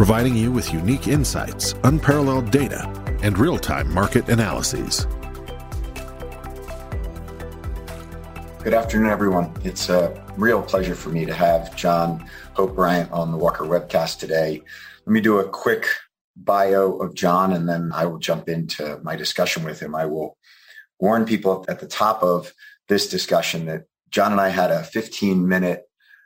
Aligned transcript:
providing 0.00 0.34
you 0.34 0.50
with 0.50 0.72
unique 0.72 1.08
insights, 1.08 1.74
unparalleled 1.84 2.50
data, 2.50 2.88
and 3.22 3.36
real 3.36 3.58
time 3.58 3.92
market 3.92 4.26
analyses. 4.30 5.06
Good 8.64 8.72
afternoon, 8.72 9.10
everyone. 9.10 9.52
It's 9.62 9.90
a 9.90 10.24
real 10.38 10.62
pleasure 10.62 10.94
for 10.94 11.10
me 11.10 11.26
to 11.26 11.34
have 11.34 11.76
John 11.76 12.26
Hope 12.54 12.74
Bryant 12.76 13.12
on 13.12 13.30
the 13.30 13.36
Walker 13.36 13.64
webcast 13.64 14.18
today. 14.18 14.62
Let 15.04 15.12
me 15.12 15.20
do 15.20 15.38
a 15.38 15.46
quick 15.46 15.86
bio 16.34 16.96
of 16.96 17.14
John 17.14 17.52
and 17.52 17.68
then 17.68 17.90
I 17.92 18.06
will 18.06 18.18
jump 18.18 18.48
into 18.48 18.98
my 19.02 19.16
discussion 19.16 19.64
with 19.64 19.80
him. 19.80 19.94
I 19.94 20.06
will 20.06 20.38
warn 20.98 21.26
people 21.26 21.66
at 21.68 21.78
the 21.78 21.86
top 21.86 22.22
of 22.22 22.54
this 22.88 23.06
discussion 23.06 23.66
that 23.66 23.82
John 24.08 24.32
and 24.32 24.40
I 24.40 24.48
had 24.48 24.70
a 24.70 24.82
15 24.82 25.46
minute 25.46 25.82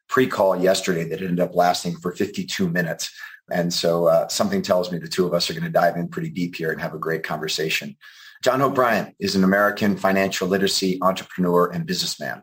pre 0.09 0.29
call 0.29 0.57
yesterday 0.57 1.09
that 1.09 1.21
ended 1.21 1.41
up 1.41 1.57
lasting 1.57 1.97
for 1.97 2.13
52 2.13 2.69
minutes. 2.69 3.11
And 3.51 3.73
so 3.73 4.07
uh, 4.07 4.29
something 4.29 4.63
tells 4.63 4.91
me 4.91 4.99
the 4.99 5.09
two 5.09 5.27
of 5.27 5.35
us 5.35 5.51
are 5.51 5.53
going 5.53 5.65
to 5.65 5.71
dive 5.71 5.97
in 5.97 6.09
pretty 6.09 6.31
deep 6.31 6.57
here 6.57 6.73
and 6.73 6.81
have 6.81 6.95
a 6.95 6.99
great 6.99 7.23
conversation. 7.23 7.97
John 8.43 8.75
Bryant 8.75 9.15
is 9.19 9.37
an 9.37 9.45
American 9.45 9.97
financial 9.97 10.49
literacy 10.49 10.99
entrepreneur 11.03 11.71
and 11.71 11.87
businessman. 11.87 12.43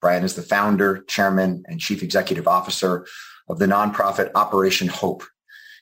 Bryant 0.00 0.24
is 0.24 0.34
the 0.34 0.42
founder, 0.42 1.02
chairman, 1.08 1.64
and 1.66 1.80
chief 1.80 2.02
executive 2.02 2.46
officer 2.46 3.06
of 3.48 3.58
the 3.58 3.66
nonprofit 3.66 4.30
Operation 4.34 4.88
Hope. 4.88 5.24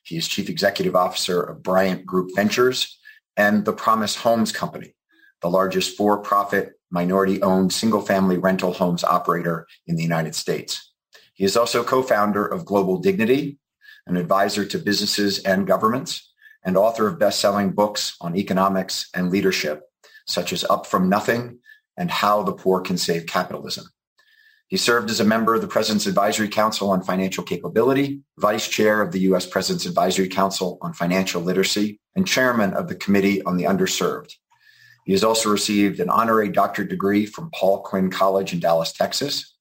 He 0.04 0.16
is 0.16 0.28
chief 0.28 0.48
executive 0.48 0.94
officer 0.94 1.40
of 1.40 1.62
Bryant 1.62 2.06
Group 2.06 2.30
Ventures 2.34 2.98
and 3.36 3.64
the 3.64 3.72
Promise 3.72 4.16
Homes 4.16 4.52
Company, 4.52 4.94
the 5.42 5.50
largest 5.50 5.96
for-profit 5.96 6.72
minority-owned 6.90 7.72
single-family 7.72 8.38
rental 8.38 8.72
homes 8.72 9.02
operator 9.04 9.66
in 9.86 9.96
the 9.96 10.02
United 10.02 10.34
States. 10.34 10.92
He 11.34 11.44
is 11.44 11.56
also 11.56 11.82
co-founder 11.82 12.46
of 12.46 12.64
Global 12.64 12.98
Dignity, 12.98 13.58
an 14.06 14.16
advisor 14.16 14.64
to 14.64 14.78
businesses 14.78 15.38
and 15.40 15.66
governments, 15.66 16.32
and 16.64 16.76
author 16.76 17.06
of 17.06 17.18
best-selling 17.18 17.70
books 17.70 18.16
on 18.20 18.36
economics 18.36 19.08
and 19.14 19.30
leadership, 19.30 19.82
such 20.26 20.52
as 20.52 20.64
Up 20.64 20.86
From 20.86 21.08
Nothing 21.08 21.58
and 21.96 22.10
How 22.10 22.42
the 22.42 22.52
Poor 22.52 22.80
Can 22.80 22.98
Save 22.98 23.26
Capitalism. 23.26 23.86
He 24.68 24.76
served 24.76 25.10
as 25.10 25.20
a 25.20 25.24
member 25.24 25.54
of 25.54 25.60
the 25.60 25.68
President's 25.68 26.06
Advisory 26.06 26.48
Council 26.48 26.90
on 26.90 27.02
Financial 27.02 27.44
Capability, 27.44 28.22
vice 28.36 28.66
chair 28.66 29.00
of 29.00 29.12
the 29.12 29.20
U.S. 29.20 29.46
President's 29.46 29.86
Advisory 29.86 30.28
Council 30.28 30.78
on 30.82 30.92
Financial 30.92 31.40
Literacy, 31.40 32.00
and 32.16 32.26
chairman 32.26 32.74
of 32.74 32.88
the 32.88 32.96
Committee 32.96 33.42
on 33.42 33.56
the 33.56 33.64
Underserved. 33.64 34.32
He 35.04 35.12
has 35.12 35.22
also 35.22 35.50
received 35.50 36.00
an 36.00 36.10
honorary 36.10 36.48
doctorate 36.48 36.88
degree 36.88 37.26
from 37.26 37.50
Paul 37.54 37.82
Quinn 37.82 38.10
College 38.10 38.52
in 38.52 38.58
Dallas, 38.58 38.92
Texas, 38.92 39.54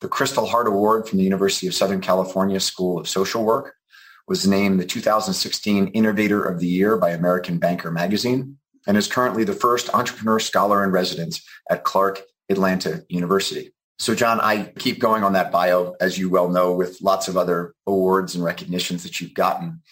the 0.00 0.08
Crystal 0.08 0.46
Hart 0.46 0.66
Award 0.66 1.06
from 1.06 1.18
the 1.18 1.24
University 1.24 1.66
of 1.66 1.74
Southern 1.74 2.00
California 2.00 2.58
School 2.58 2.98
of 2.98 3.06
Social 3.06 3.44
Work, 3.44 3.74
was 4.28 4.46
named 4.46 4.78
the 4.78 4.84
2016 4.84 5.88
Innovator 5.88 6.44
of 6.44 6.60
the 6.60 6.66
Year 6.66 6.96
by 6.96 7.10
American 7.10 7.58
Banker 7.58 7.90
magazine 7.90 8.58
and 8.86 8.96
is 8.96 9.08
currently 9.08 9.44
the 9.44 9.54
first 9.54 9.92
entrepreneur 9.94 10.38
scholar 10.38 10.84
in 10.84 10.90
residence 10.90 11.42
at 11.70 11.84
Clark 11.84 12.22
Atlanta 12.48 13.04
University. 13.08 13.72
So 13.98 14.14
John, 14.14 14.38
I 14.40 14.72
keep 14.78 15.00
going 15.00 15.24
on 15.24 15.32
that 15.32 15.50
bio, 15.50 15.94
as 16.00 16.18
you 16.18 16.30
well 16.30 16.48
know, 16.48 16.72
with 16.72 17.00
lots 17.02 17.26
of 17.26 17.36
other 17.36 17.74
awards 17.86 18.34
and 18.34 18.44
recognitions 18.44 19.02
that 19.02 19.20
you've 19.20 19.34
gotten. 19.34 19.82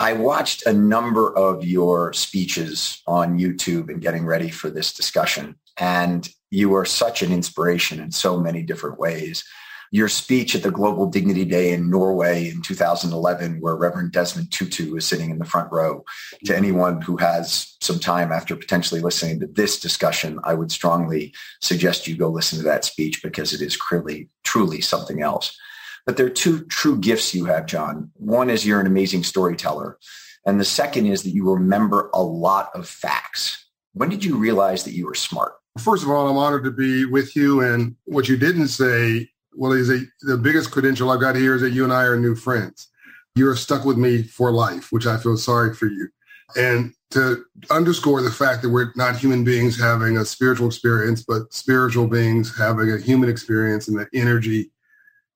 I 0.00 0.12
watched 0.12 0.64
a 0.64 0.72
number 0.72 1.36
of 1.36 1.64
your 1.64 2.12
speeches 2.12 3.02
on 3.06 3.38
YouTube 3.38 3.90
and 3.90 4.00
getting 4.00 4.24
ready 4.24 4.48
for 4.48 4.70
this 4.70 4.94
discussion. 4.94 5.56
And 5.76 6.28
you 6.50 6.74
are 6.74 6.84
such 6.84 7.22
an 7.22 7.32
inspiration 7.32 8.00
in 8.00 8.12
so 8.12 8.40
many 8.40 8.62
different 8.62 8.98
ways 8.98 9.44
your 9.90 10.08
speech 10.08 10.54
at 10.54 10.62
the 10.62 10.70
Global 10.70 11.06
Dignity 11.06 11.44
Day 11.44 11.72
in 11.72 11.90
Norway 11.90 12.50
in 12.50 12.62
2011, 12.62 13.60
where 13.60 13.76
Reverend 13.76 14.12
Desmond 14.12 14.52
Tutu 14.52 14.92
was 14.92 15.06
sitting 15.06 15.30
in 15.30 15.38
the 15.38 15.44
front 15.44 15.70
row. 15.72 16.04
To 16.44 16.52
mm-hmm. 16.52 16.58
anyone 16.58 17.00
who 17.00 17.16
has 17.16 17.76
some 17.80 17.98
time 17.98 18.32
after 18.32 18.54
potentially 18.56 19.00
listening 19.00 19.40
to 19.40 19.46
this 19.46 19.80
discussion, 19.80 20.38
I 20.44 20.54
would 20.54 20.70
strongly 20.70 21.34
suggest 21.60 22.06
you 22.06 22.16
go 22.16 22.28
listen 22.28 22.58
to 22.58 22.64
that 22.64 22.84
speech 22.84 23.22
because 23.22 23.52
it 23.52 23.62
is 23.62 23.76
truly, 23.76 24.28
truly 24.44 24.80
something 24.80 25.22
else. 25.22 25.56
But 26.06 26.16
there 26.16 26.26
are 26.26 26.30
two 26.30 26.64
true 26.66 26.98
gifts 26.98 27.34
you 27.34 27.44
have, 27.46 27.66
John. 27.66 28.10
One 28.14 28.50
is 28.50 28.66
you're 28.66 28.80
an 28.80 28.86
amazing 28.86 29.24
storyteller. 29.24 29.98
And 30.46 30.58
the 30.58 30.64
second 30.64 31.06
is 31.06 31.22
that 31.22 31.34
you 31.34 31.50
remember 31.50 32.10
a 32.14 32.22
lot 32.22 32.70
of 32.74 32.88
facts. 32.88 33.66
When 33.92 34.08
did 34.08 34.24
you 34.24 34.36
realize 34.36 34.84
that 34.84 34.94
you 34.94 35.06
were 35.06 35.14
smart? 35.14 35.52
First 35.78 36.04
of 36.04 36.10
all, 36.10 36.28
I'm 36.28 36.36
honored 36.36 36.64
to 36.64 36.70
be 36.70 37.04
with 37.04 37.36
you. 37.36 37.60
And 37.60 37.96
what 38.04 38.28
you 38.28 38.36
didn't 38.36 38.68
say 38.68 39.28
well, 39.58 39.72
is 39.72 39.90
a, 39.90 40.00
the 40.22 40.36
biggest 40.36 40.70
credential 40.70 41.10
I've 41.10 41.20
got 41.20 41.34
here 41.34 41.56
is 41.56 41.62
that 41.62 41.72
you 41.72 41.82
and 41.82 41.92
I 41.92 42.04
are 42.04 42.16
new 42.16 42.36
friends. 42.36 42.88
You're 43.34 43.56
stuck 43.56 43.84
with 43.84 43.98
me 43.98 44.22
for 44.22 44.52
life, 44.52 44.92
which 44.92 45.04
I 45.04 45.16
feel 45.16 45.36
sorry 45.36 45.74
for 45.74 45.86
you. 45.86 46.08
And 46.56 46.94
to 47.10 47.44
underscore 47.70 48.22
the 48.22 48.30
fact 48.30 48.62
that 48.62 48.70
we're 48.70 48.92
not 48.94 49.16
human 49.16 49.42
beings 49.42 49.78
having 49.78 50.16
a 50.16 50.24
spiritual 50.24 50.68
experience, 50.68 51.24
but 51.26 51.52
spiritual 51.52 52.06
beings 52.06 52.56
having 52.56 52.90
a 52.92 52.98
human 52.98 53.28
experience 53.28 53.88
and 53.88 53.98
that 53.98 54.08
energy 54.14 54.70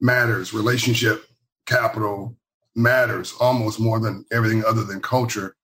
matters, 0.00 0.54
relationship 0.54 1.24
capital 1.66 2.36
matters 2.76 3.34
almost 3.40 3.80
more 3.80 3.98
than 3.98 4.24
everything 4.30 4.64
other 4.64 4.84
than 4.84 5.00
culture. 5.00 5.56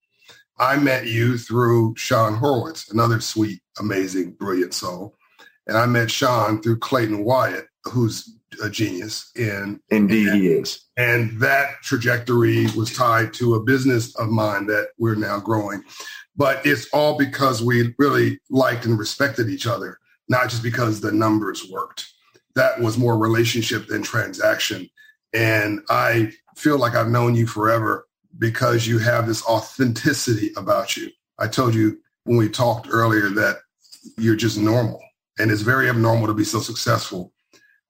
I 0.58 0.76
met 0.78 1.06
you 1.06 1.38
through 1.38 1.94
Sean 1.96 2.34
Horowitz, 2.34 2.90
another 2.90 3.20
sweet, 3.20 3.60
amazing, 3.78 4.32
brilliant 4.32 4.75
soul. 4.75 5.14
And 5.69 5.76
I 5.76 5.86
met 5.86 6.10
Sean 6.10 6.60
through 6.60 6.78
Clayton 6.80 7.25
Wyatt, 7.25 7.66
who's 7.84 8.38
a 8.62 8.70
genius. 8.70 9.31
And 9.36 9.81
indeed, 9.91 10.28
and, 10.28 10.41
he 10.41 10.48
is. 10.48 10.86
And 10.97 11.41
that 11.41 11.82
trajectory 11.82 12.66
was 12.76 12.94
tied 12.94 13.32
to 13.34 13.54
a 13.54 13.62
business 13.62 14.14
of 14.16 14.28
mine 14.28 14.66
that 14.66 14.88
we're 14.98 15.14
now 15.14 15.38
growing. 15.38 15.82
But 16.36 16.64
it's 16.64 16.88
all 16.92 17.19
because 17.19 17.62
we 17.62 17.94
really 17.98 18.38
liked 18.50 18.84
and 18.84 18.98
respected 18.98 19.48
each 19.48 19.66
other, 19.66 19.98
not 20.28 20.48
just 20.48 20.62
because 20.62 21.00
the 21.00 21.12
numbers 21.12 21.69
worked. 21.70 22.06
That 22.54 22.81
was 22.81 22.98
more 22.98 23.19
relationship 23.19 23.88
than 23.88 24.03
transaction. 24.03 24.88
And 25.32 25.81
I 25.91 26.32
feel 26.56 26.78
like 26.78 26.94
I've 26.94 27.08
known 27.08 27.34
you 27.34 27.47
forever 27.47 28.06
because 28.38 28.87
you 28.87 28.98
have 28.98 29.26
this 29.26 29.44
authenticity 29.47 30.53
about 30.56 30.97
you. 30.97 31.10
I 31.38 31.48
told 31.48 31.75
you 31.75 31.98
when 32.25 32.37
we 32.37 32.48
talked 32.48 32.88
earlier 32.91 33.28
that 33.31 33.56
you're 34.16 34.37
just 34.37 34.58
normal. 34.58 35.00
And 35.38 35.50
it's 35.50 35.62
very 35.62 35.88
abnormal 35.88 36.26
to 36.26 36.34
be 36.34 36.44
so 36.44 36.60
successful 36.60 37.32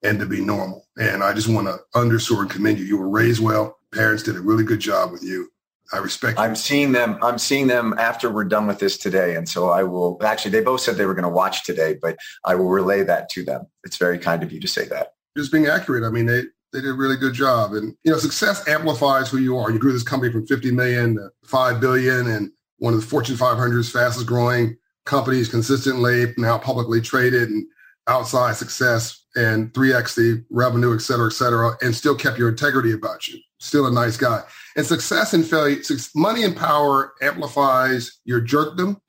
and 0.03 0.19
to 0.21 0.27
be 0.27 0.41
normal. 0.41 0.87
And 0.99 1.23
I 1.23 1.33
just 1.33 1.49
want 1.49 1.67
to 1.67 1.79
underscore 1.95 2.43
and 2.43 2.51
commend 2.51 2.79
you. 2.79 2.85
You 2.85 2.99
were 2.99 3.09
raised 3.09 3.43
well. 3.43 3.79
Parents 3.93 4.23
did 4.23 4.37
a 4.37 4.41
really 4.41 4.65
good 4.65 4.81
job 4.81 5.13
with 5.13 5.23
you. 5.23 5.49
I 5.93 5.99
respect. 5.99 6.39
I'm 6.39 6.55
seeing 6.55 6.93
them. 6.93 7.19
I'm 7.23 7.39
seeing 7.39 7.67
them 7.67 7.95
after 7.99 8.31
we're 8.31 8.45
done 8.45 8.67
with 8.67 8.79
this 8.79 8.99
today, 8.99 9.37
and 9.37 9.49
so 9.49 9.71
I 9.71 9.85
will. 9.85 10.19
Actually, 10.23 10.51
they 10.51 10.61
both 10.61 10.83
said 10.83 10.97
they 10.97 11.07
were 11.07 11.15
going 11.15 11.23
to 11.23 11.31
watch 11.31 11.65
today, 11.65 11.97
but 12.01 12.19
I 12.45 12.57
will 12.57 12.69
relay 12.69 13.03
that 13.05 13.31
to 13.31 13.45
them. 13.45 13.67
It's 13.85 13.97
very 13.97 14.19
kind 14.19 14.43
of 14.43 14.53
you 14.53 14.61
to 14.61 14.69
say 14.69 14.85
that. 14.89 15.15
Just 15.37 15.51
being 15.51 15.67
accurate. 15.67 16.05
I 16.05 16.11
mean, 16.11 16.27
they 16.27 16.43
they 16.73 16.83
did 16.83 16.91
a 16.91 16.95
really 16.95 17.17
good 17.17 17.33
job, 17.33 17.73
and 17.73 17.95
you 18.05 18.13
know, 18.13 18.19
success 18.19 18.69
amplifies 18.69 19.31
who 19.31 19.39
you 19.39 19.57
are. 19.57 19.71
You 19.71 19.79
grew 19.79 19.93
this 19.93 20.03
company 20.03 20.31
from 20.31 20.47
50 20.47 20.73
million 20.73 21.17
to 21.17 21.31
5 21.45 21.81
billion, 21.81 22.27
and 22.27 22.51
one 22.79 22.93
of 22.93 23.01
the 23.01 23.07
Fortune 23.07 23.37
500's 23.37 23.91
fastest 23.91 24.27
growing 24.27 24.77
companies 25.07 25.49
consistently, 25.49 26.35
now 26.37 26.59
publicly 26.59 27.01
traded, 27.01 27.49
and 27.49 27.67
outside 28.09 28.57
success 28.57 29.25
and 29.39 29.73
3x 29.73 30.17
the 30.17 30.45
revenue, 30.51 30.95
et 30.95 31.01
cetera, 31.01 31.29
et 31.29 31.33
cetera, 31.33 31.77
and 31.81 31.95
still 31.95 32.17
kept 32.17 32.39
your 32.39 32.49
integrity 32.49 32.93
about 32.93 33.29
you. 33.29 33.39
Still 33.61 33.87
a 33.87 33.93
nice 33.93 34.17
guy. 34.17 34.43
And 34.77 34.85
success 34.85 35.33
and 35.33 35.47
failure, 35.47 35.81
money 36.15 36.43
and 36.43 36.57
power 36.57 37.13
amplifies 37.23 38.19
your 38.25 38.41
jerkdom 38.41 39.01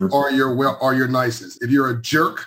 or 0.10 0.30
your 0.30 0.54
well 0.54 0.78
or 0.80 0.94
your 0.94 1.08
niceness. 1.08 1.58
If 1.60 1.70
you're 1.70 1.90
a 1.90 2.00
jerk, 2.00 2.46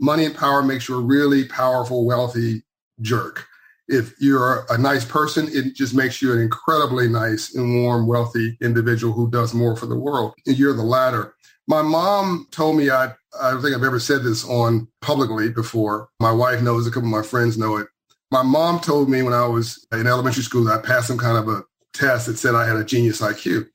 money 0.00 0.24
and 0.24 0.34
power 0.34 0.62
makes 0.62 0.88
you 0.88 0.96
a 0.96 1.02
really 1.02 1.44
powerful, 1.44 2.06
wealthy 2.06 2.62
jerk. 3.00 3.46
If 3.88 4.14
you're 4.18 4.64
a 4.70 4.78
nice 4.78 5.04
person, 5.04 5.48
it 5.50 5.74
just 5.74 5.94
makes 5.94 6.22
you 6.22 6.32
an 6.32 6.40
incredibly 6.40 7.08
nice 7.08 7.54
and 7.54 7.82
warm, 7.82 8.06
wealthy 8.06 8.56
individual 8.62 9.12
who 9.12 9.30
does 9.30 9.54
more 9.54 9.76
for 9.76 9.86
the 9.86 9.98
world. 9.98 10.34
And 10.46 10.58
you're 10.58 10.72
the 10.72 10.82
latter. 10.82 11.34
My 11.66 11.82
mom 11.82 12.46
told 12.50 12.76
me 12.76 12.90
I 12.90 13.14
I 13.40 13.50
don't 13.50 13.62
think 13.62 13.74
I've 13.74 13.82
ever 13.82 14.00
said 14.00 14.22
this 14.22 14.44
on 14.44 14.88
publicly 15.00 15.50
before. 15.50 16.08
My 16.20 16.32
wife 16.32 16.62
knows, 16.62 16.86
a 16.86 16.90
couple 16.90 17.08
of 17.08 17.12
my 17.12 17.22
friends 17.22 17.58
know 17.58 17.76
it. 17.76 17.88
My 18.30 18.42
mom 18.42 18.80
told 18.80 19.08
me 19.08 19.22
when 19.22 19.32
I 19.32 19.46
was 19.46 19.86
in 19.92 20.06
elementary 20.06 20.42
school 20.42 20.64
that 20.64 20.78
I 20.78 20.82
passed 20.82 21.08
some 21.08 21.18
kind 21.18 21.36
of 21.36 21.48
a 21.48 21.62
test 21.92 22.26
that 22.26 22.38
said 22.38 22.54
I 22.54 22.66
had 22.66 22.76
a 22.76 22.84
genius 22.84 23.20
IQ. 23.20 23.66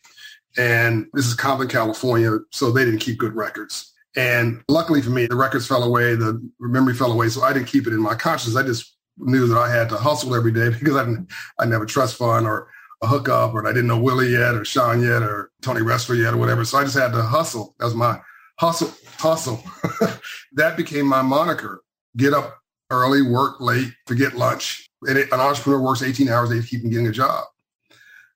And 0.57 1.07
this 1.13 1.25
is 1.25 1.33
Compton, 1.35 1.67
California, 1.67 2.39
so 2.51 2.71
they 2.71 2.83
didn't 2.83 2.99
keep 2.99 3.17
good 3.17 3.35
records. 3.35 3.93
And 4.15 4.61
luckily 4.67 5.01
for 5.01 5.11
me, 5.11 5.27
the 5.27 5.35
records 5.35 5.67
fell 5.67 5.83
away, 5.83 6.15
the 6.15 6.41
memory 6.59 6.93
fell 6.93 7.11
away, 7.11 7.29
so 7.29 7.43
I 7.43 7.53
didn't 7.53 7.67
keep 7.67 7.87
it 7.87 7.93
in 7.93 8.01
my 8.01 8.15
conscience. 8.15 8.55
I 8.55 8.63
just 8.63 8.95
knew 9.17 9.47
that 9.47 9.57
I 9.57 9.69
had 9.69 9.89
to 9.89 9.97
hustle 9.97 10.35
every 10.35 10.51
day 10.51 10.69
because 10.79 10.95
I 10.95 11.05
didn't, 11.05 11.29
I 11.59 11.65
never 11.65 11.85
trust 11.85 12.17
fund 12.17 12.47
or 12.47 12.67
a 13.01 13.07
hookup, 13.07 13.53
or 13.53 13.65
I 13.65 13.71
didn't 13.71 13.87
know 13.87 13.99
Willy 13.99 14.31
yet, 14.31 14.55
or 14.55 14.65
Sean 14.65 15.01
yet, 15.01 15.23
or 15.23 15.51
Tony 15.61 15.81
Ressler 15.81 16.21
yet, 16.21 16.33
or 16.33 16.37
whatever. 16.37 16.65
So 16.65 16.77
I 16.77 16.83
just 16.83 16.97
had 16.97 17.13
to 17.13 17.21
hustle. 17.21 17.75
That 17.79 17.85
was 17.85 17.95
my 17.95 18.19
hustle, 18.57 18.91
hustle. 19.19 19.63
that 20.53 20.77
became 20.77 21.05
my 21.05 21.21
moniker. 21.21 21.83
Get 22.17 22.33
up 22.33 22.59
early, 22.89 23.21
work 23.21 23.59
late, 23.59 23.93
forget 24.07 24.35
lunch. 24.35 24.89
And 25.03 25.17
it, 25.17 25.31
an 25.31 25.39
entrepreneur 25.39 25.79
works 25.79 26.01
18 26.01 26.29
hours 26.29 26.51
a 26.51 26.55
day 26.55 26.61
to 26.61 26.67
keep 26.67 26.83
getting 26.83 27.07
a 27.07 27.11
job. 27.11 27.45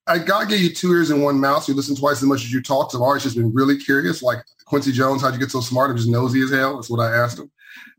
I, 0.06 0.20
God 0.20 0.50
gave 0.50 0.60
you 0.60 0.74
two 0.74 0.92
ears 0.92 1.10
and 1.10 1.24
one 1.24 1.40
mouth. 1.40 1.64
So 1.64 1.72
you 1.72 1.76
listen 1.76 1.96
twice 1.96 2.18
as 2.18 2.28
much 2.28 2.42
as 2.42 2.52
you 2.52 2.62
talk. 2.62 2.92
So 2.92 2.98
I've 2.98 3.04
always 3.04 3.24
just 3.24 3.38
been 3.38 3.54
really 3.54 3.78
curious. 3.78 4.22
Like 4.22 4.40
Quincy 4.66 4.92
Jones, 4.92 5.22
how'd 5.22 5.34
you 5.34 5.40
get 5.40 5.52
so 5.52 5.62
smart? 5.62 5.90
I'm 5.90 5.98
just 5.98 6.10
nosy 6.10 6.42
as 6.42 6.52
hell. 6.52 6.76
That's 6.76 6.90
what 6.90 7.00
I 7.00 7.16
asked 7.16 7.40
him. 7.40 7.50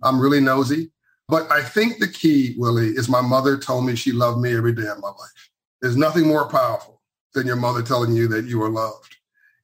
I'm 0.03 0.21
really 0.21 0.41
nosy. 0.41 0.91
But 1.29 1.51
I 1.51 1.63
think 1.63 1.99
the 1.99 2.09
key, 2.09 2.55
Willy, 2.59 2.89
is 2.89 3.09
my 3.09 3.23
mother 3.23 3.57
told 3.57 3.87
me 3.87 3.97
she 3.97 4.13
loved 4.13 4.41
me 4.41 4.55
every 4.55 4.75
day 4.75 4.87
of 4.87 5.01
my 5.01 5.09
life. 5.09 5.51
There's 5.81 5.97
nothing 5.97 6.27
more 6.27 6.49
powerful 6.49 7.01
than 7.33 7.47
your 7.47 7.57
mother 7.57 7.83
telling 7.83 8.15
you 8.15 8.29
that 8.29 8.45
you 8.45 8.63
are 8.63 8.69
loved. 8.69 9.17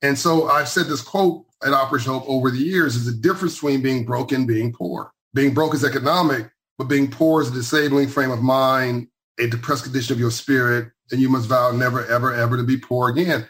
And 0.03 0.19
so 0.19 0.49
I've 0.49 0.69
said 0.69 0.87
this 0.87 1.03
quote 1.03 1.45
at 1.63 1.73
Operation 1.73 2.13
Hope 2.13 2.25
over 2.27 2.51
the 2.51 2.59
years 2.59 2.97
is 2.97 3.07
the 3.07 3.13
difference 3.13 3.55
between 3.55 3.83
being 3.83 4.05
broke 4.05 4.33
and 4.33 4.47
being 4.47 4.73
poor. 4.73 5.13
Being 5.35 5.55
broke 5.55 5.75
is 5.75 5.85
economic, 5.85 6.51
but 6.79 6.85
being 6.85 7.11
poor 7.11 7.43
is 7.43 7.49
a 7.49 7.53
disabling 7.53 8.09
frame 8.09 8.31
of 8.31 8.43
mind, 8.43 9.09
a 9.39 9.47
depressed 9.47 9.85
condition 9.85 10.15
of 10.15 10.21
your 10.21 10.31
spirit, 10.31 10.91
and 11.11 11.21
you 11.21 11.29
must 11.29 11.49
vow 11.49 11.71
never, 11.73 12.07
ever, 12.07 12.33
ever 12.35 12.57
to 12.57 12.63
be 12.63 12.77
poor 12.77 13.11
again. 13.11 13.47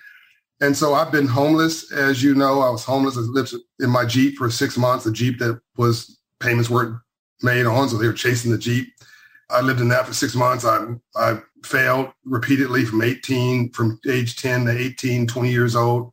And 0.61 0.77
so 0.77 0.95
I've 0.95 1.13
been 1.13 1.27
homeless, 1.27 1.91
as 1.91 2.23
you 2.23 2.35
know. 2.35 2.61
I 2.61 2.69
was 2.71 2.85
homeless. 2.85 3.17
I 3.17 3.21
lived 3.21 3.55
in 3.79 3.89
my 3.89 4.05
Jeep 4.05 4.37
for 4.37 4.51
six 4.51 4.77
months, 4.77 5.07
a 5.07 5.13
Jeep 5.13 5.39
that 5.39 5.61
was 5.77 6.19
payments 6.39 6.69
weren't 6.69 6.99
made 7.43 7.67
on, 7.67 7.89
so 7.89 7.97
they 7.97 8.07
were 8.07 8.13
chasing 8.13 8.51
the 8.51 8.59
Jeep. 8.59 8.89
I 9.49 9.63
lived 9.63 9.81
in 9.81 9.89
that 9.89 10.07
for 10.07 10.13
six 10.13 10.35
months. 10.35 10.65
I, 10.65 10.87
I 11.17 11.41
failed 11.65 12.13
repeatedly 12.25 12.85
from 12.85 13.03
18, 13.03 13.73
from 13.73 13.99
age 14.09 14.37
10 14.37 14.67
to 14.67 14.79
18, 14.79 15.27
20 15.27 15.51
years 15.51 15.75
old. 15.75 16.13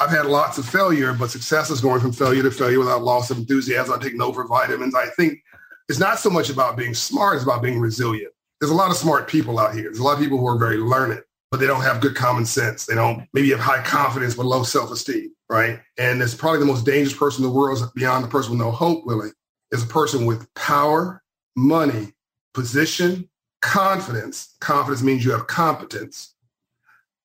I've 0.00 0.10
had 0.10 0.26
lots 0.26 0.58
of 0.58 0.66
failure, 0.66 1.12
but 1.12 1.30
success 1.30 1.70
is 1.70 1.80
going 1.80 2.00
from 2.00 2.12
failure 2.12 2.42
to 2.42 2.50
failure 2.50 2.78
without 2.78 3.02
loss 3.02 3.30
of 3.30 3.38
enthusiasm. 3.38 3.94
I 3.94 4.02
take 4.02 4.16
no 4.16 4.32
for 4.32 4.46
vitamins. 4.46 4.94
I 4.94 5.06
think 5.08 5.38
it's 5.88 5.98
not 5.98 6.18
so 6.18 6.30
much 6.30 6.48
about 6.48 6.76
being 6.76 6.94
smart, 6.94 7.34
it's 7.36 7.44
about 7.44 7.62
being 7.62 7.78
resilient 7.78 8.32
there's 8.60 8.70
a 8.70 8.74
lot 8.74 8.90
of 8.90 8.96
smart 8.96 9.26
people 9.26 9.58
out 9.58 9.74
here. 9.74 9.84
There's 9.84 9.98
a 9.98 10.04
lot 10.04 10.14
of 10.14 10.20
people 10.20 10.38
who 10.38 10.46
are 10.46 10.58
very 10.58 10.76
learned, 10.76 11.22
but 11.50 11.60
they 11.60 11.66
don't 11.66 11.82
have 11.82 12.00
good 12.00 12.14
common 12.14 12.44
sense. 12.44 12.86
They 12.86 12.94
don't 12.94 13.26
maybe 13.32 13.50
have 13.50 13.60
high 13.60 13.82
confidence, 13.82 14.34
but 14.34 14.46
low 14.46 14.62
self-esteem, 14.62 15.32
right? 15.48 15.80
And 15.98 16.20
it's 16.20 16.34
probably 16.34 16.60
the 16.60 16.66
most 16.66 16.84
dangerous 16.84 17.16
person 17.16 17.42
in 17.42 17.50
the 17.50 17.56
world 17.56 17.82
beyond 17.94 18.22
the 18.22 18.28
person 18.28 18.52
with 18.52 18.60
no 18.60 18.70
hope, 18.70 19.04
really, 19.06 19.30
is 19.72 19.82
a 19.82 19.86
person 19.86 20.26
with 20.26 20.52
power, 20.54 21.22
money, 21.56 22.12
position, 22.52 23.28
confidence. 23.62 24.56
Confidence 24.60 25.02
means 25.02 25.24
you 25.24 25.32
have 25.32 25.46
competence 25.46 26.34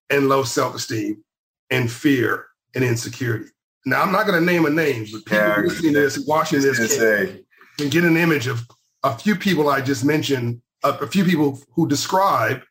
and 0.10 0.30
low 0.30 0.44
self-esteem 0.44 1.21
and 1.69 1.92
fear 1.92 2.48
and 2.75 2.83
insecurity. 2.83 3.50
Now, 3.86 4.01
I'm 4.01 4.12
not 4.12 4.27
going 4.27 4.39
to 4.39 4.45
name 4.45 4.66
a 4.66 4.69
name, 4.69 5.06
but 5.12 5.25
people 5.25 5.38
yeah, 5.38 5.62
listening 5.62 5.94
to 5.94 6.01
this, 6.01 6.19
watching 6.19 6.62
this, 6.62 6.98
can, 6.98 7.45
can 7.77 7.89
get 7.89 8.04
an 8.04 8.18
image 8.18 8.48
of 8.48 8.66
a 9.04 9.18
few 9.18 9.36
people 9.36 9.69
I 9.69 9.81
just 9.81 10.04
mentioned 10.04 10.62
a, 10.83 10.89
a 10.89 11.07
few 11.07 11.24
people 11.24 11.60
who 11.74 11.88
describe 11.88 12.62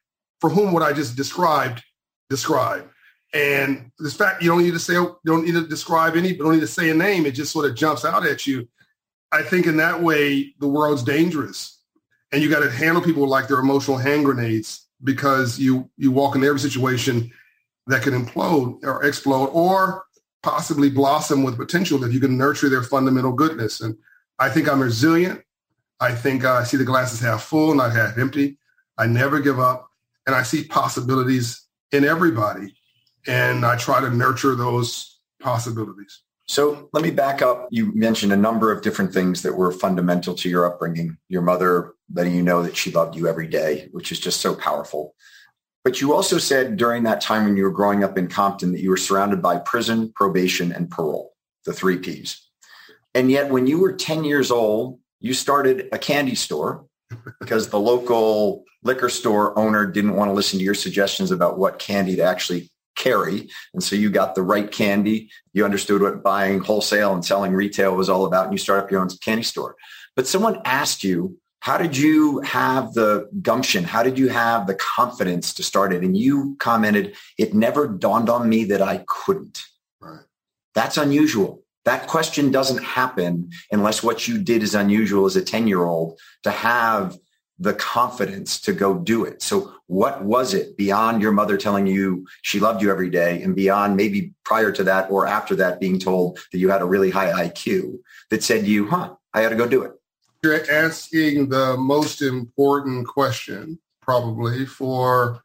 for 0.40 0.50
whom 0.50 0.72
what 0.72 0.82
I 0.82 0.92
just 0.92 1.16
described 1.16 1.82
describe. 2.28 2.88
And 3.32 3.90
this 3.98 4.14
fact 4.14 4.42
you 4.42 4.48
don't 4.48 4.62
need 4.62 4.72
to 4.72 4.78
say 4.78 4.94
you 4.94 5.18
don't 5.24 5.44
need 5.44 5.54
to 5.54 5.66
describe 5.66 6.16
any, 6.16 6.32
but 6.32 6.44
don't 6.44 6.54
need 6.54 6.60
to 6.60 6.66
say 6.66 6.90
a 6.90 6.94
name. 6.94 7.26
It 7.26 7.32
just 7.32 7.52
sort 7.52 7.68
of 7.68 7.74
jumps 7.74 8.04
out 8.04 8.26
at 8.26 8.46
you. 8.46 8.68
I 9.32 9.42
think 9.42 9.66
in 9.66 9.76
that 9.78 10.00
way 10.00 10.54
the 10.60 10.68
world's 10.68 11.02
dangerous, 11.02 11.80
and 12.30 12.42
you 12.42 12.50
got 12.50 12.60
to 12.60 12.70
handle 12.70 13.02
people 13.02 13.26
like 13.26 13.48
they're 13.48 13.58
emotional 13.58 13.96
hand 13.96 14.24
grenades 14.24 14.86
because 15.02 15.58
you 15.58 15.90
you 15.96 16.12
walk 16.12 16.34
into 16.34 16.46
every 16.46 16.60
situation 16.60 17.32
that 17.86 18.02
can 18.02 18.12
implode 18.12 18.82
or 18.82 19.04
explode 19.04 19.46
or 19.46 20.04
possibly 20.42 20.90
blossom 20.90 21.42
with 21.42 21.56
potential 21.56 22.02
if 22.04 22.12
you 22.12 22.20
can 22.20 22.36
nurture 22.36 22.68
their 22.68 22.82
fundamental 22.82 23.32
goodness. 23.32 23.80
And 23.80 23.96
I 24.38 24.50
think 24.50 24.68
I'm 24.68 24.80
resilient. 24.80 25.42
I 26.00 26.12
think 26.12 26.44
I 26.44 26.64
see 26.64 26.76
the 26.76 26.84
glasses 26.84 27.20
half 27.20 27.44
full, 27.44 27.74
not 27.74 27.92
half 27.92 28.18
empty. 28.18 28.58
I 28.98 29.06
never 29.06 29.40
give 29.40 29.58
up. 29.58 29.88
And 30.26 30.34
I 30.34 30.42
see 30.42 30.64
possibilities 30.64 31.66
in 31.92 32.04
everybody. 32.04 32.74
And 33.26 33.64
I 33.64 33.76
try 33.76 34.00
to 34.00 34.10
nurture 34.10 34.54
those 34.54 35.18
possibilities. 35.40 36.22
So 36.46 36.90
let 36.92 37.02
me 37.02 37.10
back 37.10 37.40
up. 37.40 37.68
You 37.70 37.94
mentioned 37.94 38.32
a 38.32 38.36
number 38.36 38.70
of 38.70 38.82
different 38.82 39.14
things 39.14 39.40
that 39.42 39.56
were 39.56 39.72
fundamental 39.72 40.34
to 40.34 40.48
your 40.48 40.66
upbringing. 40.66 41.16
Your 41.28 41.40
mother 41.40 41.94
letting 42.12 42.34
you 42.34 42.42
know 42.42 42.62
that 42.62 42.76
she 42.76 42.90
loved 42.90 43.16
you 43.16 43.26
every 43.26 43.46
day, 43.46 43.88
which 43.92 44.12
is 44.12 44.20
just 44.20 44.40
so 44.40 44.54
powerful. 44.54 45.14
But 45.84 46.00
you 46.00 46.14
also 46.14 46.38
said 46.38 46.78
during 46.78 47.02
that 47.02 47.20
time 47.20 47.44
when 47.44 47.56
you 47.56 47.64
were 47.64 47.70
growing 47.70 48.02
up 48.02 48.16
in 48.16 48.26
Compton 48.26 48.72
that 48.72 48.80
you 48.80 48.88
were 48.88 48.96
surrounded 48.96 49.42
by 49.42 49.58
prison, 49.58 50.10
probation, 50.14 50.72
and 50.72 50.90
parole, 50.90 51.34
the 51.66 51.74
three 51.74 51.98
Ps. 51.98 52.48
And 53.14 53.30
yet 53.30 53.50
when 53.50 53.66
you 53.66 53.78
were 53.78 53.92
10 53.92 54.24
years 54.24 54.50
old, 54.50 54.98
you 55.20 55.34
started 55.34 55.88
a 55.92 55.98
candy 55.98 56.34
store 56.34 56.86
because 57.38 57.68
the 57.68 57.78
local 57.78 58.64
liquor 58.82 59.08
store 59.08 59.56
owner 59.58 59.86
didn't 59.86 60.16
want 60.16 60.30
to 60.30 60.32
listen 60.32 60.58
to 60.58 60.64
your 60.64 60.74
suggestions 60.74 61.30
about 61.30 61.58
what 61.58 61.78
candy 61.78 62.16
to 62.16 62.22
actually 62.22 62.70
carry. 62.96 63.50
And 63.72 63.82
so 63.82 63.96
you 63.96 64.10
got 64.10 64.34
the 64.34 64.42
right 64.42 64.70
candy. 64.70 65.30
You 65.52 65.64
understood 65.64 66.00
what 66.00 66.22
buying 66.22 66.60
wholesale 66.60 67.12
and 67.12 67.24
selling 67.24 67.52
retail 67.52 67.94
was 67.94 68.08
all 68.08 68.24
about. 68.24 68.44
And 68.44 68.52
you 68.52 68.58
start 68.58 68.84
up 68.84 68.90
your 68.90 69.00
own 69.00 69.08
candy 69.20 69.42
store. 69.42 69.76
But 70.16 70.26
someone 70.26 70.60
asked 70.64 71.04
you, 71.04 71.38
how 71.64 71.78
did 71.78 71.96
you 71.96 72.40
have 72.40 72.92
the 72.92 73.26
gumption? 73.40 73.84
How 73.84 74.02
did 74.02 74.18
you 74.18 74.28
have 74.28 74.66
the 74.66 74.74
confidence 74.74 75.54
to 75.54 75.62
start 75.62 75.94
it? 75.94 76.02
And 76.02 76.14
you 76.14 76.56
commented, 76.58 77.14
it 77.38 77.54
never 77.54 77.88
dawned 77.88 78.28
on 78.28 78.50
me 78.50 78.64
that 78.64 78.82
I 78.82 79.02
couldn't. 79.08 79.64
Right. 79.98 80.20
That's 80.74 80.98
unusual. 80.98 81.62
That 81.86 82.06
question 82.06 82.50
doesn't 82.50 82.84
happen 82.84 83.50
unless 83.72 84.02
what 84.02 84.28
you 84.28 84.36
did 84.42 84.62
is 84.62 84.74
unusual 84.74 85.24
as 85.24 85.36
a 85.36 85.42
10 85.42 85.66
year 85.66 85.84
old 85.84 86.20
to 86.42 86.50
have 86.50 87.16
the 87.58 87.72
confidence 87.72 88.60
to 88.60 88.74
go 88.74 88.98
do 88.98 89.24
it. 89.24 89.40
So 89.40 89.72
what 89.86 90.22
was 90.22 90.52
it 90.52 90.76
beyond 90.76 91.22
your 91.22 91.32
mother 91.32 91.56
telling 91.56 91.86
you 91.86 92.26
she 92.42 92.60
loved 92.60 92.82
you 92.82 92.90
every 92.90 93.08
day 93.08 93.42
and 93.42 93.56
beyond 93.56 93.96
maybe 93.96 94.34
prior 94.44 94.70
to 94.70 94.84
that 94.84 95.10
or 95.10 95.26
after 95.26 95.56
that 95.56 95.80
being 95.80 95.98
told 95.98 96.40
that 96.52 96.58
you 96.58 96.68
had 96.68 96.82
a 96.82 96.86
really 96.86 97.10
high 97.10 97.48
IQ 97.48 98.00
that 98.28 98.42
said 98.42 98.66
to 98.66 98.70
you, 98.70 98.86
huh, 98.86 99.14
I 99.32 99.40
got 99.40 99.48
to 99.48 99.56
go 99.56 99.66
do 99.66 99.84
it? 99.84 99.92
You're 100.44 100.70
asking 100.70 101.48
the 101.48 101.74
most 101.78 102.20
important 102.20 103.08
question 103.08 103.78
probably 104.02 104.66
for 104.66 105.42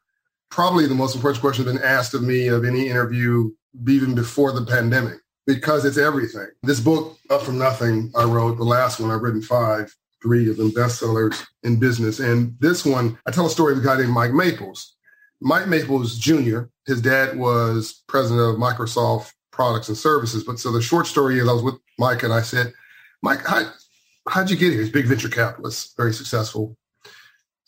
probably 0.50 0.86
the 0.86 0.94
most 0.94 1.14
important 1.14 1.40
question 1.40 1.64
been 1.64 1.82
asked 1.82 2.12
of 2.12 2.22
me 2.22 2.48
of 2.48 2.66
any 2.66 2.86
interview 2.86 3.50
even 3.88 4.14
before 4.14 4.52
the 4.52 4.66
pandemic 4.66 5.16
because 5.46 5.86
it's 5.86 5.96
everything. 5.96 6.48
This 6.64 6.80
book, 6.80 7.16
Up 7.30 7.40
From 7.40 7.56
Nothing, 7.56 8.12
I 8.14 8.24
wrote, 8.24 8.58
the 8.58 8.64
last 8.64 9.00
one, 9.00 9.10
I've 9.10 9.22
written 9.22 9.40
five, 9.40 9.90
three 10.22 10.50
of 10.50 10.58
them 10.58 10.70
bestsellers 10.70 11.46
in 11.62 11.80
business. 11.80 12.20
And 12.20 12.54
this 12.60 12.84
one, 12.84 13.18
I 13.24 13.30
tell 13.30 13.46
a 13.46 13.50
story 13.50 13.72
of 13.72 13.78
a 13.78 13.82
guy 13.82 13.96
named 13.96 14.10
Mike 14.10 14.34
Maples. 14.34 14.96
Mike 15.40 15.66
Maples 15.66 16.18
Jr., 16.18 16.64
his 16.84 17.00
dad 17.00 17.38
was 17.38 18.02
president 18.06 18.50
of 18.50 18.60
Microsoft 18.60 19.32
Products 19.50 19.88
and 19.88 19.96
Services. 19.96 20.44
But 20.44 20.58
so 20.58 20.70
the 20.70 20.82
short 20.82 21.06
story 21.06 21.38
is 21.38 21.48
I 21.48 21.54
was 21.54 21.62
with 21.62 21.76
Mike 21.98 22.22
and 22.22 22.34
I 22.34 22.42
said, 22.42 22.74
Mike, 23.22 23.46
how, 23.46 23.72
how'd 24.28 24.50
you 24.50 24.56
get 24.56 24.72
here? 24.72 24.80
He's 24.80 24.90
big 24.90 25.06
venture 25.06 25.28
capitalist, 25.28 25.96
very 25.96 26.12
successful. 26.12 26.76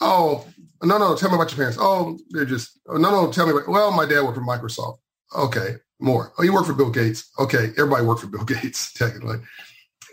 Oh, 0.00 0.46
no, 0.82 0.98
no, 0.98 1.14
tell 1.16 1.30
me 1.30 1.36
about 1.36 1.50
your 1.50 1.56
parents. 1.56 1.78
Oh, 1.80 2.18
they're 2.30 2.44
just, 2.44 2.80
oh, 2.88 2.96
no, 2.96 3.10
no, 3.10 3.32
tell 3.32 3.46
me 3.46 3.52
about, 3.52 3.68
well, 3.68 3.92
my 3.92 4.04
dad 4.04 4.22
worked 4.22 4.36
for 4.36 4.44
Microsoft. 4.44 4.98
Okay 5.34 5.76
more. 6.02 6.32
Oh, 6.36 6.42
you 6.42 6.52
work 6.52 6.66
for 6.66 6.74
Bill 6.74 6.90
Gates. 6.90 7.30
Okay, 7.38 7.70
everybody 7.78 8.04
worked 8.04 8.20
for 8.20 8.26
Bill 8.26 8.44
Gates 8.44 8.92
technically. 8.92 9.38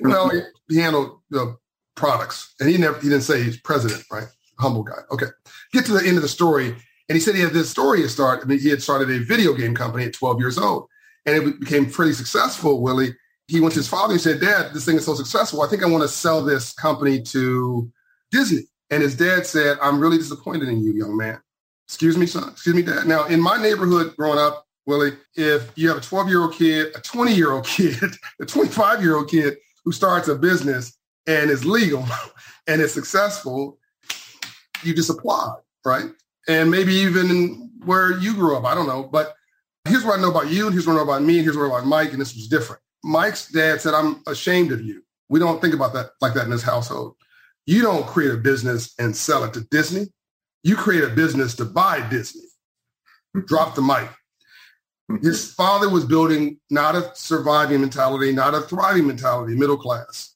Well, 0.01 0.29
he, 0.29 0.41
he 0.69 0.77
handled 0.77 1.19
the 1.29 1.57
products, 1.95 2.53
and 2.59 2.69
he 2.69 2.77
never 2.77 2.97
he 2.99 3.09
didn't 3.09 3.23
say 3.23 3.43
he's 3.43 3.59
president, 3.59 4.03
right? 4.11 4.27
Humble 4.59 4.83
guy. 4.83 4.99
Okay, 5.11 5.25
get 5.73 5.85
to 5.85 5.93
the 5.93 6.07
end 6.07 6.15
of 6.15 6.21
the 6.21 6.29
story, 6.29 6.69
and 6.69 7.15
he 7.15 7.19
said 7.19 7.35
he 7.35 7.41
had 7.41 7.51
this 7.51 7.69
story 7.69 8.01
to 8.01 8.09
start. 8.09 8.41
I 8.41 8.45
mean, 8.45 8.59
he 8.59 8.69
had 8.69 8.81
started 8.81 9.09
a 9.09 9.19
video 9.19 9.53
game 9.53 9.75
company 9.75 10.05
at 10.05 10.13
12 10.13 10.39
years 10.39 10.57
old, 10.57 10.87
and 11.25 11.35
it 11.35 11.59
became 11.59 11.89
pretty 11.89 12.13
successful. 12.13 12.81
Willy, 12.81 13.15
he 13.49 13.59
went 13.59 13.73
to 13.73 13.79
his 13.79 13.87
father 13.87 14.13
and 14.13 14.21
said, 14.21 14.39
"Dad, 14.39 14.73
this 14.73 14.85
thing 14.85 14.97
is 14.97 15.05
so 15.05 15.15
successful. 15.15 15.61
I 15.61 15.67
think 15.67 15.83
I 15.83 15.87
want 15.87 16.03
to 16.03 16.07
sell 16.07 16.43
this 16.43 16.73
company 16.73 17.21
to 17.23 17.91
Disney." 18.31 18.67
And 18.89 19.03
his 19.03 19.15
dad 19.15 19.45
said, 19.45 19.77
"I'm 19.81 19.99
really 19.99 20.17
disappointed 20.17 20.69
in 20.69 20.81
you, 20.81 20.93
young 20.93 21.17
man." 21.17 21.41
Excuse 21.87 22.17
me, 22.17 22.25
son. 22.25 22.49
Excuse 22.49 22.75
me, 22.75 22.81
dad. 22.81 23.07
Now, 23.07 23.25
in 23.25 23.41
my 23.41 23.61
neighborhood 23.61 24.15
growing 24.15 24.39
up, 24.39 24.67
Willy, 24.85 25.13
if 25.35 25.71
you 25.75 25.89
have 25.89 25.97
a 25.97 26.01
12 26.01 26.29
year 26.29 26.41
old 26.41 26.53
kid, 26.53 26.95
a 26.95 27.01
20 27.01 27.33
year 27.33 27.51
old 27.51 27.65
kid, 27.67 28.15
a 28.39 28.45
25 28.45 29.01
year 29.01 29.15
old 29.15 29.29
kid 29.29 29.57
who 29.83 29.91
starts 29.91 30.27
a 30.27 30.35
business 30.35 30.97
and 31.27 31.49
is 31.49 31.65
legal 31.65 32.05
and 32.67 32.81
is 32.81 32.93
successful, 32.93 33.79
you 34.83 34.93
just 34.93 35.09
applaud, 35.09 35.57
right? 35.85 36.05
And 36.47 36.69
maybe 36.71 36.93
even 36.93 37.71
where 37.85 38.17
you 38.19 38.33
grew 38.33 38.55
up, 38.55 38.65
I 38.65 38.75
don't 38.75 38.87
know. 38.87 39.03
But 39.03 39.35
Here's 39.89 40.03
what 40.03 40.19
I 40.19 40.21
know 40.21 40.29
about 40.29 40.49
you, 40.49 40.65
and 40.65 40.73
here's 40.73 40.85
what 40.85 40.93
I 40.93 40.97
know 40.97 41.03
about 41.03 41.23
me, 41.23 41.37
and 41.37 41.43
here's 41.43 41.57
what 41.57 41.63
I 41.63 41.67
know 41.67 41.75
about 41.75 41.87
Mike, 41.87 42.11
and 42.11 42.21
this 42.21 42.35
was 42.35 42.47
different. 42.47 42.81
Mike's 43.03 43.49
dad 43.49 43.81
said, 43.81 43.93
I'm 43.93 44.21
ashamed 44.27 44.71
of 44.71 44.81
you. 44.81 45.03
We 45.29 45.39
don't 45.39 45.61
think 45.61 45.73
about 45.73 45.93
that 45.93 46.11
like 46.21 46.33
that 46.33 46.45
in 46.45 46.49
this 46.49 46.63
household. 46.63 47.15
You 47.65 47.81
don't 47.81 48.07
create 48.07 48.33
a 48.33 48.37
business 48.37 48.93
and 48.99 49.15
sell 49.15 49.43
it 49.43 49.53
to 49.53 49.61
Disney. 49.69 50.07
You 50.63 50.75
create 50.75 51.03
a 51.03 51.09
business 51.09 51.55
to 51.55 51.65
buy 51.65 52.07
Disney. 52.09 52.47
Drop 53.45 53.75
the 53.75 53.81
mic. 53.81 54.09
His 55.21 55.53
father 55.53 55.89
was 55.89 56.05
building 56.05 56.59
not 56.69 56.95
a 56.95 57.11
surviving 57.13 57.81
mentality, 57.81 58.31
not 58.31 58.55
a 58.55 58.61
thriving 58.61 59.07
mentality, 59.07 59.55
middle 59.55 59.77
class, 59.77 60.35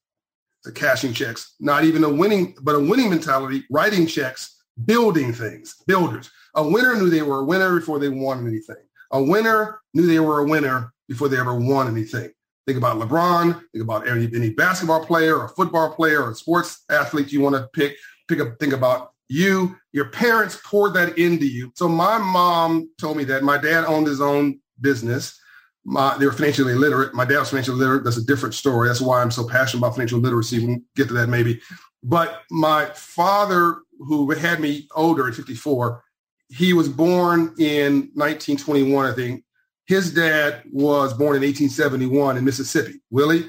the 0.63 0.71
cashing 0.71 1.13
checks, 1.13 1.55
not 1.59 1.83
even 1.83 2.03
a 2.03 2.09
winning, 2.09 2.55
but 2.61 2.75
a 2.75 2.79
winning 2.79 3.09
mentality, 3.09 3.65
writing 3.69 4.05
checks, 4.05 4.63
building 4.85 5.33
things, 5.33 5.75
builders. 5.87 6.29
A 6.55 6.67
winner 6.67 6.95
knew 6.95 7.09
they 7.09 7.23
were 7.23 7.39
a 7.39 7.45
winner 7.45 7.77
before 7.79 7.99
they 7.99 8.09
won 8.09 8.47
anything. 8.47 8.77
A 9.11 9.21
winner 9.21 9.81
knew 9.93 10.05
they 10.05 10.19
were 10.19 10.39
a 10.39 10.45
winner 10.45 10.93
before 11.07 11.29
they 11.29 11.39
ever 11.39 11.55
won 11.55 11.87
anything. 11.87 12.31
Think 12.65 12.77
about 12.77 12.97
LeBron, 12.97 13.61
think 13.73 13.83
about 13.83 14.07
any, 14.07 14.29
any 14.33 14.49
basketball 14.49 15.05
player 15.05 15.37
or 15.37 15.49
football 15.49 15.93
player 15.93 16.23
or 16.23 16.33
sports 16.33 16.83
athlete 16.89 17.31
you 17.31 17.41
want 17.41 17.55
to 17.55 17.67
pick. 17.73 17.97
Pick 18.29 18.39
up, 18.39 18.57
think 18.57 18.71
about 18.71 19.13
you, 19.27 19.75
your 19.91 20.09
parents 20.09 20.59
poured 20.63 20.93
that 20.93 21.17
into 21.17 21.45
you. 21.45 21.71
So 21.75 21.89
my 21.89 22.17
mom 22.17 22.89
told 22.99 23.17
me 23.17 23.23
that 23.25 23.43
my 23.43 23.57
dad 23.57 23.85
owned 23.85 24.07
his 24.07 24.21
own 24.21 24.59
business. 24.79 25.39
My, 25.85 26.17
they 26.17 26.25
were 26.25 26.31
financially 26.31 26.73
illiterate. 26.73 27.13
My 27.13 27.25
dad 27.25 27.39
was 27.39 27.49
financially 27.49 27.77
literate. 27.77 28.03
That's 28.03 28.17
a 28.17 28.25
different 28.25 28.55
story. 28.55 28.87
That's 28.87 29.01
why 29.01 29.21
I'm 29.21 29.31
so 29.31 29.47
passionate 29.47 29.79
about 29.79 29.95
financial 29.95 30.19
literacy. 30.19 30.65
We'll 30.65 30.77
get 30.95 31.07
to 31.09 31.13
that 31.15 31.27
maybe. 31.27 31.61
But 32.03 32.41
my 32.51 32.85
father, 32.93 33.77
who 33.97 34.29
had 34.31 34.59
me 34.59 34.87
older 34.95 35.27
at 35.27 35.35
54, 35.35 36.03
he 36.49 36.73
was 36.73 36.87
born 36.87 37.55
in 37.57 38.11
1921, 38.13 39.05
I 39.05 39.13
think. 39.13 39.43
His 39.85 40.13
dad 40.13 40.63
was 40.71 41.13
born 41.13 41.35
in 41.35 41.41
1871 41.41 42.37
in 42.37 42.45
Mississippi. 42.45 43.01
Willy, 43.09 43.41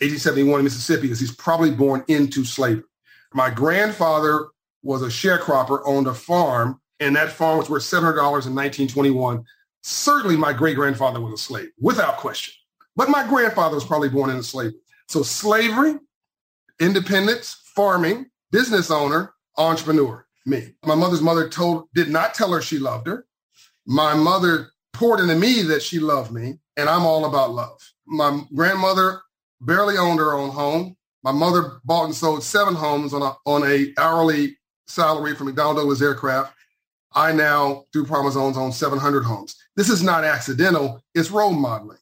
1871 0.00 0.60
in 0.60 0.64
Mississippi, 0.64 1.02
because 1.02 1.20
he's 1.20 1.34
probably 1.34 1.70
born 1.70 2.04
into 2.08 2.44
slavery. 2.44 2.84
My 3.34 3.50
grandfather 3.50 4.48
was 4.82 5.02
a 5.02 5.06
sharecropper, 5.06 5.82
owned 5.84 6.06
a 6.06 6.14
farm, 6.14 6.80
and 7.00 7.16
that 7.16 7.30
farm 7.30 7.58
was 7.58 7.68
worth 7.68 7.82
$700 7.82 8.16
in 8.16 8.54
1921. 8.54 9.44
Certainly 9.82 10.36
my 10.36 10.52
great 10.52 10.76
grandfather 10.76 11.20
was 11.20 11.34
a 11.34 11.42
slave, 11.42 11.68
without 11.78 12.16
question. 12.16 12.54
But 12.96 13.08
my 13.08 13.26
grandfather 13.26 13.74
was 13.74 13.84
probably 13.84 14.08
born 14.08 14.30
into 14.30 14.42
slavery. 14.42 14.74
So 15.08 15.22
slavery, 15.22 15.98
independence, 16.80 17.60
farming, 17.74 18.26
business 18.50 18.90
owner, 18.90 19.34
entrepreneur, 19.56 20.26
me. 20.46 20.74
My 20.84 20.94
mother's 20.94 21.22
mother 21.22 21.48
told, 21.48 21.88
did 21.94 22.08
not 22.08 22.34
tell 22.34 22.52
her 22.52 22.62
she 22.62 22.78
loved 22.78 23.06
her. 23.06 23.26
My 23.86 24.14
mother 24.14 24.70
poured 24.92 25.20
into 25.20 25.34
me 25.34 25.62
that 25.62 25.82
she 25.82 25.98
loved 25.98 26.32
me, 26.32 26.58
and 26.76 26.88
I'm 26.88 27.04
all 27.04 27.24
about 27.24 27.52
love. 27.52 27.80
My 28.06 28.42
grandmother 28.54 29.22
barely 29.60 29.96
owned 29.96 30.18
her 30.18 30.34
own 30.34 30.50
home. 30.50 30.96
My 31.22 31.32
mother 31.32 31.80
bought 31.84 32.06
and 32.06 32.14
sold 32.14 32.42
seven 32.42 32.74
homes 32.74 33.14
on 33.14 33.22
a 33.22 33.36
on 33.46 33.62
a 33.64 33.92
hourly 33.98 34.56
salary 34.86 35.34
from 35.34 35.48
McDonnell 35.48 35.76
Douglas 35.76 36.02
Aircraft. 36.02 36.54
I 37.14 37.32
now, 37.32 37.84
through 37.92 38.06
Promise 38.06 38.34
Homes, 38.34 38.56
own 38.56 38.72
700 38.72 39.22
homes. 39.22 39.56
This 39.76 39.90
is 39.90 40.02
not 40.02 40.24
accidental. 40.24 41.02
It's 41.14 41.30
role 41.30 41.52
modeling. 41.52 41.98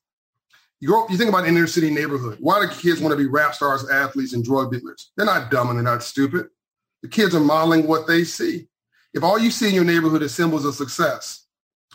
You, 0.79 0.89
grow, 0.89 1.07
you 1.09 1.19
think 1.19 1.29
about 1.29 1.45
an 1.45 1.57
inner 1.57 1.67
city 1.67 1.91
neighborhood. 1.91 2.39
Why 2.41 2.61
do 2.61 2.73
kids 2.73 3.01
want 3.01 3.13
to 3.13 3.17
be 3.17 3.27
rap 3.27 3.55
stars, 3.55 3.89
athletes, 3.91 4.33
and 4.33 4.45
drug 4.45 4.73
dealers? 4.73 5.11
They're 5.17 5.27
not 5.27 5.51
dumb 5.51 5.69
and 5.69 5.77
they're 5.77 5.85
not 5.85 6.03
stupid. 6.03 6.49
The 7.03 7.09
kids 7.09 7.35
are 7.35 7.41
modeling 7.41 7.87
what 7.87 8.07
they 8.07 8.25
see. 8.25 8.69
If 9.13 9.25
all 9.25 9.39
you 9.39 9.51
see 9.51 9.69
in 9.69 9.75
your 9.75 9.85
neighborhood 9.85 10.23
is 10.23 10.35
symbols 10.35 10.65
of 10.65 10.75
success, 10.75 11.47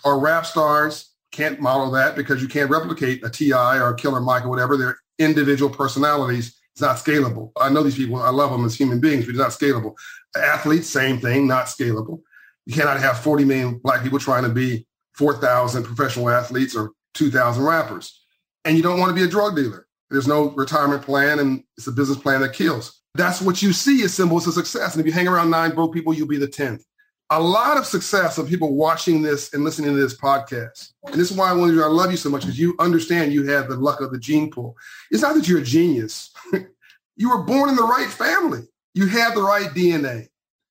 or 0.05 0.19
rap 0.19 0.45
stars, 0.45 1.11
can't 1.31 1.59
model 1.59 1.91
that 1.91 2.15
because 2.15 2.41
you 2.41 2.47
can't 2.47 2.69
replicate 2.69 3.25
a 3.25 3.29
T.I. 3.29 3.77
or 3.77 3.89
a 3.89 3.95
Killer 3.95 4.21
Mike 4.21 4.45
or 4.45 4.49
whatever. 4.49 4.77
They're 4.77 4.97
individual 5.19 5.69
personalities. 5.69 6.55
It's 6.73 6.81
not 6.81 6.97
scalable. 6.97 7.51
I 7.59 7.69
know 7.69 7.83
these 7.83 7.95
people. 7.95 8.21
I 8.21 8.29
love 8.29 8.51
them 8.51 8.65
as 8.65 8.75
human 8.75 8.99
beings, 8.99 9.25
but 9.25 9.31
it's 9.31 9.39
not 9.39 9.49
scalable. 9.49 9.95
Athletes, 10.35 10.89
same 10.89 11.19
thing, 11.19 11.47
not 11.47 11.65
scalable. 11.65 12.21
You 12.65 12.73
cannot 12.73 12.99
have 12.99 13.19
40 13.19 13.45
million 13.45 13.79
black 13.79 14.03
people 14.03 14.19
trying 14.19 14.43
to 14.43 14.49
be 14.49 14.85
4,000 15.13 15.83
professional 15.83 16.29
athletes 16.29 16.75
or 16.75 16.91
2,000 17.13 17.63
rappers. 17.63 18.21
And 18.65 18.75
you 18.75 18.83
don't 18.83 18.99
want 18.99 19.09
to 19.09 19.15
be 19.15 19.23
a 19.23 19.29
drug 19.29 19.55
dealer. 19.55 19.87
There's 20.09 20.27
no 20.27 20.49
retirement 20.51 21.03
plan 21.03 21.39
and 21.39 21.63
it's 21.77 21.87
a 21.87 21.91
business 21.91 22.17
plan 22.17 22.41
that 22.41 22.53
kills. 22.53 23.01
That's 23.13 23.41
what 23.41 23.61
you 23.61 23.71
see 23.71 24.03
as 24.03 24.13
symbols 24.13 24.45
of 24.47 24.53
success. 24.53 24.93
And 24.93 25.01
if 25.01 25.07
you 25.07 25.13
hang 25.13 25.27
around 25.27 25.49
nine 25.49 25.73
broke 25.73 25.93
people, 25.93 26.13
you'll 26.13 26.27
be 26.27 26.37
the 26.37 26.47
10th. 26.47 26.83
A 27.31 27.41
lot 27.41 27.77
of 27.77 27.85
success 27.85 28.37
of 28.37 28.47
people 28.47 28.75
watching 28.75 29.21
this 29.21 29.53
and 29.53 29.63
listening 29.63 29.95
to 29.95 29.99
this 29.99 30.15
podcast. 30.15 30.91
And 31.05 31.15
this 31.15 31.31
is 31.31 31.37
why 31.37 31.51
I 31.51 31.55
you, 31.55 31.83
I 31.83 31.87
love 31.87 32.11
you 32.11 32.17
so 32.17 32.29
much 32.29 32.41
because 32.41 32.59
you 32.59 32.75
understand 32.79 33.33
you 33.33 33.47
have 33.47 33.67
the 33.67 33.77
luck 33.77 33.99
of 33.99 34.11
the 34.11 34.19
gene 34.19 34.51
pool. 34.51 34.77
It's 35.09 35.23
not 35.23 35.33
that 35.35 35.47
you're 35.47 35.59
a 35.59 35.63
genius. 35.63 36.31
you 37.15 37.29
were 37.29 37.43
born 37.43 37.69
in 37.69 37.75
the 37.75 37.83
right 37.83 38.09
family. 38.09 38.67
You 38.93 39.07
have 39.07 39.33
the 39.33 39.41
right 39.41 39.69
DNA. 39.71 40.27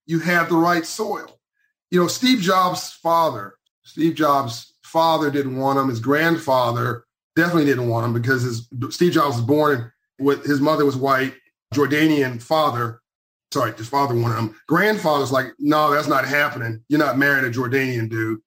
You 0.07 0.21
have 0.21 0.49
the 0.49 0.57
right 0.57 0.87
soil. 0.87 1.41
You 1.91 2.01
know, 2.01 2.09
Steve 2.09 2.41
Jobs' 2.41 2.93
father, 2.93 3.55
Steve 3.83 4.15
Jobs' 4.15 4.75
father 4.83 5.31
didn't 5.31 5.57
want 5.57 5.79
him. 5.79 5.89
His 5.89 6.01
grandfather 6.01 7.05
definitely 7.37 7.67
didn't 7.67 7.89
want 7.89 8.07
him 8.07 8.13
because 8.13 8.43
his 8.43 8.69
Steve 8.91 9.13
Jobs 9.13 9.37
was 9.37 9.45
born 9.45 9.93
with 10.19 10.45
his 10.45 10.61
mother 10.61 10.85
was 10.85 10.97
white, 10.97 11.35
Jordanian 11.75 12.41
father. 12.41 13.01
Sorry, 13.55 13.73
his 13.73 13.89
father 13.89 14.15
wanted 14.15 14.37
him. 14.37 14.57
Grandfather's 14.67 15.33
like, 15.33 15.47
no, 15.59 15.91
that's 15.91 16.09
not 16.09 16.27
happening. 16.27 16.85
You're 16.89 16.99
not 16.99 17.19
marrying 17.19 17.47
a 17.47 17.51
Jordanian 17.51 18.11
dude. 18.11 18.41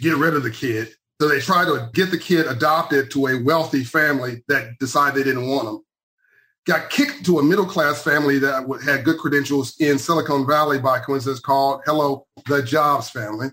Get 0.00 0.16
rid 0.16 0.34
of 0.34 0.42
the 0.42 0.50
kid. 0.50 0.94
So 1.20 1.28
they 1.28 1.40
tried 1.40 1.66
to 1.66 1.90
get 1.92 2.10
the 2.10 2.18
kid 2.18 2.46
adopted 2.46 3.10
to 3.12 3.26
a 3.26 3.42
wealthy 3.42 3.84
family 3.84 4.44
that 4.48 4.78
decided 4.78 5.18
they 5.18 5.24
didn't 5.24 5.48
want 5.48 5.68
him 5.68 5.80
got 6.66 6.90
kicked 6.90 7.24
to 7.26 7.38
a 7.38 7.42
middle 7.42 7.66
class 7.66 8.02
family 8.02 8.38
that 8.38 8.66
had 8.84 9.04
good 9.04 9.18
credentials 9.18 9.74
in 9.80 9.98
Silicon 9.98 10.46
Valley 10.46 10.78
by 10.78 10.98
coincidence 10.98 11.40
called 11.40 11.82
Hello, 11.84 12.26
the 12.46 12.62
Jobs 12.62 13.10
family. 13.10 13.48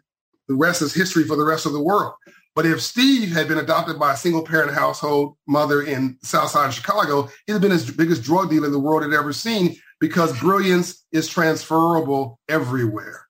The 0.48 0.56
rest 0.56 0.82
is 0.82 0.94
history 0.94 1.26
for 1.26 1.36
the 1.36 1.44
rest 1.44 1.66
of 1.66 1.74
the 1.74 1.82
world. 1.82 2.14
But 2.56 2.66
if 2.66 2.82
Steve 2.82 3.32
had 3.32 3.48
been 3.48 3.60
adopted 3.60 3.98
by 3.98 4.14
a 4.14 4.18
single 4.18 4.44
parent 4.44 4.74
household 4.74 5.38
mother 5.48 5.84
in 5.84 6.18
South 6.22 6.50
Side 6.50 6.68
of 6.68 6.74
Chicago, 6.74 7.30
he'd 7.46 7.54
have 7.54 7.62
been 7.62 7.72
his 7.72 7.90
biggest 7.90 8.24
drug 8.24 8.50
dealer 8.50 8.70
the 8.70 8.80
world 8.80 9.04
had 9.04 9.14
ever 9.14 9.32
seen 9.32 9.78
because 10.02 10.38
brilliance 10.38 11.06
is 11.14 11.30
transferable 11.30 12.40
everywhere. 12.50 13.28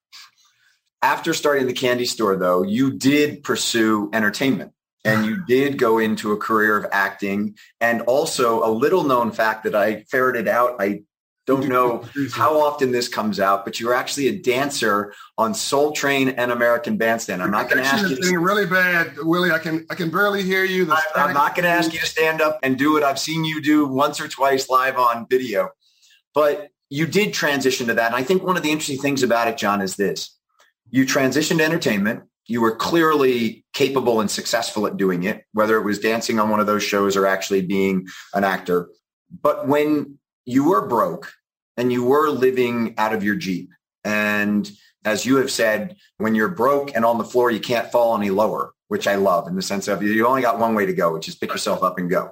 After 1.02 1.34
starting 1.34 1.66
the 1.66 1.72
candy 1.72 2.06
store, 2.06 2.36
though, 2.36 2.62
you 2.62 2.92
did 2.92 3.44
pursue 3.44 4.08
entertainment 4.12 4.72
and 5.04 5.26
you 5.26 5.44
did 5.46 5.78
go 5.78 5.98
into 5.98 6.32
a 6.32 6.36
career 6.36 6.76
of 6.76 6.86
acting 6.90 7.56
and 7.80 8.00
also 8.02 8.64
a 8.64 8.70
little 8.70 9.04
known 9.04 9.30
fact 9.30 9.64
that 9.64 9.74
I 9.74 10.04
ferreted 10.04 10.48
out. 10.48 10.76
I 10.80 11.02
don't 11.46 11.68
know 11.68 12.04
how 12.32 12.60
often 12.60 12.92
this 12.92 13.08
comes 13.08 13.38
out, 13.38 13.64
but 13.64 13.78
you 13.78 13.88
were 13.88 13.94
actually 13.94 14.28
a 14.28 14.38
dancer 14.38 15.12
on 15.36 15.54
Soul 15.54 15.92
Train 15.92 16.30
and 16.30 16.52
American 16.52 16.96
Bandstand. 16.96 17.42
I'm 17.42 17.50
not 17.50 17.68
going 17.68 17.82
to 17.82 17.88
ask 17.88 18.08
you. 18.08 18.16
To, 18.16 18.38
really 18.38 18.64
bad, 18.64 19.14
Willy. 19.18 19.50
I 19.50 19.58
can 19.58 19.84
I 19.90 19.94
can 19.94 20.08
barely 20.08 20.42
hear 20.44 20.64
you. 20.64 20.90
I, 20.90 21.02
I'm 21.16 21.34
not 21.34 21.54
going 21.54 21.64
to 21.64 21.70
ask 21.70 21.92
you 21.92 21.98
to 21.98 22.06
stand 22.06 22.40
up 22.40 22.60
and 22.62 22.78
do 22.78 22.96
it. 22.96 23.02
I've 23.02 23.18
seen 23.18 23.44
you 23.44 23.60
do 23.60 23.86
once 23.86 24.20
or 24.20 24.28
twice 24.28 24.70
live 24.70 24.96
on 24.98 25.26
video, 25.28 25.70
but 26.34 26.68
you 26.88 27.06
did 27.06 27.32
transition 27.32 27.86
to 27.86 27.94
that. 27.94 28.08
And 28.08 28.16
I 28.16 28.22
think 28.22 28.42
one 28.42 28.56
of 28.56 28.62
the 28.62 28.70
interesting 28.70 28.98
things 28.98 29.22
about 29.22 29.48
it, 29.48 29.56
John, 29.56 29.80
is 29.80 29.96
this: 29.96 30.36
you 30.90 31.04
transitioned 31.04 31.58
to 31.58 31.64
entertainment 31.64 32.24
you 32.46 32.60
were 32.60 32.74
clearly 32.74 33.64
capable 33.72 34.20
and 34.20 34.30
successful 34.30 34.86
at 34.86 34.96
doing 34.96 35.22
it, 35.22 35.44
whether 35.52 35.76
it 35.76 35.84
was 35.84 35.98
dancing 35.98 36.38
on 36.38 36.50
one 36.50 36.60
of 36.60 36.66
those 36.66 36.82
shows 36.82 37.16
or 37.16 37.26
actually 37.26 37.62
being 37.62 38.06
an 38.34 38.44
actor. 38.44 38.88
But 39.42 39.68
when 39.68 40.18
you 40.44 40.64
were 40.68 40.86
broke 40.86 41.32
and 41.76 41.92
you 41.92 42.04
were 42.04 42.28
living 42.28 42.94
out 42.98 43.14
of 43.14 43.22
your 43.22 43.36
Jeep, 43.36 43.70
and 44.04 44.70
as 45.04 45.24
you 45.24 45.36
have 45.36 45.50
said, 45.50 45.96
when 46.18 46.34
you're 46.34 46.48
broke 46.48 46.94
and 46.94 47.04
on 47.04 47.18
the 47.18 47.24
floor, 47.24 47.50
you 47.50 47.60
can't 47.60 47.90
fall 47.90 48.16
any 48.16 48.30
lower, 48.30 48.72
which 48.88 49.06
I 49.06 49.14
love 49.14 49.46
in 49.48 49.56
the 49.56 49.62
sense 49.62 49.88
of 49.88 50.02
you 50.02 50.26
only 50.26 50.42
got 50.42 50.58
one 50.58 50.74
way 50.74 50.86
to 50.86 50.92
go, 50.92 51.12
which 51.12 51.28
is 51.28 51.34
pick 51.34 51.50
yourself 51.50 51.82
up 51.82 51.98
and 51.98 52.10
go. 52.10 52.30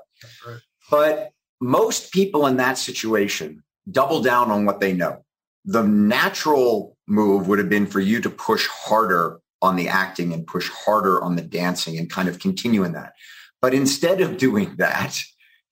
But 0.90 1.30
most 1.60 2.12
people 2.12 2.46
in 2.46 2.56
that 2.56 2.78
situation 2.78 3.62
double 3.90 4.22
down 4.22 4.50
on 4.50 4.64
what 4.64 4.80
they 4.80 4.92
know. 4.92 5.24
The 5.64 5.82
natural 5.82 6.96
move 7.06 7.48
would 7.48 7.58
have 7.58 7.68
been 7.68 7.86
for 7.86 8.00
you 8.00 8.20
to 8.20 8.30
push 8.30 8.66
harder 8.66 9.40
on 9.62 9.76
the 9.76 9.88
acting 9.88 10.32
and 10.32 10.46
push 10.46 10.70
harder 10.70 11.22
on 11.22 11.36
the 11.36 11.42
dancing 11.42 11.98
and 11.98 12.08
kind 12.08 12.28
of 12.28 12.38
continue 12.38 12.82
in 12.84 12.92
that. 12.92 13.12
But 13.60 13.74
instead 13.74 14.20
of 14.20 14.38
doing 14.38 14.76
that, 14.76 15.20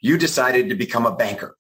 you 0.01 0.19
decided 0.19 0.69
to 0.69 0.75
become 0.75 1.07
a 1.07 1.15
banker 1.15 1.57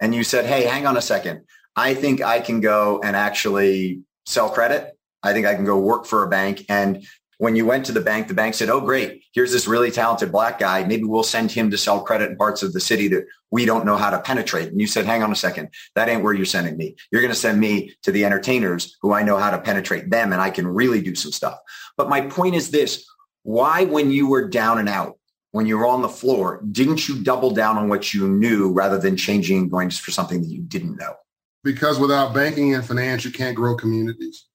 and 0.00 0.14
you 0.14 0.24
said, 0.24 0.46
Hey, 0.46 0.64
hang 0.64 0.86
on 0.86 0.96
a 0.96 1.02
second. 1.02 1.42
I 1.76 1.94
think 1.94 2.22
I 2.22 2.40
can 2.40 2.60
go 2.60 3.00
and 3.04 3.14
actually 3.14 4.00
sell 4.24 4.48
credit. 4.48 4.96
I 5.22 5.32
think 5.32 5.46
I 5.46 5.54
can 5.54 5.64
go 5.64 5.78
work 5.78 6.06
for 6.06 6.22
a 6.22 6.28
bank 6.28 6.64
and 6.68 7.06
when 7.38 7.56
you 7.56 7.66
went 7.66 7.86
to 7.86 7.92
the 7.92 8.00
bank, 8.00 8.28
the 8.28 8.34
bank 8.34 8.54
said, 8.54 8.70
Oh, 8.70 8.80
great. 8.80 9.24
Here's 9.32 9.52
this 9.52 9.66
really 9.66 9.90
talented 9.90 10.32
black 10.32 10.58
guy. 10.58 10.84
Maybe 10.84 11.04
we'll 11.04 11.22
send 11.22 11.50
him 11.50 11.70
to 11.70 11.78
sell 11.78 12.00
credit 12.00 12.30
in 12.30 12.36
parts 12.36 12.62
of 12.62 12.72
the 12.72 12.80
city 12.80 13.08
that 13.08 13.26
we 13.50 13.64
don't 13.64 13.86
know 13.86 13.96
how 13.96 14.10
to 14.10 14.20
penetrate. 14.20 14.68
And 14.68 14.80
you 14.80 14.86
said, 14.86 15.06
hang 15.06 15.22
on 15.22 15.32
a 15.32 15.36
second. 15.36 15.68
That 15.94 16.08
ain't 16.08 16.22
where 16.22 16.32
you're 16.32 16.44
sending 16.46 16.76
me. 16.76 16.96
You're 17.10 17.22
going 17.22 17.32
to 17.32 17.38
send 17.38 17.60
me 17.60 17.94
to 18.02 18.12
the 18.12 18.24
entertainers 18.24 18.96
who 19.00 19.12
I 19.12 19.22
know 19.22 19.36
how 19.36 19.50
to 19.50 19.60
penetrate 19.60 20.10
them 20.10 20.32
and 20.32 20.42
I 20.42 20.50
can 20.50 20.66
really 20.66 21.00
do 21.00 21.14
some 21.14 21.32
stuff. 21.32 21.58
But 21.96 22.08
my 22.08 22.22
point 22.22 22.54
is 22.54 22.70
this. 22.70 23.06
Why, 23.44 23.84
when 23.84 24.10
you 24.10 24.28
were 24.28 24.48
down 24.48 24.78
and 24.78 24.88
out, 24.88 25.18
when 25.52 25.66
you 25.66 25.78
were 25.78 25.86
on 25.86 26.02
the 26.02 26.08
floor, 26.08 26.62
didn't 26.70 27.08
you 27.08 27.22
double 27.22 27.52
down 27.52 27.78
on 27.78 27.88
what 27.88 28.12
you 28.12 28.28
knew 28.28 28.72
rather 28.72 28.98
than 28.98 29.16
changing 29.16 29.58
and 29.58 29.70
going 29.70 29.90
for 29.90 30.10
something 30.10 30.42
that 30.42 30.50
you 30.50 30.62
didn't 30.62 30.96
know? 30.96 31.14
Because 31.62 31.98
without 31.98 32.34
banking 32.34 32.74
and 32.74 32.84
finance, 32.84 33.24
you 33.24 33.30
can't 33.30 33.56
grow 33.56 33.76
communities. 33.76 34.46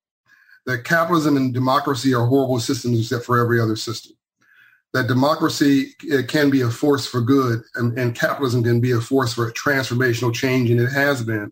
That 0.65 0.83
capitalism 0.83 1.37
and 1.37 1.53
democracy 1.53 2.13
are 2.13 2.25
horrible 2.25 2.59
systems 2.59 2.99
except 2.99 3.25
for 3.25 3.39
every 3.39 3.59
other 3.59 3.75
system. 3.75 4.13
That 4.93 5.07
democracy 5.07 5.95
eh, 6.11 6.21
can 6.23 6.49
be 6.49 6.61
a 6.61 6.69
force 6.69 7.07
for 7.07 7.21
good 7.21 7.61
and, 7.75 7.97
and 7.97 8.13
capitalism 8.13 8.63
can 8.63 8.81
be 8.81 8.91
a 8.91 9.01
force 9.01 9.33
for 9.33 9.51
transformational 9.51 10.33
change, 10.33 10.69
and 10.69 10.79
it 10.79 10.91
has 10.91 11.23
been 11.23 11.51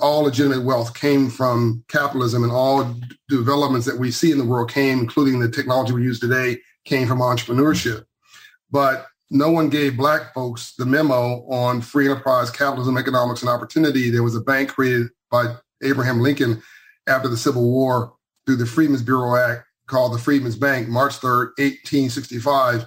all 0.00 0.22
legitimate 0.22 0.64
wealth 0.64 0.94
came 0.94 1.28
from 1.28 1.84
capitalism 1.88 2.42
and 2.42 2.52
all 2.52 2.94
developments 3.28 3.86
that 3.86 3.98
we 3.98 4.10
see 4.10 4.30
in 4.30 4.38
the 4.38 4.44
world 4.44 4.70
came, 4.70 5.00
including 5.00 5.38
the 5.38 5.50
technology 5.50 5.92
we 5.92 6.02
use 6.02 6.20
today, 6.20 6.58
came 6.84 7.06
from 7.06 7.18
entrepreneurship. 7.18 8.04
But 8.70 9.06
no 9.30 9.50
one 9.50 9.68
gave 9.68 9.96
black 9.96 10.32
folks 10.34 10.74
the 10.76 10.86
memo 10.86 11.46
on 11.48 11.80
free 11.80 12.08
enterprise, 12.08 12.50
capitalism, 12.50 12.96
economics, 12.96 13.42
and 13.42 13.50
opportunity. 13.50 14.10
There 14.10 14.22
was 14.22 14.36
a 14.36 14.40
bank 14.40 14.70
created 14.70 15.08
by 15.30 15.54
Abraham 15.82 16.20
Lincoln 16.20 16.62
after 17.06 17.28
the 17.28 17.36
Civil 17.36 17.62
War 17.62 18.14
through 18.48 18.56
the 18.56 18.64
Freedmen's 18.64 19.02
Bureau 19.02 19.36
Act 19.36 19.66
called 19.86 20.14
the 20.14 20.18
Freedmen's 20.18 20.56
Bank, 20.56 20.88
March 20.88 21.18
3rd, 21.18 21.50
1865, 21.58 22.86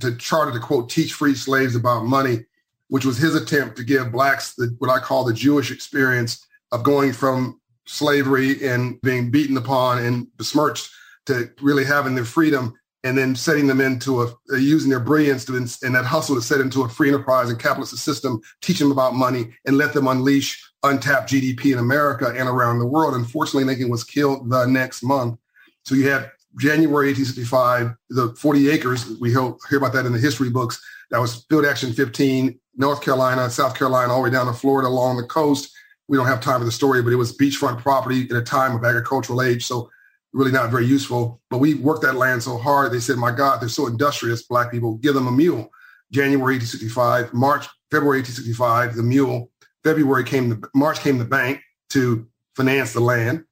to 0.00 0.16
charter 0.16 0.52
to 0.52 0.58
quote, 0.58 0.88
teach 0.88 1.12
free 1.12 1.34
slaves 1.34 1.76
about 1.76 2.04
money 2.04 2.46
which 2.90 3.04
was 3.04 3.16
his 3.16 3.34
attempt 3.34 3.76
to 3.76 3.84
give 3.84 4.12
blacks 4.12 4.54
the, 4.54 4.74
what 4.78 4.90
I 4.90 4.98
call 4.98 5.24
the 5.24 5.32
Jewish 5.32 5.70
experience 5.70 6.44
of 6.72 6.82
going 6.82 7.12
from 7.12 7.60
slavery 7.86 8.66
and 8.66 9.00
being 9.00 9.30
beaten 9.30 9.56
upon 9.56 10.04
and 10.04 10.26
besmirched 10.36 10.90
to 11.26 11.50
really 11.62 11.84
having 11.84 12.16
their 12.16 12.24
freedom 12.24 12.74
and 13.04 13.16
then 13.16 13.34
setting 13.34 13.66
them 13.66 13.80
into 13.80 14.22
a 14.22 14.26
uh, 14.52 14.56
using 14.56 14.90
their 14.90 15.00
brilliance 15.00 15.44
to, 15.46 15.56
and 15.56 15.94
that 15.94 16.04
hustle 16.04 16.34
to 16.34 16.42
set 16.42 16.60
into 16.60 16.82
a 16.82 16.88
free 16.88 17.08
enterprise 17.08 17.48
and 17.48 17.58
capitalist 17.58 17.96
system, 17.96 18.40
teach 18.60 18.78
them 18.78 18.92
about 18.92 19.14
money 19.14 19.54
and 19.64 19.78
let 19.78 19.94
them 19.94 20.08
unleash 20.08 20.69
untapped 20.82 21.30
GDP 21.30 21.72
in 21.72 21.78
America 21.78 22.32
and 22.36 22.48
around 22.48 22.78
the 22.78 22.86
world. 22.86 23.14
Unfortunately, 23.14 23.64
Lincoln 23.64 23.88
was 23.88 24.04
killed 24.04 24.48
the 24.50 24.66
next 24.66 25.02
month. 25.02 25.38
So 25.84 25.94
you 25.94 26.08
had 26.08 26.30
January 26.58 27.08
1865, 27.08 27.94
the 28.10 28.34
40 28.34 28.70
acres, 28.70 29.18
we 29.20 29.30
hear 29.30 29.78
about 29.78 29.92
that 29.92 30.06
in 30.06 30.12
the 30.12 30.18
history 30.18 30.50
books, 30.50 30.82
that 31.10 31.18
was 31.18 31.44
Field 31.48 31.64
Action 31.64 31.92
15, 31.92 32.58
North 32.76 33.02
Carolina, 33.02 33.50
South 33.50 33.76
Carolina, 33.76 34.12
all 34.12 34.18
the 34.18 34.24
way 34.24 34.30
down 34.30 34.46
to 34.46 34.52
Florida 34.52 34.88
along 34.88 35.16
the 35.16 35.24
coast. 35.24 35.72
We 36.08 36.16
don't 36.16 36.26
have 36.26 36.40
time 36.40 36.60
for 36.60 36.64
the 36.64 36.72
story, 36.72 37.02
but 37.02 37.12
it 37.12 37.16
was 37.16 37.36
beachfront 37.36 37.78
property 37.78 38.24
at 38.30 38.36
a 38.36 38.42
time 38.42 38.74
of 38.74 38.84
agricultural 38.84 39.42
age. 39.42 39.66
So 39.66 39.90
really 40.32 40.52
not 40.52 40.70
very 40.70 40.86
useful. 40.86 41.40
But 41.50 41.58
we 41.58 41.74
worked 41.74 42.02
that 42.02 42.14
land 42.14 42.42
so 42.42 42.58
hard. 42.58 42.92
They 42.92 43.00
said, 43.00 43.16
my 43.16 43.32
God, 43.32 43.60
they're 43.60 43.68
so 43.68 43.86
industrious, 43.86 44.42
black 44.42 44.70
people, 44.70 44.96
give 44.98 45.14
them 45.14 45.26
a 45.26 45.32
mule. 45.32 45.70
January 46.12 46.54
1865, 46.56 47.32
March, 47.34 47.66
February 47.90 48.18
1865, 48.20 48.96
the 48.96 49.02
mule. 49.02 49.49
February 49.84 50.24
came, 50.24 50.48
the, 50.50 50.68
March 50.74 51.00
came 51.00 51.18
the 51.18 51.24
bank 51.24 51.60
to 51.90 52.26
finance 52.54 52.92
the 52.92 53.00
land. 53.00 53.44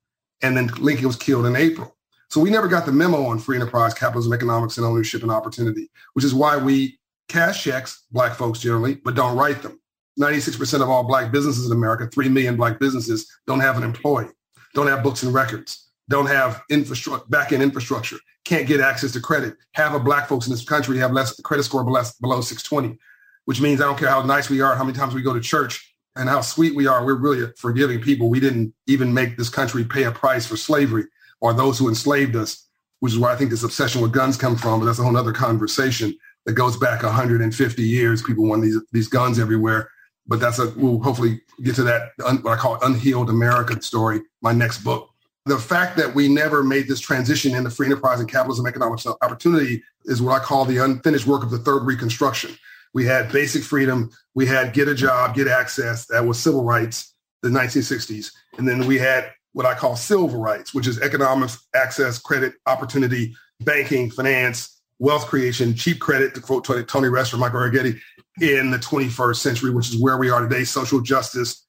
And 0.43 0.57
then 0.57 0.69
Lincoln 0.79 1.07
was 1.07 1.17
killed 1.17 1.47
in 1.47 1.57
April. 1.57 1.97
So 2.29 2.41
we 2.41 2.51
never 2.51 2.69
got 2.69 2.87
the 2.87 2.93
memo 2.93 3.25
on 3.25 3.39
free 3.39 3.57
enterprise, 3.57 3.95
capitalism, 3.95 4.33
economics, 4.33 4.77
and 4.77 4.87
ownership 4.87 5.23
and 5.23 5.31
opportunity, 5.31 5.91
which 6.13 6.25
is 6.25 6.35
why 6.35 6.57
we 6.57 6.99
cash 7.29 7.65
checks, 7.65 8.05
black 8.11 8.37
folks 8.37 8.61
generally, 8.61 8.97
but 8.97 9.15
don't 9.15 9.37
write 9.37 9.63
them. 9.63 9.81
96% 10.21 10.83
of 10.83 10.89
all 10.89 11.05
black 11.05 11.31
businesses 11.33 11.67
in 11.67 11.73
America, 11.73 12.07
3 12.07 12.29
million 12.29 12.57
black 12.57 12.79
businesses, 12.79 13.31
don't 13.47 13.61
have 13.61 13.77
an 13.77 13.83
employee, 13.83 14.29
don't 14.75 14.89
have 14.89 15.03
books 15.03 15.23
and 15.23 15.33
records, 15.33 15.91
don't 16.09 16.27
have 16.27 16.63
infrastructure, 16.71 17.27
back-end 17.29 17.63
infrastructure, 17.63 18.17
can't 18.45 18.67
get 18.67 18.81
access 18.81 19.13
to 19.13 19.21
credit. 19.21 19.55
Half 19.73 19.95
of 19.95 20.05
black 20.05 20.29
folks 20.29 20.47
in 20.47 20.51
this 20.51 20.65
country 20.65 20.99
have 20.99 21.13
less 21.13 21.39
credit 21.41 21.63
score 21.63 21.85
below 21.85 22.41
620, 22.41 22.99
which 23.45 23.61
means 23.61 23.81
I 23.81 23.85
don't 23.85 23.99
care 23.99 24.09
how 24.09 24.23
nice 24.23 24.51
we 24.51 24.61
are, 24.61 24.75
how 24.75 24.85
many 24.85 24.99
times 24.99 25.15
we 25.15 25.23
go 25.23 25.35
to 25.35 25.41
church, 25.41 25.88
and 26.19 26.29
how 26.29 26.41
sweet 26.41 26.75
we 26.75 26.87
are. 26.87 27.07
We're 27.07 27.15
really 27.15 27.51
forgiving 27.57 28.01
people. 28.01 28.29
We 28.29 28.41
didn't 28.41 28.75
even 28.87 29.15
make 29.15 29.37
this 29.37 29.49
country 29.49 29.85
pay 29.85 30.03
a 30.03 30.13
price 30.13 30.47
for 30.47 30.57
slavery 30.57 31.05
or 31.41 31.55
those 31.55 31.79
who 31.79 31.89
enslaved 31.89 32.35
us, 32.37 32.67
which 32.99 33.13
is 33.13 33.19
where 33.19 33.31
I 33.31 33.37
think 33.37 33.51
this 33.51 33.63
obsession 33.63 34.03
with 34.03 34.13
guns 34.13 34.37
come 34.37 34.57
from, 34.57 34.81
but 34.81 34.87
that's 34.87 34.99
a 34.99 35.05
whole 35.05 35.17
other 35.17 35.33
conversation 35.33 36.15
that 36.45 36.55
goes 36.55 36.77
back 36.77 37.05
150 37.05 37.83
years. 37.83 38.23
People 38.23 38.47
want 38.47 38.63
these 38.63 38.79
these 38.93 39.09
guns 39.09 39.39
everywhere, 39.39 39.91
but 40.27 40.41
that's 40.41 40.59
a 40.59 40.73
we'll 40.77 41.01
hopefully 41.01 41.41
get 41.63 41.77
to 41.77 41.85
that 41.85 42.11
what 42.43 42.47
I 42.47 42.57
call 42.57 42.79
unhealed 42.83 43.31
American 43.31 43.81
story. 43.81 44.21
My 44.43 44.53
next 44.53 44.79
book. 44.79 45.11
The 45.47 45.59
fact 45.59 45.97
that 45.97 46.15
we 46.15 46.29
never 46.29 46.63
made 46.63 46.89
this 46.89 47.01
transition 47.01 47.55
into 47.55 47.71
free 47.71 47.87
enterprise 47.87 48.21
and 48.21 48.29
capitalism 48.29 48.67
economic 48.67 49.01
opportunity 49.23 49.83
is 50.05 50.21
what 50.21 50.39
I 50.39 50.45
call 50.45 50.67
the 50.67 50.79
unfinished 50.79 51.27
work 51.27 51.43
of 51.43 51.51
the 51.51 51.59
third 51.59 51.85
reconstruction. 51.85 52.55
We 52.95 53.05
had 53.05 53.33
basic 53.33 53.63
freedom. 53.63 54.11
We 54.35 54.47
had 54.47 54.73
get 54.73 54.89
a 54.89 54.95
job, 54.95 55.35
get 55.35 55.49
access. 55.49 56.07
That 56.07 56.27
was 56.27 56.39
civil 56.39 56.65
rights, 56.65 57.15
the 57.43 57.49
1960s. 57.49 58.33
And 58.57 58.69
then 58.69 58.87
we 58.87 58.99
had 58.99 59.31
what 59.53 59.67
I 59.67 59.75
call 59.75 59.97
silver 59.97 60.39
rights, 60.39 60.75
which 60.75 60.87
is 60.87 61.01
economics, 61.01 61.67
access, 61.75 62.19
credit, 62.19 62.55
opportunity, 62.67 63.35
banking, 63.61 64.11
finance, 64.11 64.81
wealth 64.99 65.27
creation, 65.27 65.75
cheap 65.75 66.01
credit, 66.01 66.35
to 66.35 66.41
quote 66.41 66.65
Tony 66.65 67.09
Ressler 67.09 67.39
Michael 67.39 67.61
Arougheti, 67.61 68.01
in 68.41 68.71
the 68.71 68.79
21st 68.79 69.37
century, 69.37 69.71
which 69.71 69.89
is 69.89 70.01
where 70.01 70.17
we 70.17 70.31
are 70.31 70.41
today, 70.41 70.65
social 70.65 71.01
justice 71.01 71.67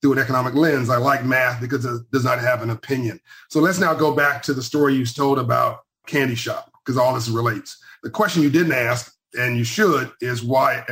through 0.00 0.12
an 0.12 0.18
economic 0.18 0.54
lens. 0.54 0.90
I 0.90 0.96
like 0.96 1.24
math 1.24 1.60
because 1.60 1.84
it 1.84 2.10
does 2.12 2.24
not 2.24 2.38
have 2.40 2.62
an 2.62 2.70
opinion. 2.70 3.20
So 3.50 3.60
let's 3.60 3.78
now 3.78 3.94
go 3.94 4.14
back 4.14 4.42
to 4.44 4.54
the 4.54 4.62
story 4.62 4.94
you 4.94 5.04
told 5.04 5.38
about 5.38 5.80
Candy 6.06 6.34
Shop, 6.34 6.70
because 6.84 6.96
all 6.96 7.14
this 7.14 7.28
relates. 7.28 7.76
The 8.02 8.10
question 8.10 8.42
you 8.42 8.50
didn't 8.50 8.72
ask, 8.72 9.12
and 9.34 9.56
you 9.56 9.64
should, 9.64 10.12
is 10.20 10.42
why 10.42 10.84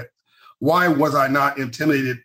why 0.60 0.88
was 0.88 1.14
I 1.14 1.26
not 1.26 1.58
intimidated 1.58 2.18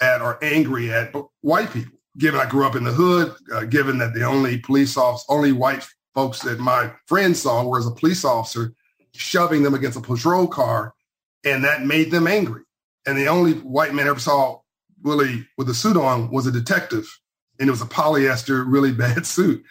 at 0.00 0.22
or 0.22 0.42
angry 0.42 0.92
at 0.92 1.14
white 1.40 1.72
people? 1.72 1.98
Given 2.18 2.40
I 2.40 2.48
grew 2.48 2.66
up 2.66 2.76
in 2.76 2.84
the 2.84 2.92
hood, 2.92 3.34
uh, 3.52 3.64
given 3.64 3.98
that 3.98 4.14
the 4.14 4.24
only 4.24 4.58
police 4.58 4.96
officers, 4.96 5.26
only 5.28 5.52
white 5.52 5.86
folks 6.14 6.40
that 6.40 6.60
my 6.60 6.92
friends 7.06 7.42
saw 7.42 7.64
were 7.64 7.78
as 7.78 7.86
a 7.86 7.90
police 7.90 8.24
officer, 8.24 8.74
shoving 9.14 9.62
them 9.62 9.74
against 9.74 9.98
a 9.98 10.02
patrol 10.02 10.46
car, 10.46 10.94
and 11.44 11.64
that 11.64 11.86
made 11.86 12.10
them 12.10 12.26
angry. 12.26 12.62
And 13.06 13.18
the 13.18 13.28
only 13.28 13.54
white 13.54 13.94
man 13.94 14.06
I 14.06 14.10
ever 14.10 14.20
saw 14.20 14.60
Willy 15.02 15.46
with 15.56 15.68
a 15.68 15.74
suit 15.74 15.96
on 15.96 16.30
was 16.30 16.46
a 16.46 16.52
detective, 16.52 17.08
and 17.58 17.68
it 17.68 17.72
was 17.72 17.82
a 17.82 17.86
polyester, 17.86 18.64
really 18.66 18.92
bad 19.06 19.26
suit. 19.26 19.64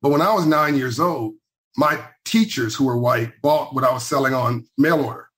But 0.00 0.10
when 0.10 0.22
I 0.22 0.32
was 0.32 0.46
nine 0.46 0.76
years 0.76 0.98
old, 0.98 1.34
my 1.76 2.02
teachers 2.24 2.74
who 2.74 2.84
were 2.84 2.96
white 2.96 3.32
bought 3.42 3.74
what 3.74 3.84
I 3.84 3.92
was 3.92 4.04
selling 4.04 4.34
on 4.34 4.66
mail 4.78 5.04
order, 5.04 5.29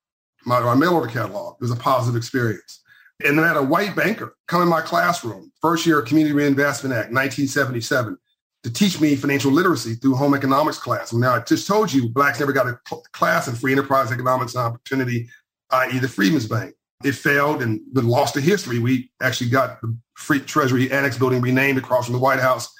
my, 0.45 0.61
my 0.61 0.75
mail 0.75 0.95
order 0.95 1.09
catalog. 1.09 1.57
It 1.57 1.63
was 1.63 1.71
a 1.71 1.77
positive 1.77 2.17
experience. 2.17 2.81
And 3.25 3.39
then 3.39 3.45
I 3.45 3.49
had 3.49 3.57
a 3.57 3.63
white 3.63 3.95
banker 3.95 4.37
come 4.49 4.63
in 4.63 4.69
my 4.69 4.81
classroom, 4.81 5.53
first 5.61 5.87
year 5.87 6.01
of 6.01 6.07
Community 6.07 6.35
Reinvestment 6.35 6.93
Act, 6.93 7.13
1977 7.13 8.19
to 8.65 8.73
teach 8.73 9.01
me 9.01 9.17
financial 9.17 9.51
literacy 9.51 9.95
through 9.95 10.15
home 10.15 10.35
economics 10.35 10.79
class. 10.79 11.13
Now, 11.13 11.35
I 11.35 11.41
just 11.41 11.67
told 11.67 11.93
you, 11.93 12.09
blacks 12.09 12.39
never 12.39 12.53
got 12.53 12.69
a 12.69 12.79
class 13.13 13.49
in 13.49 13.55
free 13.55 13.73
enterprise 13.73 14.13
economics 14.13 14.55
and 14.55 14.65
opportunity, 14.65 15.29
i.e. 15.71 15.99
the 15.99 16.09
Freedmen's 16.09 16.47
Bank. 16.47 16.75
It 17.03 17.13
failed 17.13 17.63
and 17.63 17.81
been 17.93 18.07
lost 18.07 18.35
to 18.35 18.41
history. 18.41 18.79
We 18.79 19.11
actually 19.21 19.51
got 19.51 19.81
the 19.81 19.97
Free 20.15 20.39
Treasury 20.39 20.91
Annex 20.93 21.19
Building 21.19 21.41
renamed 21.41 21.79
across 21.79 22.07
from 22.07 22.13
the 22.13 22.21
White 22.21 22.39
House 22.39 22.73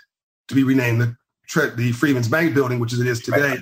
to 0.47 0.55
be 0.55 0.63
renamed 0.63 1.01
the, 1.01 1.17
Tre- 1.49 1.75
the 1.75 1.91
Freedmen's 1.91 2.29
Bank 2.29 2.55
Building, 2.55 2.79
which 2.79 2.93
is 2.93 3.01
it 3.01 3.09
is 3.09 3.21
today. 3.21 3.59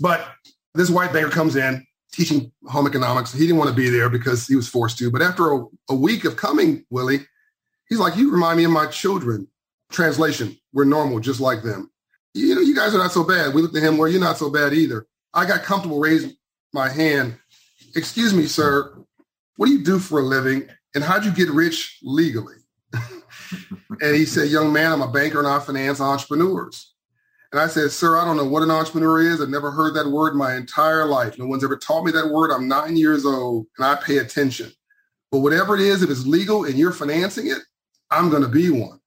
But 0.00 0.28
this 0.74 0.88
white 0.88 1.12
banker 1.12 1.30
comes 1.30 1.56
in 1.56 1.84
teaching 2.16 2.50
home 2.66 2.86
economics. 2.86 3.32
He 3.32 3.40
didn't 3.40 3.58
want 3.58 3.70
to 3.70 3.76
be 3.76 3.90
there 3.90 4.08
because 4.08 4.46
he 4.46 4.56
was 4.56 4.68
forced 4.68 4.98
to. 4.98 5.10
But 5.10 5.22
after 5.22 5.52
a, 5.52 5.66
a 5.90 5.94
week 5.94 6.24
of 6.24 6.36
coming, 6.36 6.84
Willy, 6.88 7.20
he's 7.88 7.98
like, 7.98 8.16
you 8.16 8.32
remind 8.32 8.56
me 8.56 8.64
of 8.64 8.70
my 8.70 8.86
children. 8.86 9.46
Translation, 9.92 10.56
we're 10.72 10.84
normal 10.84 11.20
just 11.20 11.40
like 11.40 11.62
them. 11.62 11.90
You 12.34 12.54
know, 12.54 12.60
you 12.60 12.74
guys 12.74 12.94
are 12.94 12.98
not 12.98 13.12
so 13.12 13.22
bad. 13.22 13.54
We 13.54 13.62
looked 13.62 13.76
at 13.76 13.82
him 13.82 13.98
where 13.98 14.08
you're 14.08 14.20
not 14.20 14.38
so 14.38 14.50
bad 14.50 14.72
either. 14.72 15.06
I 15.32 15.46
got 15.46 15.62
comfortable 15.62 16.00
raising 16.00 16.34
my 16.72 16.88
hand. 16.88 17.38
Excuse 17.94 18.34
me, 18.34 18.46
sir. 18.46 18.96
What 19.56 19.66
do 19.66 19.72
you 19.72 19.84
do 19.84 19.98
for 19.98 20.18
a 20.18 20.22
living? 20.22 20.68
And 20.94 21.04
how'd 21.04 21.24
you 21.24 21.30
get 21.30 21.50
rich 21.50 21.98
legally? 22.02 22.56
and 22.92 24.16
he 24.16 24.24
said, 24.24 24.48
young 24.48 24.72
man, 24.72 24.92
I'm 24.92 25.02
a 25.02 25.10
banker 25.10 25.38
and 25.38 25.46
I 25.46 25.58
finance 25.60 26.00
entrepreneurs. 26.00 26.94
And 27.52 27.60
I 27.60 27.68
said, 27.68 27.90
sir, 27.90 28.18
I 28.18 28.24
don't 28.24 28.36
know 28.36 28.44
what 28.44 28.62
an 28.62 28.70
entrepreneur 28.70 29.20
is. 29.20 29.40
I've 29.40 29.48
never 29.48 29.70
heard 29.70 29.94
that 29.94 30.08
word 30.08 30.34
my 30.34 30.56
entire 30.56 31.06
life. 31.06 31.38
No 31.38 31.46
one's 31.46 31.64
ever 31.64 31.76
taught 31.76 32.04
me 32.04 32.12
that 32.12 32.30
word. 32.30 32.50
I'm 32.50 32.68
nine 32.68 32.96
years 32.96 33.24
old 33.24 33.66
and 33.78 33.86
I 33.86 33.94
pay 33.96 34.18
attention. 34.18 34.72
But 35.30 35.40
whatever 35.40 35.74
it 35.74 35.80
is, 35.80 36.02
if 36.02 36.10
it's 36.10 36.26
legal 36.26 36.64
and 36.64 36.76
you're 36.76 36.92
financing 36.92 37.46
it, 37.48 37.58
I'm 38.10 38.30
going 38.30 38.42
to 38.42 38.48
be 38.48 38.70
one. 38.70 39.00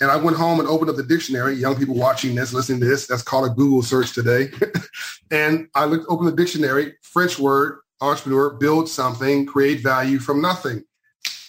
And 0.00 0.10
I 0.10 0.16
went 0.16 0.36
home 0.36 0.60
and 0.60 0.68
opened 0.68 0.90
up 0.90 0.96
the 0.96 1.04
dictionary. 1.04 1.54
Young 1.54 1.76
people 1.76 1.94
watching 1.94 2.34
this, 2.34 2.52
listening 2.52 2.80
to 2.80 2.86
this, 2.86 3.06
that's 3.06 3.22
called 3.22 3.50
a 3.50 3.54
Google 3.54 3.82
search 3.82 4.12
today. 4.12 4.50
and 5.30 5.68
I 5.74 5.84
looked, 5.84 6.06
opened 6.08 6.28
the 6.28 6.36
dictionary, 6.36 6.94
French 7.02 7.38
word, 7.38 7.78
entrepreneur, 8.00 8.50
build 8.50 8.88
something, 8.88 9.46
create 9.46 9.80
value 9.80 10.18
from 10.18 10.40
nothing. 10.40 10.84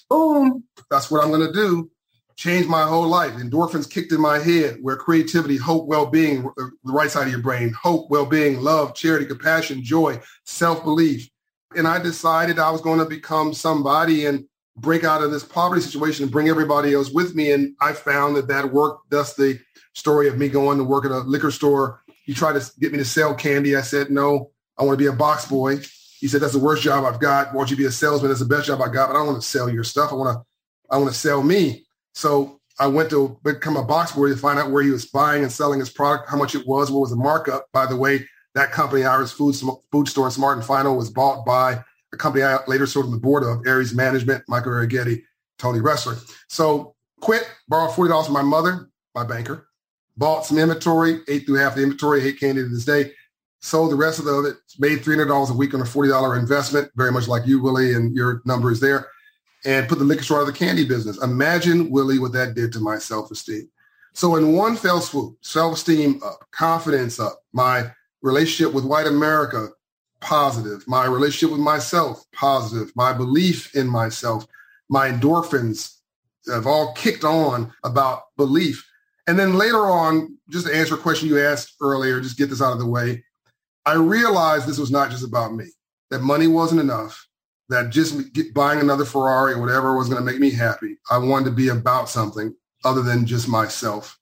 Boom. 0.09 0.63
That's 0.91 1.09
what 1.09 1.23
I'm 1.23 1.31
going 1.31 1.45
to 1.45 1.53
do. 1.53 1.89
Changed 2.35 2.67
my 2.67 2.83
whole 2.83 3.07
life. 3.07 3.33
Endorphins 3.33 3.89
kicked 3.89 4.11
in 4.11 4.19
my 4.19 4.39
head 4.39 4.77
where 4.81 4.97
creativity, 4.97 5.57
hope, 5.57 5.87
well-being, 5.87 6.43
the 6.57 6.71
right 6.85 7.09
side 7.09 7.27
of 7.27 7.31
your 7.31 7.41
brain, 7.41 7.73
hope, 7.73 8.09
well-being, 8.09 8.61
love, 8.61 8.93
charity, 8.93 9.25
compassion, 9.25 9.83
joy, 9.83 10.19
self-belief. 10.45 11.29
And 11.75 11.87
I 11.87 12.01
decided 12.01 12.59
I 12.59 12.71
was 12.71 12.81
going 12.81 12.99
to 12.99 13.05
become 13.05 13.53
somebody 13.53 14.25
and 14.25 14.45
break 14.77 15.05
out 15.05 15.23
of 15.23 15.31
this 15.31 15.43
poverty 15.43 15.81
situation 15.81 16.23
and 16.23 16.31
bring 16.31 16.49
everybody 16.49 16.93
else 16.93 17.09
with 17.09 17.35
me. 17.35 17.51
And 17.51 17.75
I 17.79 17.93
found 17.93 18.35
that 18.35 18.47
that 18.49 18.73
worked. 18.73 19.09
That's 19.09 19.33
the 19.35 19.59
story 19.93 20.27
of 20.27 20.37
me 20.37 20.49
going 20.49 20.77
to 20.77 20.83
work 20.83 21.05
at 21.05 21.11
a 21.11 21.19
liquor 21.19 21.51
store. 21.51 22.01
He 22.25 22.33
tried 22.33 22.59
to 22.59 22.71
get 22.79 22.91
me 22.91 22.97
to 22.97 23.05
sell 23.05 23.33
candy. 23.33 23.75
I 23.77 23.81
said, 23.81 24.09
no, 24.09 24.51
I 24.77 24.83
want 24.83 24.97
to 24.97 25.01
be 25.01 25.07
a 25.07 25.15
box 25.15 25.45
boy. 25.45 25.77
He 26.19 26.27
said, 26.27 26.41
that's 26.41 26.53
the 26.53 26.59
worst 26.59 26.83
job 26.83 27.05
I've 27.05 27.19
got. 27.19 27.53
Why 27.53 27.61
don't 27.61 27.71
you 27.71 27.77
be 27.77 27.85
a 27.85 27.91
salesman? 27.91 28.29
That's 28.29 28.41
the 28.41 28.45
best 28.45 28.67
job 28.67 28.81
I 28.81 28.89
got, 28.89 29.07
but 29.07 29.15
I 29.15 29.19
don't 29.19 29.27
want 29.27 29.41
to 29.41 29.47
sell 29.47 29.69
your 29.69 29.83
stuff. 29.83 30.11
I 30.11 30.15
want 30.15 30.37
to, 30.37 30.45
I 30.89 30.97
want 30.97 31.11
to 31.11 31.17
sell 31.17 31.41
me. 31.41 31.84
So 32.15 32.61
I 32.79 32.87
went 32.87 33.09
to 33.11 33.37
become 33.43 33.77
a 33.77 33.83
box 33.83 34.13
boy 34.13 34.29
to 34.29 34.37
find 34.37 34.57
out 34.57 34.71
where 34.71 34.83
he 34.83 34.89
was 34.89 35.05
buying 35.05 35.43
and 35.43 35.51
selling 35.51 35.79
his 35.79 35.89
product, 35.89 36.29
how 36.29 36.37
much 36.37 36.55
it 36.55 36.65
was, 36.65 36.89
what 36.89 37.01
was 37.01 37.11
the 37.11 37.15
markup. 37.17 37.67
By 37.71 37.85
the 37.85 37.95
way, 37.95 38.25
that 38.55 38.71
company, 38.71 39.03
Irish 39.03 39.31
Food, 39.31 39.55
Food 39.91 40.07
Store, 40.07 40.31
Smart 40.31 40.57
and 40.57 40.65
Final, 40.65 40.95
was 40.95 41.09
bought 41.09 41.45
by 41.45 41.83
a 42.13 42.17
company 42.17 42.43
I 42.43 42.59
later 42.67 42.87
served 42.87 43.07
on 43.07 43.11
the 43.11 43.19
board 43.19 43.43
of, 43.43 43.67
Ares 43.67 43.93
Management, 43.93 44.45
Michael 44.47 44.71
Arougheti, 44.71 45.23
Tony 45.59 45.79
Ressler. 45.79 46.17
So 46.47 46.95
quit, 47.19 47.49
borrowed 47.67 47.91
$40 47.91 48.25
from 48.25 48.33
my 48.33 48.41
mother, 48.41 48.89
my 49.13 49.25
banker, 49.25 49.67
bought 50.15 50.45
some 50.45 50.57
inventory, 50.57 51.19
ate 51.27 51.45
through 51.45 51.55
half 51.55 51.75
the 51.75 51.83
inventory, 51.83 52.21
hate 52.21 52.39
candy 52.39 52.61
to 52.61 52.69
this 52.69 52.85
day, 52.85 53.11
sold 53.59 53.91
the 53.91 53.95
rest 53.95 54.19
of 54.19 54.27
it, 54.27 54.55
made 54.79 54.99
$300 54.99 55.49
a 55.49 55.53
week 55.53 55.73
on 55.73 55.81
a 55.81 55.85
$40 55.85 56.39
investment, 56.39 56.89
very 56.95 57.11
much 57.11 57.27
like 57.27 57.45
you, 57.45 57.61
Willy, 57.61 57.93
and 57.93 58.15
your 58.15 58.41
number 58.45 58.71
is 58.71 58.79
there, 58.79 59.07
and 59.65 59.89
put 59.89 59.97
the 59.97 60.05
liquor 60.05 60.23
store 60.23 60.37
out 60.37 60.47
of 60.47 60.53
the 60.53 60.53
candy 60.53 60.85
business. 60.85 61.21
Imagine, 61.21 61.89
Willy, 61.89 62.19
what 62.19 62.33
that 62.33 62.53
did 62.53 62.71
to 62.73 62.79
my 62.79 62.97
self-esteem. 62.97 63.67
So 64.13 64.35
in 64.35 64.53
one 64.53 64.77
fell 64.77 65.01
swoop, 65.01 65.37
self-esteem 65.41 66.21
up, 66.23 66.45
confidence 66.51 67.19
up, 67.19 67.41
my 67.51 67.91
relationship 68.21 68.73
with 68.73 68.85
white 68.85 69.07
America 69.07 69.69
positive, 70.21 70.87
my 70.87 71.05
relationship 71.05 71.51
with 71.51 71.59
myself 71.59 72.23
positive, 72.33 72.91
my 72.95 73.11
belief 73.11 73.75
in 73.75 73.87
myself, 73.87 74.45
my 74.89 75.11
endorphins 75.11 75.97
have 76.47 76.65
all 76.65 76.93
kicked 76.93 77.23
on 77.23 77.73
about 77.83 78.23
belief. 78.37 78.87
And 79.27 79.37
then 79.37 79.55
later 79.55 79.85
on, 79.85 80.37
just 80.49 80.67
to 80.67 80.75
answer 80.75 80.95
a 80.95 80.99
question 80.99 81.27
you 81.27 81.39
asked 81.39 81.75
earlier, 81.81 82.21
just 82.21 82.37
get 82.37 82.49
this 82.49 82.61
out 82.61 82.73
of 82.73 82.79
the 82.79 82.85
way. 82.85 83.23
I 83.85 83.93
realized 83.93 84.67
this 84.67 84.77
was 84.77 84.91
not 84.91 85.11
just 85.11 85.23
about 85.23 85.53
me, 85.53 85.65
that 86.09 86.21
money 86.21 86.47
wasn't 86.47 86.81
enough, 86.81 87.24
that 87.69 87.89
just 87.89 88.15
buying 88.53 88.79
another 88.79 89.05
Ferrari 89.05 89.53
or 89.53 89.61
whatever 89.61 89.97
was 89.97 90.09
going 90.09 90.23
to 90.23 90.31
make 90.31 90.39
me 90.39 90.51
happy. 90.51 90.97
I 91.09 91.17
wanted 91.17 91.45
to 91.45 91.51
be 91.51 91.69
about 91.69 92.09
something 92.09 92.55
other 92.83 93.01
than 93.01 93.25
just 93.25 93.47
myself. 93.47 94.19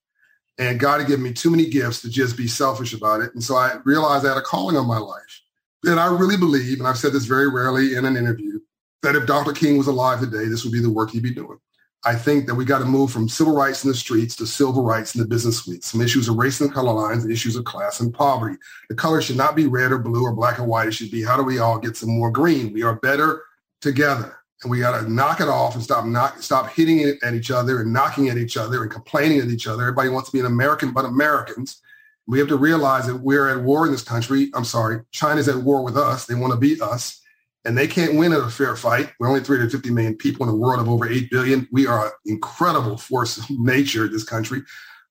And 0.57 0.79
God 0.79 0.99
had 0.99 1.07
given 1.07 1.23
me 1.23 1.33
too 1.33 1.49
many 1.49 1.69
gifts 1.69 2.01
to 2.01 2.09
just 2.09 2.37
be 2.37 2.47
selfish 2.47 2.93
about 2.93 3.21
it. 3.21 3.33
And 3.33 3.43
so 3.43 3.55
I 3.55 3.77
realized 3.85 4.25
I 4.25 4.29
had 4.29 4.37
a 4.37 4.41
calling 4.41 4.77
on 4.77 4.87
my 4.87 4.99
life. 4.99 5.41
And 5.83 5.99
I 5.99 6.05
really 6.05 6.37
believe, 6.37 6.79
and 6.79 6.87
I've 6.87 6.97
said 6.97 7.11
this 7.11 7.25
very 7.25 7.49
rarely 7.49 7.95
in 7.95 8.05
an 8.05 8.15
interview, 8.15 8.59
that 9.01 9.15
if 9.15 9.25
Dr. 9.25 9.51
King 9.51 9.77
was 9.77 9.87
alive 9.87 10.21
today, 10.21 10.45
this 10.45 10.63
would 10.63 10.71
be 10.71 10.79
the 10.79 10.89
work 10.89 11.11
he'd 11.11 11.23
be 11.23 11.33
doing. 11.33 11.59
I 12.05 12.15
think 12.15 12.47
that 12.47 12.55
we 12.55 12.65
got 12.65 12.79
to 12.79 12.85
move 12.85 13.11
from 13.11 13.29
civil 13.29 13.55
rights 13.55 13.83
in 13.83 13.89
the 13.89 13.95
streets 13.95 14.35
to 14.35 14.45
civil 14.45 14.83
rights 14.83 15.15
in 15.15 15.21
the 15.21 15.27
business 15.27 15.59
suites. 15.59 15.87
Some 15.91 16.01
issues 16.01 16.27
of 16.27 16.35
race 16.35 16.59
and 16.59 16.73
color 16.73 16.91
lines, 16.91 17.25
issues 17.25 17.55
of 17.55 17.63
class 17.63 18.01
and 18.01 18.13
poverty. 18.13 18.57
The 18.89 18.95
color 18.95 19.21
should 19.21 19.37
not 19.37 19.55
be 19.55 19.67
red 19.67 19.91
or 19.91 19.99
blue 19.99 20.23
or 20.23 20.33
black 20.33 20.59
or 20.59 20.65
white. 20.65 20.89
It 20.89 20.93
should 20.93 21.11
be 21.11 21.23
how 21.23 21.37
do 21.37 21.43
we 21.43 21.59
all 21.59 21.79
get 21.79 21.95
some 21.95 22.09
more 22.09 22.29
green? 22.29 22.73
We 22.73 22.83
are 22.83 22.95
better 22.95 23.43
together. 23.79 24.37
And 24.63 24.71
we 24.71 24.79
got 24.79 24.99
to 24.99 25.09
knock 25.11 25.39
it 25.39 25.47
off 25.47 25.75
and 25.75 25.83
stop 25.83 26.05
knock, 26.05 26.41
stop 26.41 26.69
hitting 26.69 26.99
it 26.99 27.21
at 27.23 27.33
each 27.33 27.51
other 27.51 27.81
and 27.81 27.93
knocking 27.93 28.29
at 28.29 28.37
each 28.37 28.57
other 28.57 28.81
and 28.81 28.91
complaining 28.91 29.39
at 29.39 29.49
each 29.49 29.67
other. 29.67 29.83
Everybody 29.83 30.09
wants 30.09 30.29
to 30.29 30.33
be 30.33 30.39
an 30.39 30.45
American 30.45 30.91
but 30.91 31.05
Americans. 31.05 31.81
We 32.27 32.39
have 32.39 32.47
to 32.49 32.57
realize 32.57 33.07
that 33.07 33.17
we're 33.17 33.49
at 33.49 33.63
war 33.63 33.85
in 33.85 33.91
this 33.91 34.03
country. 34.03 34.49
I'm 34.53 34.63
sorry, 34.63 35.01
China's 35.11 35.49
at 35.49 35.57
war 35.57 35.83
with 35.83 35.97
us. 35.97 36.25
They 36.25 36.35
want 36.35 36.53
to 36.53 36.59
beat 36.59 36.81
us 36.81 37.21
and 37.65 37.77
they 37.77 37.87
can't 37.87 38.15
win 38.15 38.33
at 38.33 38.41
a 38.41 38.49
fair 38.49 38.75
fight. 38.75 39.11
We're 39.19 39.29
only 39.29 39.41
350 39.41 39.89
million 39.91 40.15
people 40.15 40.47
in 40.47 40.53
a 40.53 40.57
world 40.57 40.81
of 40.81 40.89
over 40.89 41.07
8 41.07 41.29
billion. 41.29 41.67
We 41.71 41.87
are 41.87 42.07
an 42.07 42.11
incredible 42.25 42.97
force 42.97 43.37
of 43.37 43.45
nature, 43.49 44.05
in 44.05 44.11
this 44.11 44.23
country. 44.23 44.61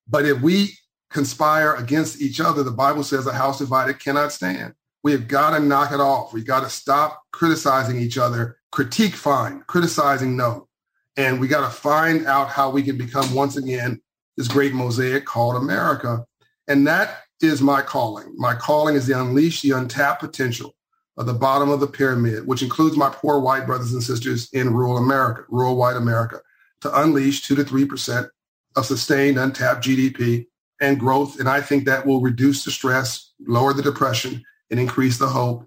But 0.09 0.27
if 0.27 0.41
we 0.41 0.77
conspire 1.11 1.75
against 1.75 2.21
each 2.21 2.41
other, 2.41 2.63
the 2.63 2.71
Bible 2.71 3.05
says 3.05 3.27
a 3.27 3.33
house 3.33 3.59
divided 3.59 4.01
cannot 4.01 4.33
stand. 4.33 4.75
We 5.03 5.13
have 5.13 5.29
got 5.29 5.57
to 5.57 5.61
knock 5.61 5.93
it 5.93 6.01
off. 6.01 6.33
We've 6.33 6.47
got 6.47 6.61
to 6.61 6.71
stop 6.71 7.23
criticizing 7.33 7.99
each 7.99 8.19
other. 8.19 8.59
Critique, 8.71 9.15
fine. 9.15 9.63
Criticizing, 9.67 10.37
no. 10.37 10.69
And 11.17 11.41
we 11.41 11.49
got 11.49 11.69
to 11.69 11.75
find 11.75 12.27
out 12.27 12.49
how 12.49 12.71
we 12.71 12.83
can 12.83 12.97
become 12.97 13.35
once 13.35 13.57
again 13.57 14.01
this 14.37 14.49
great 14.49 14.73
mosaic 14.73 15.25
called 15.25 15.57
America. 15.57 16.25
And 16.69 16.87
that 16.87 17.23
is 17.41 17.61
my 17.61 17.83
calling. 17.83 18.33
My 18.37 18.55
calling 18.55 18.95
is 18.95 19.07
to 19.07 19.21
unleash 19.21 19.63
the 19.63 19.73
untapped 19.73 20.21
potential 20.21 20.75
of 21.17 21.27
the 21.27 21.35
bottom 21.35 21.69
of 21.69 21.81
the 21.81 21.87
pyramid, 21.87 22.47
which 22.47 22.63
includes 22.63 22.97
my 22.97 23.11
poor 23.11 23.39
white 23.39 23.67
brothers 23.67 23.93
and 23.93 24.03
sisters 24.03 24.49
in 24.53 24.73
rural 24.73 24.97
America, 24.97 25.45
rural 25.49 25.77
white 25.77 25.97
America, 25.97 26.41
to 26.81 27.01
unleash 27.01 27.43
two 27.43 27.55
to 27.55 27.65
three 27.65 27.85
percent 27.85 28.29
of 28.77 28.87
sustained 28.87 29.39
untapped 29.39 29.85
GDP 29.85 30.47
and 30.81 30.99
growth. 30.99 31.39
And 31.39 31.49
I 31.49 31.61
think 31.61 31.85
that 31.85 32.07
will 32.07 32.21
reduce 32.21 32.65
the 32.65 32.71
stress, 32.71 33.33
lower 33.47 33.73
the 33.73 33.83
depression, 33.83 34.43
and 34.71 34.81
increase 34.81 35.19
the 35.19 35.29
hope, 35.29 35.67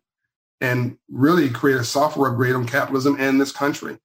and 0.60 0.98
really 1.10 1.50
create 1.50 1.80
a 1.80 1.84
software 1.84 2.32
upgrade 2.32 2.56
on 2.56 2.66
capitalism 2.66 3.16
and 3.20 3.40
this 3.40 3.52
country. 3.52 3.98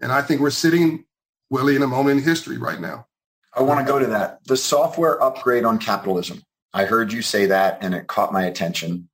And 0.00 0.10
I 0.10 0.20
think 0.22 0.40
we're 0.40 0.50
sitting, 0.50 1.04
Willy, 1.50 1.76
in 1.76 1.82
a 1.82 1.86
moment 1.86 2.18
in 2.18 2.24
history 2.24 2.58
right 2.58 2.80
now. 2.80 3.06
I 3.54 3.62
want 3.62 3.86
to 3.86 3.90
go 3.90 3.98
to 3.98 4.06
that. 4.06 4.44
The 4.44 4.56
software 4.56 5.22
upgrade 5.22 5.64
on 5.64 5.78
capitalism. 5.78 6.42
I 6.72 6.86
heard 6.86 7.12
you 7.12 7.22
say 7.22 7.46
that 7.46 7.78
and 7.82 7.94
it 7.94 8.06
caught 8.06 8.32
my 8.32 8.44
attention. 8.44 9.08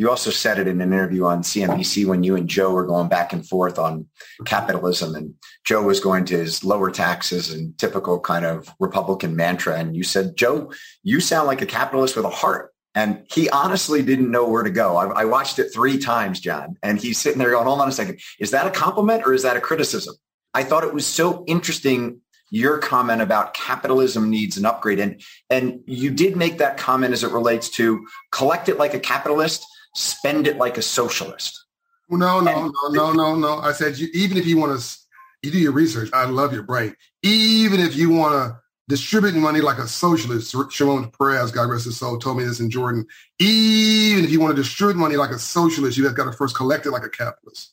You 0.00 0.08
also 0.08 0.30
said 0.30 0.58
it 0.58 0.66
in 0.66 0.80
an 0.80 0.94
interview 0.94 1.26
on 1.26 1.42
CNBC 1.42 2.06
when 2.06 2.24
you 2.24 2.34
and 2.34 2.48
Joe 2.48 2.72
were 2.72 2.86
going 2.86 3.10
back 3.10 3.34
and 3.34 3.46
forth 3.46 3.78
on 3.78 4.06
capitalism 4.46 5.14
and 5.14 5.34
Joe 5.66 5.82
was 5.82 6.00
going 6.00 6.24
to 6.24 6.38
his 6.38 6.64
lower 6.64 6.90
taxes 6.90 7.52
and 7.52 7.76
typical 7.76 8.18
kind 8.18 8.46
of 8.46 8.72
Republican 8.80 9.36
mantra. 9.36 9.76
And 9.76 9.94
you 9.94 10.02
said, 10.02 10.38
Joe, 10.38 10.72
you 11.02 11.20
sound 11.20 11.48
like 11.48 11.60
a 11.60 11.66
capitalist 11.66 12.16
with 12.16 12.24
a 12.24 12.30
heart. 12.30 12.72
And 12.94 13.26
he 13.30 13.50
honestly 13.50 14.00
didn't 14.00 14.30
know 14.30 14.48
where 14.48 14.62
to 14.62 14.70
go. 14.70 14.96
I, 14.96 15.20
I 15.20 15.24
watched 15.26 15.58
it 15.58 15.68
three 15.68 15.98
times, 15.98 16.40
John, 16.40 16.78
and 16.82 16.98
he's 16.98 17.18
sitting 17.18 17.38
there 17.38 17.50
going, 17.50 17.66
hold 17.66 17.82
on 17.82 17.88
a 17.88 17.92
second. 17.92 18.20
Is 18.38 18.52
that 18.52 18.66
a 18.66 18.70
compliment 18.70 19.24
or 19.26 19.34
is 19.34 19.42
that 19.42 19.58
a 19.58 19.60
criticism? 19.60 20.14
I 20.54 20.62
thought 20.62 20.82
it 20.82 20.94
was 20.94 21.06
so 21.06 21.44
interesting 21.46 22.22
your 22.50 22.78
comment 22.78 23.20
about 23.20 23.52
capitalism 23.52 24.30
needs 24.30 24.56
an 24.56 24.64
upgrade. 24.64 24.98
And, 24.98 25.22
and 25.50 25.80
you 25.86 26.10
did 26.10 26.36
make 26.36 26.56
that 26.56 26.78
comment 26.78 27.12
as 27.12 27.22
it 27.22 27.32
relates 27.32 27.68
to 27.70 28.06
collect 28.32 28.70
it 28.70 28.78
like 28.78 28.94
a 28.94 28.98
capitalist, 28.98 29.66
spend 29.94 30.46
it 30.46 30.56
like 30.56 30.78
a 30.78 30.82
socialist. 30.82 31.64
No, 32.08 32.40
no, 32.40 32.40
no, 32.40 32.72
no, 32.90 33.12
no, 33.12 33.36
no. 33.36 33.58
I 33.58 33.72
said, 33.72 33.96
you, 33.96 34.08
even 34.12 34.36
if 34.36 34.46
you 34.46 34.58
want 34.58 34.80
to, 34.80 34.98
you 35.42 35.52
do 35.52 35.58
your 35.58 35.72
research. 35.72 36.10
I 36.12 36.24
love 36.24 36.52
your 36.52 36.64
brain. 36.64 36.94
Even 37.22 37.80
if 37.80 37.94
you 37.94 38.10
want 38.10 38.34
to 38.34 38.58
distribute 38.88 39.34
money 39.36 39.60
like 39.60 39.78
a 39.78 39.86
socialist, 39.86 40.54
Shimon 40.70 41.12
Peres, 41.12 41.52
God 41.52 41.70
rest 41.70 41.84
his 41.84 41.96
soul, 41.96 42.18
told 42.18 42.38
me 42.38 42.44
this 42.44 42.58
in 42.58 42.68
Jordan. 42.68 43.06
Even 43.38 44.24
if 44.24 44.30
you 44.30 44.40
want 44.40 44.56
to 44.56 44.60
distribute 44.60 44.96
money 44.96 45.16
like 45.16 45.30
a 45.30 45.38
socialist, 45.38 45.96
you 45.96 46.04
have 46.06 46.16
got 46.16 46.24
to 46.24 46.32
first 46.32 46.56
collect 46.56 46.86
it 46.86 46.90
like 46.90 47.04
a 47.04 47.08
capitalist. 47.08 47.72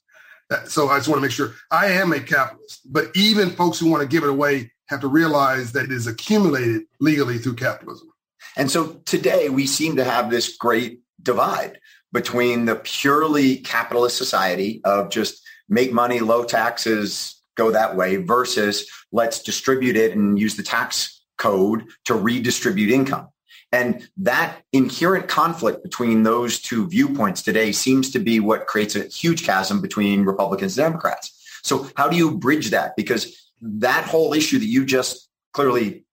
So 0.66 0.90
I 0.90 0.98
just 0.98 1.10
want 1.10 1.18
to 1.18 1.24
make 1.24 1.32
sure 1.32 1.56
I 1.72 1.88
am 1.88 2.14
a 2.14 2.20
capitalist. 2.20 2.82
But 2.86 3.08
even 3.16 3.50
folks 3.50 3.80
who 3.80 3.90
want 3.90 4.02
to 4.04 4.08
give 4.08 4.24
it 4.24 4.30
away 4.30 4.72
have 4.86 5.02
to 5.02 5.08
realize 5.08 5.72
that 5.72 5.86
it 5.86 5.92
is 5.92 6.08
accumulated 6.08 6.84
legally 7.00 7.40
through 7.40 7.56
capitalism. 7.56 8.10
And 8.56 8.72
so 8.72 9.02
today 9.06 9.50
we 9.50 9.66
seem 9.66 9.96
to 9.98 10.04
have 10.04 10.30
this 10.30 10.56
great 10.56 11.02
divide 11.22 11.80
between 12.14 12.66
the 12.66 12.76
purely 12.76 13.58
capitalist 13.58 14.18
society 14.18 14.82
of 14.84 15.10
just 15.10 15.42
make 15.70 15.92
money, 15.92 16.20
low 16.20 16.44
taxes, 16.44 17.42
go 17.56 17.72
that 17.72 17.96
way 17.96 18.18
versus 18.18 18.90
let's 19.12 19.42
distribute 19.42 19.98
it 19.98 20.16
and 20.16 20.40
use 20.40 20.56
the 20.56 20.64
tax 20.64 21.22
code 21.38 21.86
to 22.06 22.14
redistribute 22.14 22.90
income. 22.90 23.28
And 23.72 24.08
that 24.18 24.62
inherent 24.72 25.28
conflict 25.28 25.84
between 25.84 26.24
those 26.24 26.60
two 26.60 26.88
viewpoints 26.88 27.42
today 27.42 27.74
seems 27.74 28.12
to 28.12 28.20
be 28.20 28.40
what 28.40 28.68
creates 28.68 28.96
a 28.96 29.08
huge 29.08 29.44
chasm 29.44 29.82
between 29.82 30.24
Republicans 30.24 30.78
and 30.78 30.86
Democrats. 30.86 31.34
So 31.64 31.90
how 31.98 32.08
do 32.08 32.16
you 32.16 32.38
bridge 32.38 32.70
that? 32.70 32.96
Because 32.96 33.52
that 33.62 34.06
whole 34.06 34.34
issue 34.34 34.60
that 34.60 34.66
you 34.66 34.86
just 34.86 35.28
clearly 35.52 36.06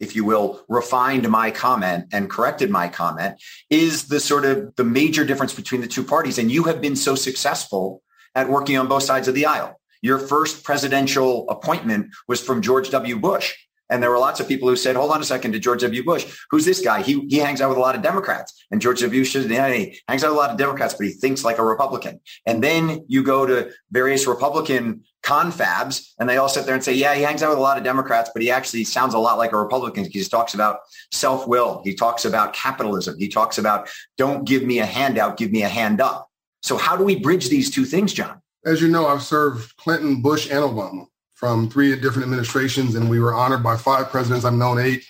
if 0.00 0.16
you 0.16 0.24
will, 0.24 0.64
refined 0.68 1.28
my 1.28 1.50
comment 1.50 2.06
and 2.12 2.28
corrected 2.28 2.70
my 2.70 2.88
comment 2.88 3.40
is 3.68 4.08
the 4.08 4.18
sort 4.18 4.44
of 4.44 4.74
the 4.76 4.84
major 4.84 5.24
difference 5.24 5.54
between 5.54 5.82
the 5.82 5.86
two 5.86 6.02
parties. 6.02 6.38
And 6.38 6.50
you 6.50 6.64
have 6.64 6.80
been 6.80 6.96
so 6.96 7.14
successful 7.14 8.02
at 8.34 8.48
working 8.48 8.78
on 8.78 8.88
both 8.88 9.02
sides 9.02 9.28
of 9.28 9.34
the 9.34 9.46
aisle. 9.46 9.78
Your 10.02 10.18
first 10.18 10.64
presidential 10.64 11.48
appointment 11.50 12.08
was 12.26 12.40
from 12.40 12.62
George 12.62 12.90
W. 12.90 13.18
Bush. 13.18 13.54
And 13.90 14.02
there 14.02 14.10
were 14.10 14.18
lots 14.18 14.38
of 14.40 14.46
people 14.48 14.68
who 14.68 14.76
said, 14.76 14.96
hold 14.96 15.10
on 15.10 15.20
a 15.20 15.24
second 15.24 15.52
to 15.52 15.58
George 15.58 15.80
W. 15.82 16.04
Bush. 16.04 16.38
Who's 16.50 16.64
this 16.64 16.80
guy? 16.80 17.02
He, 17.02 17.26
he 17.28 17.38
hangs 17.38 17.60
out 17.60 17.68
with 17.68 17.78
a 17.78 17.80
lot 17.80 17.96
of 17.96 18.02
Democrats. 18.02 18.64
And 18.70 18.80
George 18.80 19.00
W. 19.00 19.20
Bush 19.20 19.34
he 19.34 20.00
hangs 20.08 20.24
out 20.24 20.30
with 20.30 20.36
a 20.36 20.40
lot 20.40 20.50
of 20.50 20.56
Democrats, 20.56 20.94
but 20.94 21.06
he 21.06 21.12
thinks 21.12 21.44
like 21.44 21.58
a 21.58 21.64
Republican. 21.64 22.20
And 22.46 22.62
then 22.62 23.04
you 23.08 23.22
go 23.22 23.44
to 23.46 23.72
various 23.90 24.26
Republican 24.26 25.02
confabs 25.22 26.12
and 26.18 26.28
they 26.28 26.36
all 26.36 26.48
sit 26.48 26.66
there 26.66 26.74
and 26.74 26.84
say, 26.84 26.94
yeah, 26.94 27.14
he 27.14 27.22
hangs 27.22 27.42
out 27.42 27.50
with 27.50 27.58
a 27.58 27.62
lot 27.62 27.76
of 27.76 27.84
Democrats, 27.84 28.30
but 28.32 28.42
he 28.42 28.50
actually 28.50 28.84
sounds 28.84 29.12
a 29.12 29.18
lot 29.18 29.38
like 29.38 29.52
a 29.52 29.58
Republican. 29.58 30.04
He 30.04 30.10
just 30.10 30.30
talks 30.30 30.54
about 30.54 30.78
self-will. 31.12 31.82
He 31.84 31.94
talks 31.94 32.24
about 32.24 32.54
capitalism. 32.54 33.18
He 33.18 33.28
talks 33.28 33.58
about 33.58 33.90
don't 34.16 34.46
give 34.46 34.62
me 34.62 34.78
a 34.78 34.86
handout, 34.86 35.36
give 35.36 35.50
me 35.50 35.62
a 35.62 35.68
hand 35.68 36.00
up. 36.00 36.28
So 36.62 36.76
how 36.76 36.96
do 36.96 37.04
we 37.04 37.16
bridge 37.16 37.48
these 37.48 37.70
two 37.70 37.84
things, 37.84 38.12
John? 38.12 38.40
As 38.64 38.80
you 38.80 38.88
know, 38.88 39.06
I've 39.06 39.22
served 39.22 39.76
Clinton, 39.76 40.22
Bush, 40.22 40.50
and 40.50 40.60
Obama 40.60 41.06
from 41.40 41.70
three 41.70 41.96
different 41.96 42.24
administrations, 42.24 42.94
and 42.94 43.08
we 43.08 43.18
were 43.18 43.32
honored 43.32 43.62
by 43.62 43.74
five 43.74 44.10
presidents. 44.10 44.44
I've 44.44 44.52
known 44.52 44.78
eight, 44.78 45.02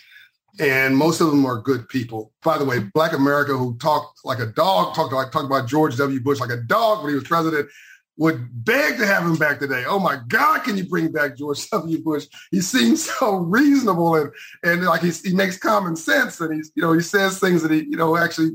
and 0.60 0.96
most 0.96 1.20
of 1.20 1.26
them 1.26 1.44
are 1.44 1.60
good 1.60 1.88
people. 1.88 2.32
By 2.44 2.56
the 2.56 2.64
way, 2.64 2.78
Black 2.78 3.12
America, 3.12 3.56
who 3.56 3.76
talked 3.78 4.20
like 4.24 4.38
a 4.38 4.46
dog, 4.46 4.94
talked 4.94 5.12
like 5.12 5.32
talked 5.32 5.46
about 5.46 5.68
George 5.68 5.96
W. 5.96 6.20
Bush 6.20 6.38
like 6.38 6.50
a 6.50 6.62
dog 6.62 7.02
when 7.02 7.10
he 7.10 7.16
was 7.16 7.24
president, 7.24 7.68
would 8.16 8.48
beg 8.64 8.98
to 8.98 9.06
have 9.06 9.24
him 9.24 9.34
back 9.34 9.58
today. 9.58 9.82
Oh 9.88 9.98
my 9.98 10.20
God, 10.28 10.62
can 10.62 10.76
you 10.76 10.88
bring 10.88 11.10
back 11.10 11.36
George 11.36 11.68
W. 11.70 12.00
Bush? 12.00 12.28
He 12.52 12.60
seems 12.60 13.10
so 13.10 13.34
reasonable 13.34 14.14
and 14.14 14.30
and 14.62 14.84
like 14.84 15.02
he, 15.02 15.10
he 15.10 15.34
makes 15.34 15.58
common 15.58 15.96
sense 15.96 16.40
and 16.40 16.54
he's 16.54 16.70
you 16.76 16.82
know 16.82 16.92
he 16.92 17.00
says 17.00 17.40
things 17.40 17.62
that 17.62 17.72
he 17.72 17.80
you 17.80 17.96
know 17.96 18.16
actually 18.16 18.50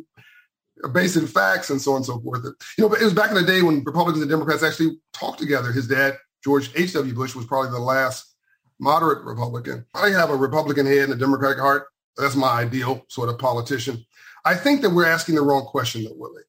based 0.93 1.17
in 1.17 1.27
facts 1.27 1.69
and 1.69 1.81
so 1.81 1.91
on 1.91 1.97
and 1.97 2.05
so 2.05 2.21
forth. 2.21 2.45
You 2.77 2.83
know, 2.85 2.89
but 2.89 3.01
it 3.01 3.03
was 3.03 3.13
back 3.13 3.31
in 3.31 3.35
the 3.35 3.43
day 3.43 3.63
when 3.63 3.83
Republicans 3.83 4.21
and 4.21 4.31
Democrats 4.31 4.63
actually 4.63 4.97
talked 5.11 5.39
together. 5.39 5.73
His 5.73 5.87
dad 5.87 6.17
George 6.45 6.69
H.W. 6.75 7.11
Bush 7.15 7.33
was 7.33 7.47
probably 7.47 7.71
the 7.71 7.79
last 7.79 8.35
moderate 8.79 9.25
Republican. 9.25 9.83
I 9.95 10.09
have 10.09 10.29
a 10.29 10.35
Republican 10.35 10.85
head 10.85 11.05
and 11.05 11.13
a 11.13 11.15
Democratic 11.15 11.57
heart. 11.57 11.87
That's 12.17 12.35
my 12.35 12.61
ideal 12.61 13.03
sort 13.07 13.29
of 13.29 13.39
politician. 13.39 14.05
I 14.45 14.53
think 14.53 14.83
that 14.83 14.91
we're 14.91 15.07
asking 15.07 15.35
the 15.35 15.41
wrong 15.41 15.65
question, 15.65 16.03
though, 16.03 16.13
Willy, 16.15 16.43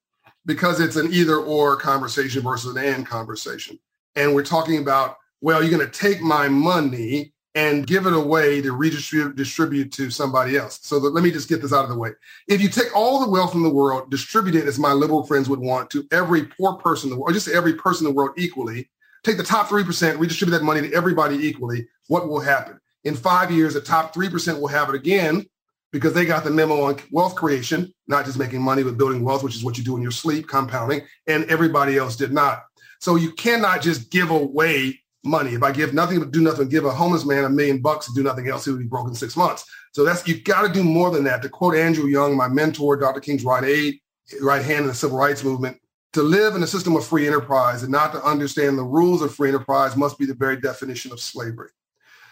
because 0.44 0.80
it's 0.80 0.96
an 0.96 1.14
either 1.14 1.38
or 1.38 1.76
conversation 1.76 2.42
versus 2.42 2.76
an 2.76 2.84
and 2.84 3.06
conversation. 3.06 3.78
And 4.16 4.34
we're 4.34 4.44
talking 4.44 4.82
about, 4.82 5.16
well, 5.40 5.62
you're 5.62 5.74
going 5.74 5.90
to 5.90 5.98
take 5.98 6.20
my 6.20 6.46
money 6.46 7.32
and 7.54 7.86
give 7.86 8.04
it 8.04 8.12
away 8.12 8.60
to 8.60 8.72
redistribute 8.72 9.34
distribute 9.34 9.90
to 9.92 10.10
somebody 10.10 10.58
else. 10.58 10.78
So 10.82 10.98
let 10.98 11.24
me 11.24 11.30
just 11.30 11.48
get 11.48 11.62
this 11.62 11.72
out 11.72 11.84
of 11.84 11.88
the 11.88 11.96
way. 11.96 12.10
If 12.48 12.60
you 12.60 12.68
take 12.68 12.94
all 12.94 13.24
the 13.24 13.30
wealth 13.30 13.54
in 13.54 13.62
the 13.62 13.70
world, 13.70 14.10
distribute 14.10 14.56
it 14.56 14.66
as 14.66 14.78
my 14.78 14.92
liberal 14.92 15.24
friends 15.24 15.48
would 15.48 15.58
want 15.58 15.88
to 15.90 16.06
every 16.12 16.44
poor 16.44 16.74
person 16.74 17.08
in 17.08 17.14
the 17.14 17.18
world, 17.18 17.30
or 17.30 17.34
just 17.34 17.48
every 17.48 17.72
person 17.72 18.06
in 18.06 18.12
the 18.12 18.16
world 18.16 18.32
equally, 18.36 18.90
take 19.26 19.36
the 19.36 19.42
top 19.42 19.68
3%, 19.68 20.18
redistribute 20.18 20.58
that 20.58 20.64
money 20.64 20.80
to 20.82 20.94
everybody 20.94 21.36
equally, 21.36 21.88
what 22.06 22.28
will 22.28 22.40
happen? 22.40 22.78
In 23.04 23.14
five 23.14 23.50
years, 23.50 23.74
the 23.74 23.80
top 23.80 24.14
3% 24.14 24.60
will 24.60 24.68
have 24.68 24.88
it 24.88 24.94
again 24.94 25.44
because 25.92 26.12
they 26.12 26.24
got 26.24 26.44
the 26.44 26.50
memo 26.50 26.82
on 26.82 26.98
wealth 27.10 27.34
creation, 27.34 27.92
not 28.06 28.24
just 28.24 28.38
making 28.38 28.62
money, 28.62 28.82
but 28.82 28.96
building 28.96 29.24
wealth, 29.24 29.42
which 29.42 29.56
is 29.56 29.64
what 29.64 29.76
you 29.76 29.84
do 29.84 29.96
in 29.96 30.02
your 30.02 30.10
sleep, 30.10 30.48
compounding, 30.48 31.02
and 31.26 31.44
everybody 31.44 31.98
else 31.98 32.16
did 32.16 32.32
not. 32.32 32.64
So 33.00 33.16
you 33.16 33.32
cannot 33.32 33.82
just 33.82 34.10
give 34.10 34.30
away 34.30 35.00
money. 35.24 35.54
If 35.54 35.62
I 35.62 35.72
give 35.72 35.92
nothing 35.92 36.20
but 36.20 36.30
do 36.30 36.40
nothing, 36.40 36.68
give 36.68 36.84
a 36.84 36.90
homeless 36.90 37.24
man 37.24 37.44
a 37.44 37.50
million 37.50 37.80
bucks 37.80 38.06
to 38.06 38.12
do 38.14 38.22
nothing 38.22 38.48
else, 38.48 38.64
he 38.64 38.70
would 38.70 38.80
be 38.80 38.86
broke 38.86 39.08
in 39.08 39.14
six 39.14 39.36
months. 39.36 39.64
So 39.92 40.04
that's 40.04 40.26
you've 40.26 40.44
got 40.44 40.62
to 40.62 40.72
do 40.72 40.84
more 40.84 41.10
than 41.10 41.24
that. 41.24 41.42
To 41.42 41.48
quote 41.48 41.74
Andrew 41.74 42.06
Young, 42.06 42.36
my 42.36 42.48
mentor, 42.48 42.96
Dr. 42.96 43.20
King's 43.20 43.44
right 43.44 43.64
aide, 43.64 44.00
right 44.40 44.64
hand 44.64 44.82
in 44.82 44.86
the 44.86 44.94
civil 44.94 45.18
rights 45.18 45.42
movement, 45.42 45.78
to 46.16 46.22
live 46.22 46.56
in 46.56 46.62
a 46.62 46.66
system 46.66 46.96
of 46.96 47.06
free 47.06 47.26
enterprise 47.26 47.82
and 47.82 47.92
not 47.92 48.10
to 48.10 48.24
understand 48.24 48.78
the 48.78 48.82
rules 48.82 49.20
of 49.20 49.34
free 49.34 49.50
enterprise 49.50 49.98
must 49.98 50.18
be 50.18 50.24
the 50.24 50.32
very 50.32 50.56
definition 50.58 51.12
of 51.12 51.20
slavery. 51.20 51.68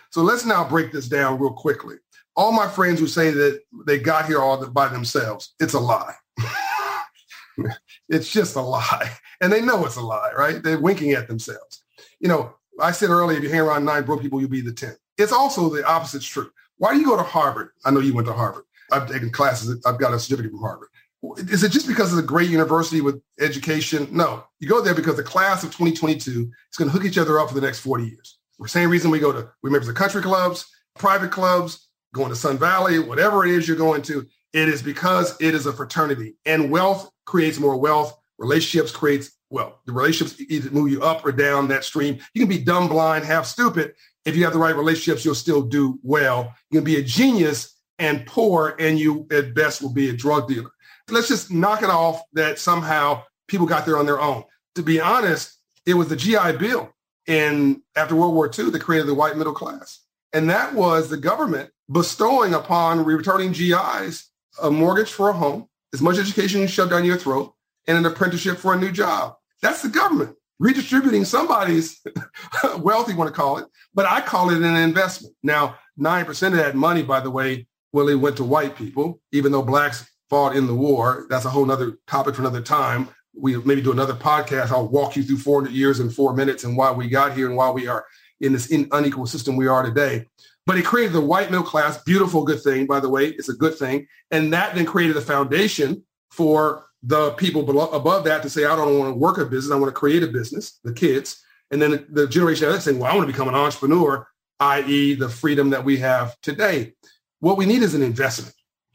So 0.08 0.22
let's 0.22 0.46
now 0.46 0.66
break 0.66 0.90
this 0.90 1.06
down 1.06 1.38
real 1.38 1.52
quickly. 1.52 1.96
All 2.34 2.50
my 2.50 2.66
friends 2.66 2.98
who 2.98 3.06
say 3.06 3.30
that 3.30 3.60
they 3.86 3.98
got 3.98 4.24
here 4.24 4.40
all 4.40 4.66
by 4.68 4.88
themselves, 4.88 5.54
it's 5.60 5.74
a 5.74 5.78
lie. 5.78 6.14
it's 8.08 8.32
just 8.32 8.56
a 8.56 8.62
lie. 8.62 9.10
And 9.42 9.52
they 9.52 9.60
know 9.60 9.84
it's 9.84 9.96
a 9.96 10.00
lie, 10.00 10.32
right? 10.34 10.62
They're 10.62 10.80
winking 10.80 11.12
at 11.12 11.28
themselves. 11.28 11.84
You 12.20 12.28
know, 12.28 12.54
I 12.80 12.90
said 12.92 13.10
earlier, 13.10 13.36
if 13.36 13.44
you 13.44 13.50
hang 13.50 13.60
around 13.60 13.84
nine 13.84 14.04
broke 14.04 14.22
people, 14.22 14.40
you'll 14.40 14.48
be 14.48 14.62
the 14.62 14.72
10th. 14.72 14.96
It's 15.18 15.30
also 15.32 15.68
the 15.68 15.86
opposite's 15.86 16.24
true. 16.24 16.50
Why 16.78 16.94
do 16.94 17.00
you 17.00 17.06
go 17.06 17.18
to 17.18 17.22
Harvard? 17.22 17.72
I 17.84 17.90
know 17.90 18.00
you 18.00 18.14
went 18.14 18.28
to 18.28 18.32
Harvard. 18.32 18.64
I've 18.90 19.10
taken 19.10 19.30
classes. 19.30 19.84
I've 19.84 19.98
got 19.98 20.14
a 20.14 20.18
certificate 20.18 20.52
from 20.52 20.60
Harvard. 20.60 20.88
Is 21.36 21.62
it 21.62 21.72
just 21.72 21.88
because 21.88 22.12
it's 22.12 22.22
a 22.22 22.26
great 22.26 22.50
university 22.50 23.00
with 23.00 23.20
education? 23.40 24.08
No, 24.10 24.44
you 24.60 24.68
go 24.68 24.80
there 24.80 24.94
because 24.94 25.16
the 25.16 25.22
class 25.22 25.64
of 25.64 25.70
2022 25.70 26.30
is 26.30 26.76
going 26.76 26.88
to 26.88 26.92
hook 26.92 27.04
each 27.04 27.18
other 27.18 27.38
up 27.38 27.48
for 27.48 27.54
the 27.54 27.60
next 27.60 27.80
40 27.80 28.04
years. 28.04 28.38
The 28.58 28.68
same 28.68 28.90
reason 28.90 29.10
we 29.10 29.18
go 29.18 29.32
to, 29.32 29.48
we 29.62 29.70
members 29.70 29.88
of 29.88 29.94
country 29.94 30.22
clubs, 30.22 30.66
private 30.96 31.30
clubs, 31.30 31.88
going 32.14 32.30
to 32.30 32.36
Sun 32.36 32.58
Valley, 32.58 32.98
whatever 32.98 33.44
it 33.44 33.50
is 33.50 33.66
you're 33.66 33.76
going 33.76 34.02
to, 34.02 34.26
it 34.52 34.68
is 34.68 34.82
because 34.82 35.36
it 35.40 35.54
is 35.54 35.66
a 35.66 35.72
fraternity 35.72 36.36
and 36.46 36.70
wealth 36.70 37.10
creates 37.26 37.58
more 37.58 37.76
wealth. 37.76 38.16
Relationships 38.38 38.92
creates 38.92 39.32
wealth. 39.50 39.74
The 39.86 39.92
relationships 39.92 40.40
either 40.48 40.70
move 40.70 40.90
you 40.90 41.02
up 41.02 41.24
or 41.24 41.32
down 41.32 41.68
that 41.68 41.84
stream. 41.84 42.18
You 42.34 42.42
can 42.42 42.48
be 42.48 42.62
dumb, 42.62 42.88
blind, 42.88 43.24
half 43.24 43.46
stupid. 43.46 43.94
If 44.24 44.36
you 44.36 44.44
have 44.44 44.52
the 44.52 44.58
right 44.58 44.74
relationships, 44.74 45.24
you'll 45.24 45.34
still 45.34 45.62
do 45.62 45.98
well. 46.02 46.52
You 46.70 46.78
can 46.78 46.84
be 46.84 46.96
a 46.96 47.02
genius 47.02 47.76
and 47.98 48.26
poor, 48.26 48.74
and 48.80 48.98
you 48.98 49.26
at 49.30 49.54
best 49.54 49.82
will 49.82 49.92
be 49.92 50.08
a 50.08 50.12
drug 50.12 50.48
dealer 50.48 50.70
let's 51.10 51.28
just 51.28 51.50
knock 51.50 51.82
it 51.82 51.90
off 51.90 52.22
that 52.32 52.58
somehow 52.58 53.22
people 53.48 53.66
got 53.66 53.86
there 53.86 53.98
on 53.98 54.06
their 54.06 54.20
own. 54.20 54.44
To 54.76 54.82
be 54.82 55.00
honest, 55.00 55.58
it 55.86 55.94
was 55.94 56.08
the 56.08 56.16
GI 56.16 56.56
Bill 56.58 56.92
in 57.26 57.82
after 57.96 58.14
World 58.14 58.34
War 58.34 58.50
II 58.56 58.70
that 58.70 58.82
created 58.82 59.06
the 59.06 59.14
white 59.14 59.36
middle 59.36 59.52
class. 59.52 60.00
And 60.32 60.50
that 60.50 60.74
was 60.74 61.08
the 61.08 61.16
government 61.16 61.70
bestowing 61.90 62.54
upon 62.54 63.04
returning 63.04 63.52
GIs 63.52 64.30
a 64.62 64.70
mortgage 64.70 65.10
for 65.10 65.28
a 65.28 65.32
home, 65.32 65.68
as 65.92 66.00
much 66.00 66.18
education 66.18 66.66
shoved 66.66 66.90
down 66.90 67.04
your 67.04 67.16
throat, 67.16 67.54
and 67.86 67.98
an 67.98 68.06
apprenticeship 68.06 68.58
for 68.58 68.72
a 68.72 68.78
new 68.78 68.90
job. 68.90 69.34
That's 69.62 69.82
the 69.82 69.88
government 69.88 70.36
redistributing 70.58 71.24
somebody's 71.24 72.00
wealth, 72.78 73.08
you 73.08 73.16
want 73.16 73.28
to 73.28 73.38
call 73.38 73.58
it, 73.58 73.66
but 73.92 74.06
I 74.06 74.20
call 74.20 74.50
it 74.50 74.62
an 74.62 74.76
investment. 74.76 75.34
Now, 75.42 75.76
9% 75.98 76.46
of 76.46 76.52
that 76.54 76.74
money, 76.74 77.02
by 77.02 77.20
the 77.20 77.30
way, 77.30 77.66
Willy 77.92 78.14
went 78.14 78.36
to 78.38 78.44
white 78.44 78.76
people, 78.76 79.20
even 79.32 79.52
though 79.52 79.62
blacks 79.62 80.08
fought 80.34 80.56
in 80.56 80.66
the 80.66 80.74
war. 80.74 81.26
That's 81.30 81.44
a 81.44 81.48
whole 81.48 81.70
other 81.70 81.96
topic 82.08 82.34
for 82.34 82.42
another 82.42 82.60
time. 82.60 83.08
We 83.36 83.56
maybe 83.58 83.80
do 83.80 83.92
another 83.92 84.14
podcast. 84.14 84.72
I'll 84.72 84.88
walk 84.88 85.14
you 85.14 85.22
through 85.22 85.36
400 85.36 85.72
years 85.72 86.00
in 86.00 86.10
four 86.10 86.34
minutes 86.34 86.64
and 86.64 86.76
why 86.76 86.90
we 86.90 87.08
got 87.08 87.36
here 87.36 87.46
and 87.46 87.56
why 87.56 87.70
we 87.70 87.86
are 87.86 88.04
in 88.40 88.52
this 88.52 88.68
unequal 88.72 89.26
system 89.26 89.54
we 89.54 89.68
are 89.68 89.84
today. 89.84 90.26
But 90.66 90.76
it 90.76 90.84
created 90.84 91.12
the 91.12 91.20
white 91.20 91.52
middle 91.52 91.64
class, 91.64 92.02
beautiful, 92.02 92.42
good 92.42 92.60
thing, 92.60 92.84
by 92.84 92.98
the 92.98 93.08
way. 93.08 93.26
It's 93.28 93.48
a 93.48 93.54
good 93.54 93.78
thing. 93.78 94.08
And 94.32 94.52
that 94.52 94.74
then 94.74 94.86
created 94.86 95.16
a 95.16 95.20
foundation 95.20 96.02
for 96.32 96.86
the 97.04 97.30
people 97.34 97.62
below, 97.62 97.86
above 97.90 98.24
that 98.24 98.42
to 98.42 98.50
say, 98.50 98.64
I 98.64 98.74
don't 98.74 98.98
want 98.98 99.14
to 99.14 99.16
work 99.16 99.38
a 99.38 99.44
business. 99.44 99.72
I 99.72 99.78
want 99.78 99.94
to 99.94 100.00
create 100.00 100.24
a 100.24 100.26
business, 100.26 100.80
the 100.82 100.92
kids. 100.92 101.44
And 101.70 101.80
then 101.80 101.92
the, 101.92 102.06
the 102.08 102.26
generation 102.26 102.68
that 102.68 102.82
saying, 102.82 102.98
well, 102.98 103.12
I 103.12 103.14
want 103.14 103.28
to 103.28 103.32
become 103.32 103.48
an 103.48 103.54
entrepreneur, 103.54 104.26
i.e. 104.58 105.14
the 105.14 105.28
freedom 105.28 105.70
that 105.70 105.84
we 105.84 105.98
have 105.98 106.34
today. 106.40 106.94
What 107.38 107.56
we 107.56 107.66
need 107.66 107.84
is 107.84 107.94
an 107.94 108.02
investment. 108.02 108.52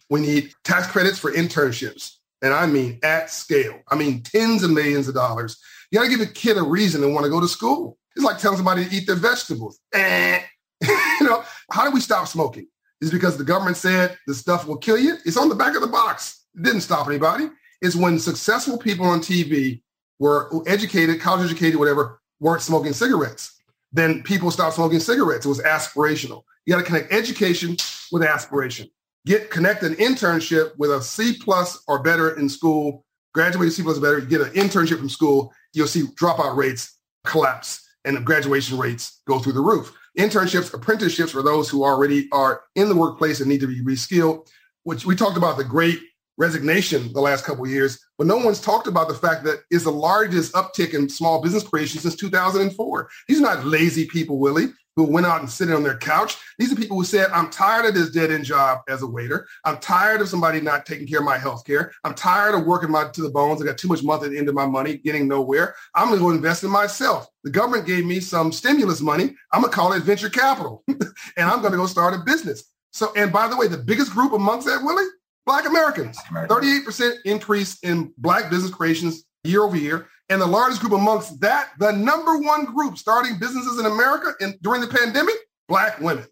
We 0.09 0.21
need 0.21 0.53
tax 0.63 0.87
credits 0.87 1.19
for 1.19 1.31
internships. 1.31 2.15
And 2.41 2.53
I 2.53 2.65
mean 2.65 2.99
at 3.03 3.29
scale. 3.29 3.79
I 3.89 3.95
mean 3.95 4.23
tens 4.23 4.63
of 4.63 4.71
millions 4.71 5.07
of 5.07 5.15
dollars. 5.15 5.59
You 5.91 5.99
got 5.99 6.05
to 6.05 6.09
give 6.09 6.21
a 6.21 6.31
kid 6.31 6.57
a 6.57 6.63
reason 6.63 7.01
to 7.01 7.09
want 7.09 7.25
to 7.25 7.29
go 7.29 7.39
to 7.39 7.47
school. 7.47 7.97
It's 8.15 8.25
like 8.25 8.37
telling 8.37 8.57
somebody 8.57 8.85
to 8.85 8.95
eat 8.95 9.07
their 9.07 9.15
vegetables. 9.15 9.79
Eh. 9.93 10.41
you 10.81 11.27
know, 11.27 11.43
how 11.71 11.85
do 11.85 11.91
we 11.91 11.99
stop 11.99 12.27
smoking? 12.27 12.67
Is 13.01 13.11
because 13.11 13.37
the 13.37 13.43
government 13.43 13.77
said 13.77 14.17
the 14.27 14.33
stuff 14.33 14.67
will 14.67 14.77
kill 14.77 14.97
you? 14.97 15.15
It's 15.25 15.37
on 15.37 15.49
the 15.49 15.55
back 15.55 15.75
of 15.75 15.81
the 15.81 15.87
box. 15.87 16.45
It 16.55 16.63
didn't 16.63 16.81
stop 16.81 17.07
anybody. 17.07 17.49
It's 17.81 17.95
when 17.95 18.19
successful 18.19 18.77
people 18.77 19.05
on 19.05 19.21
TV 19.21 19.81
were 20.19 20.49
educated, 20.67 21.21
college 21.21 21.45
educated, 21.45 21.79
whatever, 21.79 22.19
weren't 22.39 22.61
smoking 22.61 22.93
cigarettes. 22.93 23.61
Then 23.91 24.21
people 24.23 24.51
stopped 24.51 24.75
smoking 24.75 24.99
cigarettes. 24.99 25.45
It 25.45 25.49
was 25.49 25.61
aspirational. 25.61 26.43
You 26.65 26.73
got 26.73 26.79
to 26.79 26.85
connect 26.85 27.13
education 27.13 27.77
with 28.11 28.23
aspiration 28.23 28.89
get 29.25 29.49
connect 29.49 29.83
an 29.83 29.95
internship 29.95 30.71
with 30.77 30.91
a 30.91 31.01
C 31.01 31.37
plus 31.39 31.81
or 31.87 32.01
better 32.01 32.37
in 32.37 32.49
school, 32.49 33.05
graduate 33.33 33.71
C 33.73 33.83
plus 33.83 33.97
or 33.97 34.01
better, 34.01 34.21
get 34.21 34.41
an 34.41 34.51
internship 34.51 34.97
from 34.97 35.09
school, 35.09 35.53
you'll 35.73 35.87
see 35.87 36.03
dropout 36.03 36.55
rates 36.55 36.97
collapse 37.25 37.85
and 38.05 38.25
graduation 38.25 38.77
rates 38.77 39.21
go 39.27 39.39
through 39.39 39.53
the 39.53 39.61
roof. 39.61 39.93
Internships, 40.17 40.73
apprenticeships 40.73 41.31
for 41.31 41.43
those 41.43 41.69
who 41.69 41.83
already 41.83 42.27
are 42.31 42.63
in 42.75 42.89
the 42.89 42.95
workplace 42.95 43.39
and 43.39 43.49
need 43.49 43.61
to 43.61 43.67
be 43.67 43.83
reskilled, 43.83 44.49
which 44.83 45.05
we 45.05 45.15
talked 45.15 45.37
about 45.37 45.57
the 45.57 45.63
great 45.63 45.99
resignation 46.37 47.11
the 47.13 47.21
last 47.21 47.43
couple 47.43 47.67
years, 47.67 47.99
but 48.17 48.25
no 48.25 48.37
one's 48.37 48.61
talked 48.61 48.87
about 48.87 49.09
the 49.09 49.13
fact 49.13 49.43
that 49.43 49.59
is 49.69 49.83
the 49.83 49.91
largest 49.91 50.53
uptick 50.53 50.93
in 50.93 51.09
small 51.09 51.41
business 51.41 51.63
creation 51.63 51.99
since 51.99 52.15
2004. 52.15 53.09
These 53.27 53.39
are 53.39 53.41
not 53.41 53.65
lazy 53.65 54.05
people, 54.05 54.39
Willy 54.39 54.69
who 55.05 55.11
went 55.11 55.25
out 55.25 55.39
and 55.39 55.49
sitting 55.49 55.73
on 55.73 55.83
their 55.83 55.97
couch. 55.97 56.37
These 56.57 56.71
are 56.71 56.75
people 56.75 56.97
who 56.97 57.03
said, 57.03 57.29
I'm 57.31 57.49
tired 57.49 57.85
of 57.85 57.93
this 57.93 58.11
dead 58.11 58.31
end 58.31 58.45
job 58.45 58.79
as 58.87 59.01
a 59.01 59.07
waiter. 59.07 59.47
I'm 59.65 59.77
tired 59.77 60.21
of 60.21 60.29
somebody 60.29 60.61
not 60.61 60.85
taking 60.85 61.07
care 61.07 61.19
of 61.19 61.25
my 61.25 61.37
health 61.37 61.65
care. 61.65 61.91
I'm 62.03 62.13
tired 62.13 62.55
of 62.55 62.65
working 62.65 62.91
my 62.91 63.09
to 63.09 63.21
the 63.21 63.29
bones. 63.29 63.61
I 63.61 63.65
got 63.65 63.77
too 63.77 63.87
much 63.87 64.03
money 64.03 64.25
at 64.25 64.31
the 64.31 64.37
end 64.37 64.49
of 64.49 64.55
my 64.55 64.65
money, 64.65 64.97
getting 64.97 65.27
nowhere. 65.27 65.75
I'm 65.95 66.07
going 66.07 66.19
to 66.19 66.23
go 66.25 66.31
invest 66.31 66.63
in 66.63 66.69
myself. 66.69 67.27
The 67.43 67.51
government 67.51 67.87
gave 67.87 68.05
me 68.05 68.19
some 68.19 68.51
stimulus 68.51 69.01
money. 69.01 69.35
I'm 69.53 69.61
going 69.61 69.71
to 69.71 69.75
call 69.75 69.93
it 69.93 70.03
venture 70.03 70.29
capital. 70.29 70.83
and 70.87 70.99
I'm 71.37 71.61
going 71.61 71.71
to 71.71 71.77
go 71.77 71.85
start 71.85 72.13
a 72.13 72.19
business. 72.19 72.63
So, 72.91 73.13
and 73.15 73.31
by 73.31 73.47
the 73.47 73.55
way, 73.55 73.67
the 73.67 73.77
biggest 73.77 74.11
group 74.11 74.33
amongst 74.33 74.67
that, 74.67 74.81
Willy, 74.83 75.05
Black 75.45 75.65
Americans. 75.65 76.17
38% 76.49 77.13
increase 77.25 77.79
in 77.83 78.13
Black 78.17 78.49
business 78.49 78.71
creations 78.71 79.23
year 79.43 79.63
over 79.63 79.77
year. 79.77 80.07
And 80.29 80.39
the 80.39 80.47
largest 80.47 80.81
group 80.81 80.93
amongst 80.93 81.39
that, 81.41 81.71
the 81.79 81.91
number 81.91 82.37
one 82.37 82.65
group 82.65 82.97
starting 82.97 83.39
businesses 83.39 83.79
in 83.79 83.85
America 83.85 84.33
in, 84.41 84.55
during 84.61 84.81
the 84.81 84.87
pandemic, 84.87 85.35
Black 85.67 85.99
women. 85.99 86.25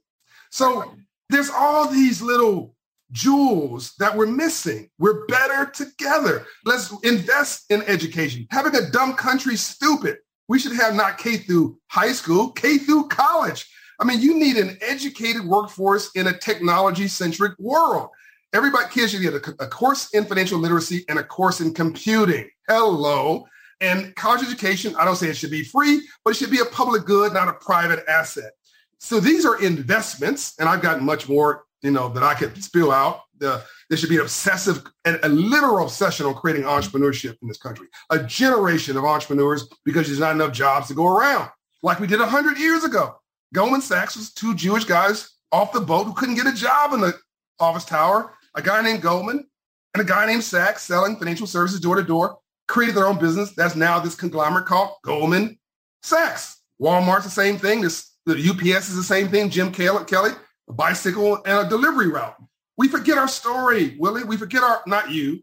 So 0.52 0.96
there's 1.30 1.50
all 1.50 1.88
these 1.88 2.22
little 2.22 2.76
jewels 3.12 3.94
that 4.00 4.16
we're 4.16 4.28
missing. 4.28 4.90
We're 5.00 5.26
better 5.28 5.66
together. 5.72 6.46
Let's 6.66 6.94
invest 7.04 7.72
in 7.72 7.82
education. 7.84 8.48
Having 8.52 8.76
a 8.76 8.90
dumb 8.92 9.16
country 9.16 9.56
stupid. 9.56 10.18
We 10.48 10.60
should 10.60 10.74
have 10.74 10.96
not 10.96 11.18
K 11.18 11.38
through 11.38 11.78
high 11.88 12.14
school, 12.14 12.52
K 12.52 12.78
through 12.78 13.10
college. 13.10 13.68
I 14.00 14.06
mean, 14.06 14.22
you 14.22 14.36
need 14.36 14.58
an 14.58 14.78
educated 14.82 15.44
workforce 15.44 16.12
in 16.16 16.28
a 16.28 16.38
technology 16.38 17.08
centric 17.08 17.58
world. 17.58 18.10
Everybody, 18.54 18.86
kids 18.90 19.12
should 19.12 19.22
get 19.22 19.34
a, 19.34 19.64
a, 19.64 19.68
course 19.68 20.14
in 20.14 20.24
financial 20.24 20.60
literacy 20.60 21.04
and 21.10 21.20
a 21.20 21.24
course 21.24 21.60
in 21.60 21.74
computing. 21.74 22.50
Hello. 22.68 23.46
And 23.80 24.16
college 24.16 24.44
education, 24.44 24.96
I 24.98 25.06
don't 25.06 25.16
say 25.16 25.28
it 25.28 25.38
should 25.38 25.52
be 25.52 25.64
free, 25.64 26.02
but 26.24 26.32
it 26.32 26.38
should 26.38 26.52
be 26.52 26.60
a 26.60 26.66
public 26.66 27.06
good, 27.06 27.34
not 27.34 27.48
a 27.48 27.54
private 27.54 28.04
asset. 28.08 28.52
So 29.00 29.20
these 29.20 29.46
are 29.46 29.62
investments, 29.62 30.56
and 30.60 30.68
I've 30.68 30.82
gotten 30.82 31.06
much 31.06 31.30
more, 31.30 31.66
you 31.84 31.92
know, 31.92 32.10
that 32.10 32.24
I 32.24 32.34
could 32.34 32.62
spill 32.64 32.92
out. 32.92 33.22
The, 33.38 33.64
there 33.90 33.98
should 33.98 34.10
be 34.10 34.16
an 34.16 34.24
obsessive 34.24 34.84
and 35.06 35.20
a 35.22 35.30
literal 35.30 35.86
obsession 35.86 36.26
on 36.26 36.34
creating 36.34 36.64
entrepreneurship 36.64 37.38
in 37.42 37.48
this 37.48 37.60
country. 37.60 37.88
A 38.10 38.24
generation 38.24 38.98
of 38.98 39.06
entrepreneurs 39.06 39.70
because 39.86 40.08
there's 40.08 40.20
not 40.20 40.34
enough 40.34 40.54
jobs 40.54 40.88
to 40.88 40.96
go 40.96 41.06
around, 41.06 41.50
like 41.84 42.00
we 42.00 42.08
did 42.08 42.20
100 42.20 42.58
years 42.58 42.84
ago. 42.84 43.16
Goldman 43.54 43.82
Sachs 43.82 44.18
was 44.18 44.34
two 44.34 44.56
Jewish 44.56 44.86
guys 44.86 45.36
off 45.52 45.72
the 45.72 45.80
boat 45.80 46.06
who 46.06 46.14
couldn't 46.14 46.36
get 46.36 46.48
a 46.48 46.54
job 46.54 46.94
in 46.94 47.00
the 47.00 47.14
office 47.60 47.86
tower 47.86 48.34
a 48.58 48.62
guy 48.62 48.82
named 48.82 49.02
Goldman 49.02 49.46
and 49.94 50.02
a 50.02 50.06
guy 50.06 50.26
named 50.26 50.44
Sachs 50.44 50.82
selling 50.82 51.16
financial 51.16 51.48
services 51.48 51.80
door 51.80 51.96
to 51.96 52.04
door 52.04 52.40
created 52.68 52.96
their 52.96 53.08
own 53.08 53.18
business. 53.18 53.52
That's 53.52 53.76
now 53.76 54.00
this 54.00 54.16
conglomerate 54.16 54.66
called 54.66 54.92
Goldman 55.04 55.58
Sachs. 56.04 56.62
Walmart's 56.82 57.26
the 57.26 57.32
same 57.32 57.58
thing. 57.58 57.82
This 57.82 58.12
the 58.26 58.34
UPS 58.34 58.90
is 58.90 58.96
the 58.96 59.04
same 59.04 59.30
thing. 59.30 59.50
Jim 59.50 59.72
Kelly, 59.72 60.32
a 60.70 60.74
bicycle 60.74 61.36
and 61.46 61.66
a 61.66 61.70
delivery 61.70 62.10
route. 62.10 62.36
We 62.78 62.88
forget 62.88 63.18
our 63.18 63.28
story, 63.28 63.96
Willie. 64.00 64.24
We 64.24 64.38
forget 64.38 64.64
our 64.64 64.84
not 64.86 65.12
you. 65.12 65.42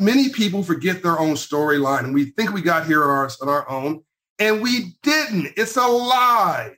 Many 0.00 0.28
people 0.30 0.62
forget 0.62 1.02
their 1.02 1.18
own 1.18 1.34
storyline, 1.34 2.00
and 2.00 2.14
we 2.14 2.26
think 2.32 2.52
we 2.52 2.60
got 2.60 2.86
here 2.86 3.04
on 3.04 3.10
our, 3.10 3.30
on 3.40 3.48
our 3.48 3.70
own, 3.70 4.02
and 4.40 4.60
we 4.60 4.96
didn't. 5.04 5.52
It's 5.56 5.76
a 5.76 5.86
lie. 5.86 6.72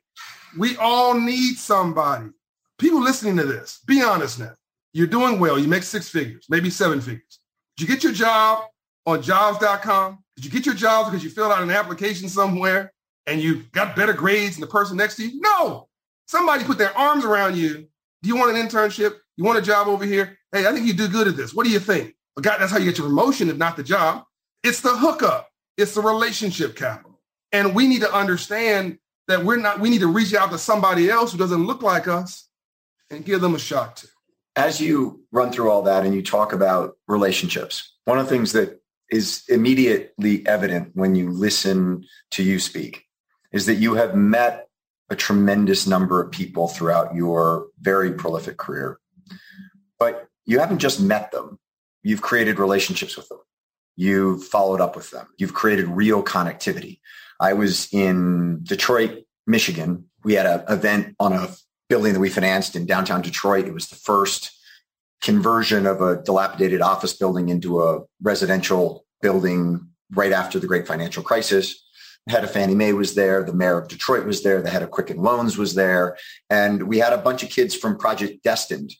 We 0.58 0.76
all 0.76 1.18
need 1.18 1.56
somebody. 1.56 2.26
People 2.78 3.02
listening 3.02 3.38
to 3.38 3.44
this, 3.44 3.80
be 3.86 4.02
honest 4.02 4.38
now. 4.38 4.52
You're 4.92 5.06
doing 5.06 5.40
well. 5.40 5.58
You 5.58 5.66
make 5.66 5.82
six 5.82 6.10
figures, 6.10 6.44
maybe 6.50 6.68
seven 6.68 7.00
figures. 7.00 7.40
Did 7.76 7.88
you 7.88 7.94
get 7.94 8.04
your 8.04 8.12
job 8.12 8.64
on 9.06 9.22
jobs.com? 9.22 10.18
Did 10.36 10.44
you 10.44 10.50
get 10.50 10.66
your 10.66 10.74
job 10.74 11.06
because 11.06 11.24
you 11.24 11.30
filled 11.30 11.52
out 11.52 11.62
an 11.62 11.70
application 11.70 12.28
somewhere 12.28 12.92
and 13.26 13.40
you 13.40 13.62
got 13.72 13.96
better 13.96 14.12
grades 14.12 14.56
than 14.56 14.60
the 14.60 14.66
person 14.66 14.96
next 14.96 15.16
to 15.16 15.26
you? 15.26 15.40
No. 15.40 15.88
Somebody 16.26 16.64
put 16.64 16.78
their 16.78 16.96
arms 16.96 17.24
around 17.24 17.56
you. 17.56 17.86
Do 18.22 18.28
you 18.28 18.36
want 18.36 18.56
an 18.56 18.66
internship? 18.66 19.14
You 19.36 19.44
want 19.44 19.58
a 19.58 19.62
job 19.62 19.88
over 19.88 20.04
here? 20.04 20.38
Hey, 20.52 20.66
I 20.66 20.72
think 20.72 20.86
you 20.86 20.92
do 20.92 21.08
good 21.08 21.28
at 21.28 21.36
this. 21.36 21.54
What 21.54 21.64
do 21.64 21.72
you 21.72 21.78
think? 21.78 22.14
God, 22.40 22.58
that's 22.58 22.72
how 22.72 22.78
you 22.78 22.84
get 22.84 22.98
your 22.98 23.06
promotion, 23.06 23.48
if 23.48 23.56
not 23.56 23.76
the 23.76 23.82
job. 23.82 24.24
It's 24.62 24.80
the 24.80 24.94
hookup. 24.94 25.48
It's 25.78 25.94
the 25.94 26.02
relationship 26.02 26.76
capital. 26.76 27.20
And 27.52 27.74
we 27.74 27.86
need 27.86 28.00
to 28.00 28.12
understand 28.12 28.98
that 29.28 29.44
we're 29.44 29.56
not, 29.56 29.80
we 29.80 29.88
need 29.88 30.00
to 30.00 30.06
reach 30.06 30.34
out 30.34 30.50
to 30.50 30.58
somebody 30.58 31.08
else 31.08 31.32
who 31.32 31.38
doesn't 31.38 31.66
look 31.66 31.82
like 31.82 32.08
us 32.08 32.48
and 33.10 33.24
give 33.24 33.40
them 33.40 33.54
a 33.54 33.58
shot 33.58 33.96
too 33.96 34.08
as 34.56 34.80
you 34.80 35.20
run 35.30 35.52
through 35.52 35.70
all 35.70 35.82
that 35.82 36.04
and 36.04 36.14
you 36.14 36.22
talk 36.22 36.52
about 36.52 36.96
relationships, 37.06 37.92
one 38.06 38.18
of 38.18 38.24
the 38.24 38.30
things 38.30 38.52
that 38.52 38.80
is 39.10 39.42
immediately 39.48 40.46
evident 40.46 40.90
when 40.94 41.14
you 41.14 41.30
listen 41.30 42.04
to 42.32 42.42
you 42.42 42.58
speak 42.58 43.04
is 43.52 43.66
that 43.66 43.74
you 43.74 43.94
have 43.94 44.14
met 44.14 44.68
a 45.08 45.16
tremendous 45.16 45.86
number 45.86 46.20
of 46.20 46.30
people 46.30 46.68
throughout 46.68 47.14
your 47.14 47.68
very 47.80 48.12
prolific 48.12 48.56
career. 48.56 48.98
But 49.98 50.28
you 50.44 50.58
haven't 50.58 50.78
just 50.78 51.00
met 51.00 51.30
them, 51.30 51.58
you've 52.02 52.22
created 52.22 52.58
relationships 52.58 53.16
with 53.16 53.28
them. 53.28 53.38
You've 53.96 54.44
followed 54.44 54.80
up 54.80 54.94
with 54.94 55.10
them. 55.10 55.26
You've 55.38 55.54
created 55.54 55.88
real 55.88 56.22
connectivity. 56.22 57.00
I 57.40 57.54
was 57.54 57.88
in 57.92 58.60
Detroit, 58.62 59.24
Michigan. 59.46 60.04
We 60.22 60.34
had 60.34 60.46
an 60.46 60.64
event 60.68 61.16
on 61.18 61.32
a 61.32 61.48
building 61.88 62.12
that 62.12 62.20
we 62.20 62.28
financed 62.28 62.76
in 62.76 62.84
downtown 62.84 63.22
Detroit. 63.22 63.66
It 63.66 63.72
was 63.72 63.88
the 63.88 63.96
first 63.96 64.50
conversion 65.26 65.86
of 65.86 66.00
a 66.00 66.22
dilapidated 66.22 66.80
office 66.80 67.12
building 67.12 67.48
into 67.48 67.82
a 67.82 68.00
residential 68.22 69.04
building 69.20 69.88
right 70.12 70.30
after 70.30 70.60
the 70.60 70.68
great 70.68 70.86
financial 70.86 71.20
crisis. 71.20 71.82
The 72.26 72.32
head 72.32 72.44
of 72.44 72.52
Fannie 72.52 72.76
Mae 72.76 72.92
was 72.92 73.16
there. 73.16 73.42
The 73.42 73.52
mayor 73.52 73.78
of 73.78 73.88
Detroit 73.88 74.24
was 74.24 74.44
there. 74.44 74.62
The 74.62 74.70
head 74.70 74.84
of 74.84 74.92
Quicken 74.92 75.16
Loans 75.16 75.58
was 75.58 75.74
there. 75.74 76.16
And 76.48 76.84
we 76.84 76.98
had 76.98 77.12
a 77.12 77.18
bunch 77.18 77.42
of 77.42 77.50
kids 77.50 77.74
from 77.74 77.98
Project 77.98 78.44
Destined 78.44 78.92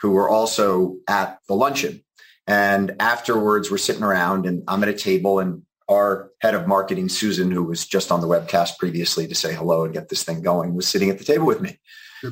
who 0.00 0.12
were 0.12 0.28
also 0.28 0.98
at 1.08 1.38
the 1.48 1.54
luncheon. 1.54 2.04
And 2.46 2.94
afterwards, 3.00 3.68
we're 3.68 3.78
sitting 3.78 4.04
around 4.04 4.46
and 4.46 4.62
I'm 4.68 4.84
at 4.84 4.88
a 4.88 4.94
table 4.94 5.40
and 5.40 5.62
our 5.90 6.30
head 6.40 6.54
of 6.54 6.68
marketing, 6.68 7.08
Susan, 7.08 7.50
who 7.50 7.64
was 7.64 7.86
just 7.86 8.12
on 8.12 8.20
the 8.20 8.28
webcast 8.28 8.78
previously 8.78 9.26
to 9.26 9.34
say 9.34 9.52
hello 9.52 9.84
and 9.84 9.92
get 9.92 10.10
this 10.10 10.22
thing 10.22 10.42
going, 10.42 10.74
was 10.74 10.86
sitting 10.86 11.10
at 11.10 11.18
the 11.18 11.24
table 11.24 11.46
with 11.46 11.60
me. 11.60 11.80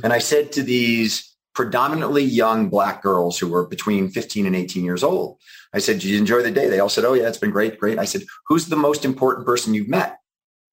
And 0.05 0.13
I 0.13 0.21
said 0.21 0.53
to 0.53 0.63
these 0.63 1.30
predominantly 1.55 2.23
young 2.23 2.69
black 2.69 3.03
girls 3.03 3.39
who 3.39 3.49
were 3.49 3.67
between 3.67 4.11
15 4.11 4.47
and 4.47 4.57
18 4.57 4.85
years 4.85 5.03
old, 5.03 5.39
I 5.73 5.79
said, 5.79 5.95
Did 5.95 6.05
you 6.05 6.19
enjoy 6.19 6.43
the 6.43 6.51
day? 6.51 6.69
They 6.69 6.81
all 6.81 6.89
said, 6.89 7.05
Oh, 7.05 7.13
yeah, 7.13 7.29
it's 7.29 7.39
been 7.39 7.51
great, 7.51 7.79
great. 7.79 7.99
I 7.99 8.05
said, 8.05 8.23
Who's 8.47 8.67
the 8.67 8.77
most 8.77 9.05
important 9.05 9.47
person 9.47 9.75
you've 9.75 9.89
met? 9.89 10.17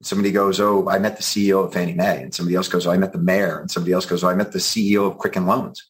somebody 0.02 0.32
goes, 0.32 0.60
Oh, 0.60 0.88
I 0.90 1.00
met 1.00 1.18
the 1.18 1.24
CEO 1.24 1.66
of 1.66 1.74
Fannie 1.74 1.94
Mae. 1.94 2.22
And 2.24 2.34
somebody 2.34 2.56
else 2.56 2.68
goes, 2.68 2.86
Oh, 2.86 2.92
I 2.92 2.98
met 2.98 3.14
the 3.14 3.20
mayor. 3.20 3.60
And 3.60 3.72
somebody 3.72 3.94
else 3.94 4.06
goes, 4.06 4.24
Oh, 4.24 4.30
I 4.30 4.36
met 4.36 4.52
the 4.52 4.60
CEO 4.60 5.10
of 5.10 5.18
Quicken 5.18 5.46
Loans. 5.46 5.88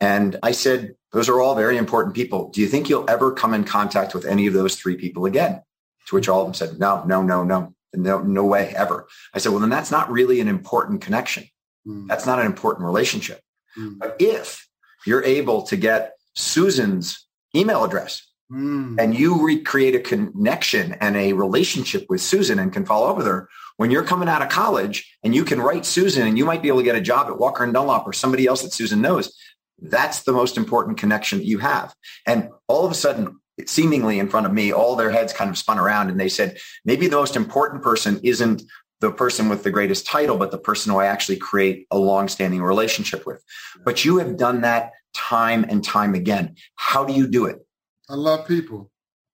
And 0.00 0.36
I 0.42 0.52
said, 0.52 0.94
Those 1.12 1.28
are 1.28 1.40
all 1.40 1.54
very 1.54 1.76
important 1.76 2.14
people. 2.14 2.50
Do 2.50 2.60
you 2.60 2.66
think 2.66 2.88
you'll 2.88 3.08
ever 3.08 3.32
come 3.32 3.54
in 3.54 3.64
contact 3.64 4.14
with 4.14 4.24
any 4.24 4.46
of 4.46 4.54
those 4.54 4.76
three 4.76 4.96
people 4.96 5.26
again? 5.26 5.62
To 6.08 6.14
which 6.14 6.28
all 6.28 6.40
of 6.40 6.46
them 6.46 6.54
said, 6.54 6.78
No, 6.78 7.04
no, 7.04 7.22
no, 7.22 7.44
no. 7.44 7.74
No, 7.96 8.18
no 8.18 8.44
way 8.44 8.74
ever. 8.76 9.06
I 9.34 9.38
said, 9.38 9.52
well, 9.52 9.60
then 9.60 9.70
that's 9.70 9.92
not 9.92 10.10
really 10.10 10.40
an 10.40 10.48
important 10.48 11.00
connection. 11.00 11.44
Mm. 11.86 12.08
That's 12.08 12.26
not 12.26 12.40
an 12.40 12.46
important 12.46 12.86
relationship. 12.86 13.40
Mm. 13.78 13.98
But 13.98 14.16
if 14.18 14.68
you're 15.06 15.24
able 15.24 15.62
to 15.62 15.76
get 15.76 16.14
Susan's 16.34 17.26
email 17.54 17.84
address 17.84 18.26
mm. 18.50 18.96
and 18.98 19.16
you 19.16 19.44
recreate 19.44 19.94
a 19.94 20.00
connection 20.00 20.94
and 21.00 21.16
a 21.16 21.32
relationship 21.32 22.06
with 22.08 22.20
Susan 22.20 22.58
and 22.58 22.72
can 22.72 22.84
follow 22.84 23.10
up 23.10 23.16
with 23.16 23.26
her, 23.26 23.48
when 23.76 23.90
you're 23.90 24.04
coming 24.04 24.28
out 24.28 24.42
of 24.42 24.48
college 24.48 25.16
and 25.22 25.34
you 25.34 25.44
can 25.44 25.60
write 25.60 25.84
Susan 25.84 26.26
and 26.26 26.38
you 26.38 26.44
might 26.44 26.62
be 26.62 26.68
able 26.68 26.78
to 26.78 26.84
get 26.84 26.96
a 26.96 27.00
job 27.00 27.28
at 27.28 27.38
Walker 27.38 27.64
and 27.64 27.72
Dunlop 27.72 28.06
or 28.06 28.12
somebody 28.12 28.46
else 28.46 28.62
that 28.62 28.72
Susan 28.72 29.00
knows, 29.00 29.36
that's 29.78 30.22
the 30.22 30.32
most 30.32 30.56
important 30.56 30.98
connection 30.98 31.38
that 31.38 31.46
you 31.46 31.58
have. 31.58 31.94
And 32.26 32.50
all 32.68 32.84
of 32.84 32.92
a 32.92 32.94
sudden, 32.94 33.40
seemingly 33.66 34.18
in 34.18 34.28
front 34.28 34.46
of 34.46 34.52
me, 34.52 34.72
all 34.72 34.96
their 34.96 35.10
heads 35.10 35.32
kind 35.32 35.50
of 35.50 35.58
spun 35.58 35.78
around 35.78 36.10
and 36.10 36.18
they 36.18 36.28
said, 36.28 36.58
maybe 36.84 37.08
the 37.08 37.16
most 37.16 37.36
important 37.36 37.82
person 37.82 38.20
isn't 38.22 38.62
the 39.04 39.12
person 39.12 39.50
with 39.50 39.62
the 39.62 39.70
greatest 39.70 40.06
title, 40.06 40.38
but 40.38 40.50
the 40.50 40.58
person 40.58 40.90
who 40.90 40.98
I 40.98 41.06
actually 41.06 41.36
create 41.36 41.86
a 41.90 41.98
long-standing 41.98 42.62
relationship 42.62 43.26
with. 43.26 43.44
But 43.84 44.02
you 44.02 44.16
have 44.16 44.38
done 44.38 44.62
that 44.62 44.92
time 45.12 45.64
and 45.68 45.84
time 45.84 46.14
again. 46.14 46.56
How 46.76 47.04
do 47.04 47.12
you 47.12 47.26
do 47.26 47.44
it? 47.44 47.66
I 48.08 48.14
love 48.14 48.48
people 48.48 48.90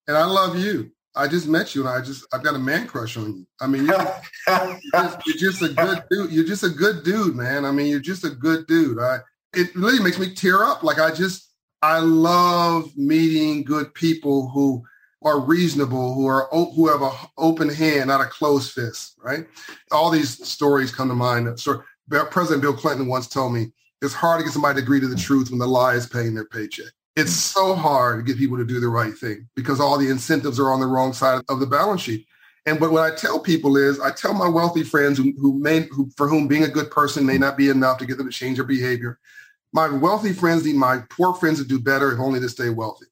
and 0.08 0.16
I 0.16 0.24
love 0.24 0.58
you. 0.58 0.90
I 1.14 1.28
just 1.28 1.46
met 1.46 1.74
you 1.74 1.82
and 1.82 1.90
I 1.90 2.00
just, 2.00 2.26
I've 2.32 2.42
got 2.42 2.56
a 2.56 2.58
man 2.58 2.88
crush 2.88 3.16
on 3.16 3.26
you. 3.36 3.46
I 3.60 3.68
mean, 3.68 3.86
you're, 3.86 4.14
you're, 4.48 4.78
just, 4.92 5.26
you're 5.26 5.36
just 5.36 5.62
a 5.62 5.68
good 5.68 6.02
dude. 6.10 6.32
You're 6.32 6.44
just 6.44 6.64
a 6.64 6.68
good 6.68 7.04
dude, 7.04 7.36
man. 7.36 7.64
I 7.64 7.70
mean, 7.70 7.86
you're 7.86 8.00
just 8.00 8.24
a 8.24 8.30
good 8.30 8.66
dude. 8.66 8.98
I, 9.00 9.18
it 9.54 9.74
really 9.76 10.02
makes 10.02 10.18
me 10.18 10.34
tear 10.34 10.64
up. 10.64 10.82
Like 10.82 10.98
I 10.98 11.12
just, 11.12 11.52
I 11.80 11.98
love 12.00 12.96
meeting 12.96 13.62
good 13.62 13.94
people 13.94 14.48
who 14.50 14.84
are 15.22 15.40
reasonable, 15.40 16.14
who 16.14 16.26
are 16.26 16.48
who 16.50 16.88
have 16.88 17.02
an 17.02 17.12
open 17.36 17.68
hand, 17.68 18.08
not 18.08 18.20
a 18.20 18.26
closed 18.26 18.72
fist, 18.72 19.18
right? 19.22 19.46
All 19.92 20.10
these 20.10 20.46
stories 20.46 20.92
come 20.92 21.08
to 21.08 21.14
mind. 21.14 21.60
So 21.60 21.82
President 22.08 22.62
Bill 22.62 22.72
Clinton 22.72 23.06
once 23.06 23.26
told 23.26 23.52
me 23.52 23.72
it's 24.02 24.14
hard 24.14 24.40
to 24.40 24.44
get 24.44 24.52
somebody 24.52 24.80
to 24.80 24.82
agree 24.82 25.00
to 25.00 25.08
the 25.08 25.16
truth 25.16 25.50
when 25.50 25.58
the 25.58 25.66
lie 25.66 25.94
is 25.94 26.06
paying 26.06 26.34
their 26.34 26.46
paycheck. 26.46 26.92
It's 27.16 27.32
so 27.32 27.74
hard 27.74 28.18
to 28.18 28.22
get 28.32 28.38
people 28.38 28.56
to 28.56 28.64
do 28.64 28.80
the 28.80 28.88
right 28.88 29.16
thing 29.16 29.46
because 29.54 29.80
all 29.80 29.98
the 29.98 30.08
incentives 30.08 30.58
are 30.58 30.72
on 30.72 30.80
the 30.80 30.86
wrong 30.86 31.12
side 31.12 31.42
of 31.48 31.60
the 31.60 31.66
balance 31.66 32.00
sheet. 32.00 32.26
And 32.66 32.78
but 32.78 32.92
what 32.92 33.10
I 33.10 33.14
tell 33.14 33.40
people 33.40 33.76
is, 33.76 34.00
I 34.00 34.10
tell 34.10 34.32
my 34.32 34.48
wealthy 34.48 34.84
friends 34.84 35.18
who, 35.18 35.32
who 35.38 35.58
may, 35.58 35.80
who, 35.90 36.10
for 36.16 36.28
whom 36.28 36.46
being 36.46 36.64
a 36.64 36.68
good 36.68 36.90
person 36.90 37.26
may 37.26 37.36
not 37.36 37.56
be 37.56 37.68
enough 37.68 37.98
to 37.98 38.06
get 38.06 38.16
them 38.16 38.26
to 38.26 38.32
change 38.32 38.56
their 38.56 38.66
behavior. 38.66 39.18
My 39.72 39.88
wealthy 39.88 40.32
friends 40.32 40.64
need 40.64 40.76
my 40.76 41.02
poor 41.10 41.34
friends 41.34 41.58
to 41.58 41.66
do 41.66 41.78
better 41.78 42.12
if 42.12 42.18
only 42.18 42.40
to 42.40 42.48
stay 42.48 42.70
wealthy. 42.70 43.06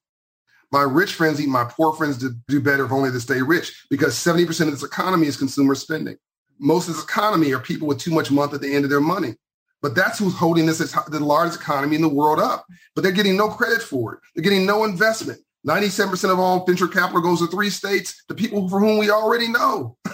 My 0.71 0.83
rich 0.83 1.15
friends 1.15 1.39
need 1.39 1.49
my 1.49 1.65
poor 1.65 1.95
friends 1.95 2.19
to 2.19 2.31
do 2.49 2.61
better 2.61 2.85
if 2.85 2.93
only 2.93 3.11
to 3.11 3.21
stay 3.21 3.41
rich 3.41 3.87
because 3.91 4.15
70% 4.15 4.67
of 4.67 4.73
this 4.73 4.83
economy 4.83 5.27
is 5.27 5.37
consumer 5.37 5.75
spending. 5.75 6.17
Most 6.59 6.89
of 6.89 6.95
this 6.95 7.05
economy 7.05 7.53
are 7.55 7.61
people 7.61 7.89
with 7.89 7.99
too 7.99 8.11
much 8.11 8.31
month 8.31 8.53
at 8.53 8.61
the 8.61 8.75
end 8.75 8.85
of 8.85 8.91
their 8.91 9.01
money. 9.01 9.35
But 9.81 9.95
that's 9.95 10.19
who's 10.19 10.35
holding 10.35 10.67
this 10.67 10.79
the 10.79 11.21
largest 11.21 11.61
economy 11.61 11.97
in 11.97 12.03
the 12.03 12.09
world 12.09 12.41
up. 12.41 12.67
But 12.95 13.03
they're 13.03 13.13
getting 13.13 13.37
no 13.37 13.49
credit 13.49 13.81
for 13.81 14.15
it. 14.15 14.21
They're 14.35 14.43
getting 14.43 14.67
no 14.67 14.85
investment. 14.85 15.41
97% 15.67 16.33
of 16.33 16.39
all 16.39 16.65
venture 16.65 16.89
capital 16.89 17.21
goes 17.21 17.41
to 17.41 17.47
three 17.47 17.71
states, 17.71 18.25
the 18.29 18.35
people 18.35 18.69
for 18.69 18.81
whom 18.81 18.99
we 18.99 19.11
already 19.11 19.49
know. 19.49 19.97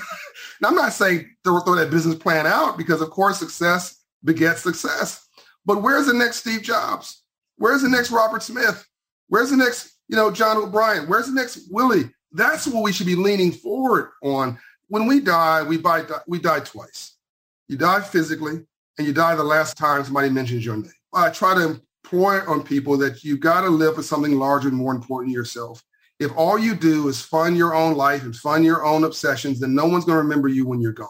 now, 0.60 0.68
I'm 0.68 0.74
not 0.74 0.92
saying 0.92 1.30
throw, 1.44 1.60
throw 1.60 1.76
that 1.76 1.90
business 1.90 2.16
plan 2.16 2.46
out 2.46 2.76
because, 2.76 3.00
of 3.00 3.10
course, 3.10 3.38
success 3.38 4.02
begets 4.22 4.62
success. 4.62 5.26
But 5.64 5.82
where's 5.82 6.06
the 6.06 6.14
next 6.14 6.38
Steve 6.38 6.62
Jobs? 6.62 7.22
Where's 7.56 7.82
the 7.82 7.88
next 7.88 8.10
Robert 8.10 8.42
Smith? 8.42 8.86
Where's 9.28 9.50
the 9.50 9.56
next, 9.56 9.93
you 10.14 10.20
know, 10.20 10.30
John 10.30 10.56
O'Brien? 10.56 11.08
Where's 11.08 11.26
the 11.26 11.32
next 11.32 11.66
Willie? 11.72 12.08
That's 12.30 12.68
what 12.68 12.84
we 12.84 12.92
should 12.92 13.08
be 13.08 13.16
leaning 13.16 13.50
forward 13.50 14.12
on. 14.22 14.56
When 14.86 15.08
we 15.08 15.18
die, 15.18 15.64
we, 15.64 15.76
buy, 15.76 16.04
we 16.28 16.38
die 16.38 16.60
twice. 16.60 17.16
You 17.66 17.76
die 17.76 18.00
physically, 18.00 18.64
and 18.96 19.06
you 19.08 19.12
die 19.12 19.34
the 19.34 19.42
last 19.42 19.76
time 19.76 20.04
somebody 20.04 20.30
mentions 20.30 20.64
your 20.64 20.76
name. 20.76 20.92
I 21.12 21.30
try 21.30 21.54
to 21.54 21.80
employ 22.04 22.46
on 22.46 22.62
people 22.62 22.96
that 22.98 23.24
you 23.24 23.36
got 23.36 23.62
to 23.62 23.70
live 23.70 23.96
for 23.96 24.04
something 24.04 24.38
larger 24.38 24.68
and 24.68 24.76
more 24.76 24.94
important 24.94 25.32
to 25.32 25.36
yourself. 25.36 25.82
If 26.20 26.30
all 26.36 26.60
you 26.60 26.76
do 26.76 27.08
is 27.08 27.20
fund 27.20 27.56
your 27.56 27.74
own 27.74 27.96
life 27.96 28.22
and 28.22 28.36
fund 28.36 28.64
your 28.64 28.84
own 28.84 29.02
obsessions, 29.02 29.58
then 29.58 29.74
no 29.74 29.86
one's 29.86 30.04
going 30.04 30.14
to 30.14 30.22
remember 30.22 30.46
you 30.46 30.64
when 30.64 30.80
you're 30.80 30.92
gone. 30.92 31.08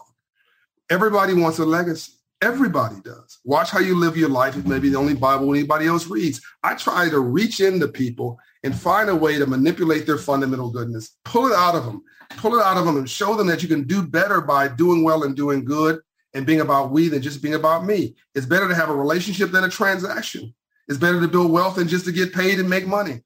Everybody 0.89 1.35
wants 1.35 1.59
a 1.59 1.65
legacy. 1.65 2.13
Everybody 2.41 2.95
does. 3.03 3.39
Watch 3.43 3.69
how 3.69 3.79
you 3.79 3.99
live 3.99 4.17
your 4.17 4.29
life. 4.29 4.57
It 4.57 4.65
may 4.65 4.79
be 4.79 4.89
the 4.89 4.97
only 4.97 5.13
Bible 5.13 5.53
anybody 5.53 5.85
else 5.85 6.07
reads. 6.07 6.41
I 6.63 6.73
try 6.73 7.07
to 7.09 7.19
reach 7.19 7.59
into 7.59 7.87
people 7.87 8.39
and 8.65 8.75
find 8.75 9.11
a 9.11 9.15
way 9.15 9.37
to 9.37 9.45
manipulate 9.45 10.07
their 10.07 10.17
fundamental 10.17 10.71
goodness, 10.71 11.17
pull 11.23 11.45
it 11.45 11.53
out 11.53 11.75
of 11.75 11.85
them, 11.85 12.03
pull 12.31 12.55
it 12.55 12.63
out 12.63 12.77
of 12.77 12.85
them 12.85 12.97
and 12.97 13.07
show 13.07 13.35
them 13.35 13.45
that 13.45 13.61
you 13.61 13.69
can 13.69 13.83
do 13.83 14.01
better 14.01 14.41
by 14.41 14.67
doing 14.67 15.03
well 15.03 15.23
and 15.23 15.35
doing 15.35 15.63
good 15.63 16.01
and 16.33 16.47
being 16.47 16.61
about 16.61 16.89
we 16.89 17.07
than 17.07 17.21
just 17.21 17.43
being 17.43 17.53
about 17.53 17.85
me. 17.85 18.15
It's 18.33 18.47
better 18.47 18.67
to 18.67 18.73
have 18.73 18.89
a 18.89 18.95
relationship 18.95 19.51
than 19.51 19.63
a 19.63 19.69
transaction. 19.69 20.55
It's 20.87 20.97
better 20.97 21.21
to 21.21 21.27
build 21.27 21.51
wealth 21.51 21.75
than 21.75 21.87
just 21.87 22.05
to 22.05 22.11
get 22.11 22.33
paid 22.33 22.59
and 22.59 22.67
make 22.67 22.87
money. 22.87 23.21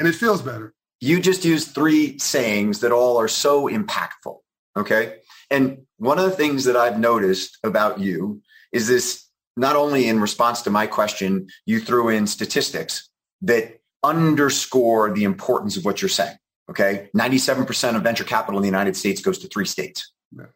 And 0.00 0.08
it 0.08 0.16
feels 0.16 0.42
better. 0.42 0.74
You 1.00 1.20
just 1.20 1.44
used 1.44 1.68
three 1.68 2.18
sayings 2.18 2.80
that 2.80 2.90
all 2.90 3.16
are 3.16 3.28
so 3.28 3.68
impactful. 3.68 4.38
Okay. 4.76 5.18
And 5.52 5.82
one 5.98 6.18
of 6.18 6.24
the 6.24 6.36
things 6.36 6.64
that 6.64 6.76
I've 6.76 6.98
noticed 6.98 7.58
about 7.62 8.00
you 8.00 8.42
is 8.72 8.88
this 8.88 9.24
not 9.56 9.76
only 9.76 10.08
in 10.08 10.20
response 10.20 10.62
to 10.62 10.70
my 10.70 10.88
question, 10.88 11.48
you 11.64 11.80
threw 11.80 12.08
in 12.08 12.26
statistics 12.26 13.08
that 13.42 13.79
underscore 14.02 15.12
the 15.12 15.24
importance 15.24 15.76
of 15.76 15.84
what 15.84 16.00
you're 16.00 16.08
saying. 16.08 16.36
Okay. 16.70 17.10
97% 17.16 17.96
of 17.96 18.02
venture 18.02 18.24
capital 18.24 18.58
in 18.58 18.62
the 18.62 18.68
United 18.68 18.96
States 18.96 19.20
goes 19.20 19.38
to 19.38 19.48
three 19.48 19.66
states. 19.66 20.12
Yeah. 20.36 20.46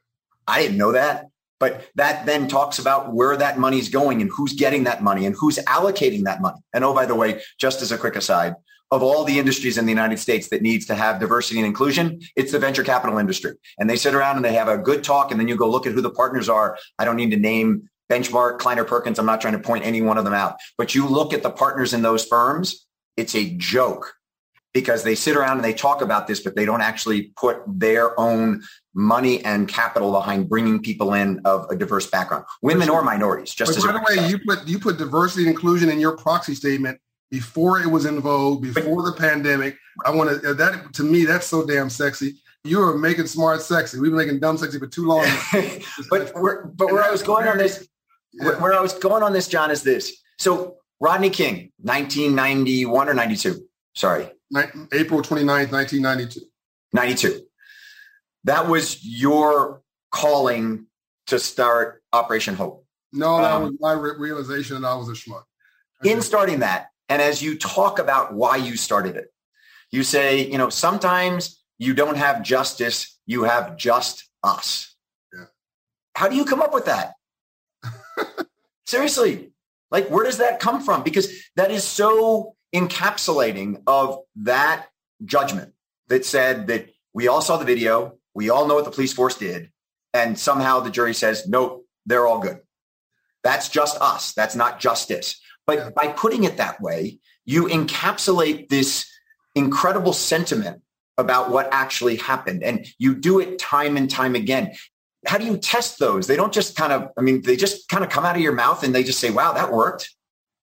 I 0.47 0.63
didn't 0.63 0.79
know 0.79 0.93
that. 0.93 1.27
But 1.61 1.89
that 1.95 2.27
then 2.27 2.49
talks 2.49 2.79
about 2.79 3.15
where 3.15 3.37
that 3.37 3.59
money's 3.59 3.89
going 3.89 4.21
and 4.21 4.31
who's 4.31 4.53
getting 4.53 4.85
that 4.85 5.03
money 5.03 5.25
and 5.25 5.35
who's 5.35 5.57
allocating 5.59 6.25
that 6.25 6.41
money. 6.41 6.59
And 6.73 6.85
oh, 6.85 6.93
by 6.93 7.07
the 7.07 7.15
way, 7.15 7.41
just 7.59 7.81
as 7.81 7.93
a 7.93 7.99
quick 7.99 8.17
aside, 8.17 8.55
of 8.91 9.03
all 9.03 9.25
the 9.25 9.39
industries 9.39 9.79
in 9.79 9.87
the 9.87 9.93
United 9.93 10.19
States 10.19 10.49
that 10.49 10.63
needs 10.63 10.87
to 10.87 10.95
have 10.95 11.21
diversity 11.21 11.59
and 11.59 11.67
inclusion, 11.67 12.21
it's 12.37 12.53
the 12.53 12.59
venture 12.59 12.85
capital 12.85 13.19
industry. 13.19 13.55
And 13.79 13.89
they 13.89 13.97
sit 13.97 14.15
around 14.15 14.37
and 14.37 14.45
they 14.45 14.53
have 14.55 14.69
a 14.69 14.79
good 14.79 15.03
talk 15.03 15.31
and 15.31 15.41
then 15.41 15.49
you 15.49 15.57
go 15.57 15.69
look 15.69 15.87
at 15.87 15.93
who 15.93 16.01
the 16.01 16.11
partners 16.11 16.49
are. 16.49 16.77
I 16.99 17.05
don't 17.05 17.17
need 17.17 17.31
to 17.31 17.37
name 17.37 17.89
Benchmark, 18.11 18.59
Kleiner 18.59 18.85
Perkins. 18.85 19.19
I'm 19.19 19.27
not 19.27 19.41
trying 19.41 19.55
to 19.55 19.59
point 19.59 19.87
any 19.87 20.03
one 20.03 20.19
of 20.19 20.25
them 20.25 20.35
out, 20.35 20.57
but 20.77 20.95
you 20.95 21.09
look 21.09 21.33
at 21.33 21.43
the 21.43 21.51
partners 21.51 21.95
in 21.95 22.03
those 22.03 22.25
firms, 22.27 22.87
it's 23.17 23.35
a 23.35 23.51
joke 23.57 24.15
because 24.75 25.05
they 25.05 25.15
sit 25.15 25.37
around 25.37 25.57
and 25.57 25.65
they 25.65 25.73
talk 25.73 26.03
about 26.03 26.27
this, 26.27 26.41
but 26.41 26.57
they 26.57 26.65
don't 26.65 26.81
actually 26.81 27.33
put 27.37 27.63
their 27.67 28.19
own 28.19 28.63
money 28.93 29.43
and 29.45 29.69
capital 29.69 30.13
behind 30.13 30.49
bringing 30.49 30.83
people 30.83 31.15
in 31.15 31.41
of 31.45 31.71
a 31.71 31.77
diverse 31.77 32.09
background, 32.09 32.45
women 32.61 32.91
or 32.91 33.03
minorities. 33.03 33.55
Just 33.55 33.71
but 33.71 33.79
as 33.79 33.85
by 33.85 33.93
the 33.93 34.01
way, 34.01 34.29
you 34.29 34.39
put 34.39 34.67
you 34.67 34.79
put 34.79 34.99
diversity 34.99 35.45
and 35.45 35.51
inclusion 35.51 35.89
in 35.89 36.01
your 36.01 36.17
proxy 36.17 36.55
statement 36.55 37.01
before 37.31 37.81
it 37.81 37.87
was 37.87 38.05
in 38.05 38.21
vogue, 38.21 38.63
before 38.63 39.03
the 39.03 39.13
pandemic. 39.13 39.77
I 40.05 40.11
want 40.11 40.43
to 40.43 40.55
that 40.55 40.93
to 40.95 41.05
me 41.05 41.25
that's 41.25 41.47
so 41.47 41.65
damn 41.65 41.89
sexy. 41.89 42.35
You 42.65 42.83
are 42.83 42.97
making 42.97 43.27
smart 43.27 43.63
sexy. 43.63 44.01
We've 44.01 44.11
been 44.11 44.19
making 44.19 44.41
dumb 44.41 44.59
sexy 44.59 44.79
for 44.79 44.87
too 44.87 45.07
long. 45.07 45.27
but 46.11 46.33
where, 46.35 46.65
but 46.65 46.91
where 46.91 47.05
I 47.05 47.11
was 47.11 47.23
going 47.31 47.47
on 47.47 47.59
this, 47.59 47.87
yeah. 48.33 48.59
where 48.59 48.73
I 48.73 48.81
was 48.81 48.95
going 48.95 49.23
on 49.23 49.33
this, 49.33 49.49
John, 49.49 49.71
is 49.71 49.83
this. 49.83 50.17
So 50.39 50.79
Rodney 51.01 51.31
King, 51.31 51.73
1991 51.79 53.09
or 53.09 53.15
92? 53.15 53.67
Sorry. 53.95 54.31
April 54.93 55.23
29th, 55.23 55.73
1992. 55.73 56.41
92. 56.93 57.43
That 58.45 58.69
was 58.69 59.05
your 59.05 59.83
calling 60.13 60.87
to 61.27 61.39
start 61.39 62.03
Operation 62.13 62.55
Hope. 62.55 62.87
No, 63.13 63.39
that 63.39 63.53
um, 63.53 63.63
was 63.63 63.73
my 63.81 63.93
re- 63.93 64.17
realization 64.19 64.83
that 64.83 64.89
I 64.89 64.95
was 64.95 65.09
a 65.09 65.13
schmuck. 65.13 65.45
In 66.05 66.21
starting 66.21 66.61
that, 66.61 66.89
and 67.09 67.23
as 67.23 67.43
you 67.43 67.57
talk 67.57 67.99
about 67.99 68.35
why 68.35 68.57
you 68.57 68.77
started 68.77 69.17
it, 69.17 69.27
you 69.91 70.03
say, 70.03 70.51
you 70.51 70.59
know, 70.59 70.69
sometimes 70.69 71.63
you 71.79 71.95
don't 71.95 72.17
have 72.17 72.43
justice, 72.43 73.19
you 73.27 73.45
have 73.45 73.77
just 73.77 74.29
us. 74.43 74.95
Yeah. 75.33 75.45
How 76.17 76.29
do 76.29 76.37
you 76.37 76.45
come 76.45 76.61
up 76.61 76.75
with 76.75 76.87
that? 76.87 77.15
Seriously, 78.87 79.53
like 79.95 80.09
where 80.11 80.25
does 80.25 80.39
that 80.39 80.59
come 80.59 80.83
from? 80.83 81.05
Because 81.05 81.33
that 81.55 81.71
is 81.71 81.85
so 81.85 82.57
encapsulating 82.75 83.81
of 83.87 84.19
that 84.35 84.89
judgment 85.25 85.73
that 86.09 86.25
said 86.25 86.67
that 86.67 86.91
we 87.13 87.29
all 87.29 87.41
saw 87.41 87.59
the 87.59 87.65
video, 87.65 88.19
we 88.35 88.51
all 88.51 88.67
know 88.67 88.75
what 88.75 88.85
the 88.85 88.91
police 88.91 89.13
force 89.13 89.37
did, 89.37 89.71
and 90.13 90.37
somehow 90.37 90.81
the 90.81 90.91
jury 90.91 91.15
says, 91.15 91.47
nope, 91.47 91.87
they're 92.07 92.27
all 92.27 92.41
good. 92.41 92.59
That's 93.45 93.69
just 93.69 93.97
us. 94.01 94.33
That's 94.33 94.57
not 94.57 94.81
justice. 94.81 95.41
But 95.65 95.95
by 95.95 96.09
putting 96.09 96.43
it 96.43 96.57
that 96.57 96.81
way, 96.81 97.21
you 97.45 97.67
encapsulate 97.67 98.69
this 98.71 99.09
incredible 99.55 100.13
sentiment 100.13 100.83
about 101.17 101.51
what 101.51 101.69
actually 101.71 102.17
happened. 102.17 102.65
And 102.65 102.85
you 102.99 103.15
do 103.15 103.39
it 103.39 103.61
time 103.61 103.97
and 103.97 104.11
time 104.11 104.35
again. 104.35 104.73
How 105.27 105.39
do 105.39 105.45
you 105.45 105.57
test 105.57 105.99
those? 105.99 106.27
They 106.27 106.37
don't 106.37 106.53
just 106.53 106.77
kind 106.77 106.93
of, 106.93 107.09
I 107.17 107.21
mean, 107.21 107.43
they 107.43 107.57
just 107.57 107.89
kind 107.89 108.05
of 108.05 108.11
come 108.11 108.25
out 108.25 108.37
of 108.37 108.43
your 108.43 108.53
mouth 108.53 108.83
and 108.83 108.95
they 108.95 109.03
just 109.03 109.21
say, 109.21 109.31
wow, 109.31 109.53
that 109.53 109.73
worked. 109.73 110.11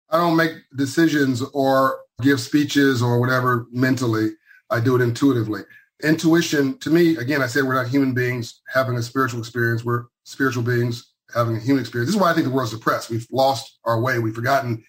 I 0.10 0.18
don't 0.18 0.36
make 0.36 0.52
decisions 0.76 1.42
or 1.54 2.02
give 2.22 2.40
speeches 2.40 3.02
or 3.02 3.20
whatever 3.20 3.68
mentally. 3.72 4.32
I 4.70 4.80
do 4.80 4.96
it 4.96 5.02
intuitively. 5.02 5.62
Intuition, 6.04 6.78
to 6.80 6.90
me, 6.90 7.18
again, 7.18 7.42
I 7.42 7.48
said 7.48 7.64
we're 7.64 7.76
not 7.76 7.88
human 7.88 8.14
beings 8.14 8.62
having 8.72 8.98
a 8.98 9.02
spiritual 9.02 9.40
experience. 9.40 9.84
We're 9.84 10.06
spiritual 10.24 10.64
beings 10.64 11.14
having 11.34 11.56
a 11.56 11.60
human 11.60 11.82
experience. 11.82 12.10
This 12.10 12.16
is 12.16 12.22
why 12.22 12.32
I 12.32 12.34
think 12.34 12.46
the 12.46 12.54
world's 12.54 12.72
depressed. 12.72 13.10
We've 13.10 13.28
lost 13.32 13.80
our 13.86 14.00
way. 14.00 14.20
We've 14.20 14.36
forgotten 14.36 14.84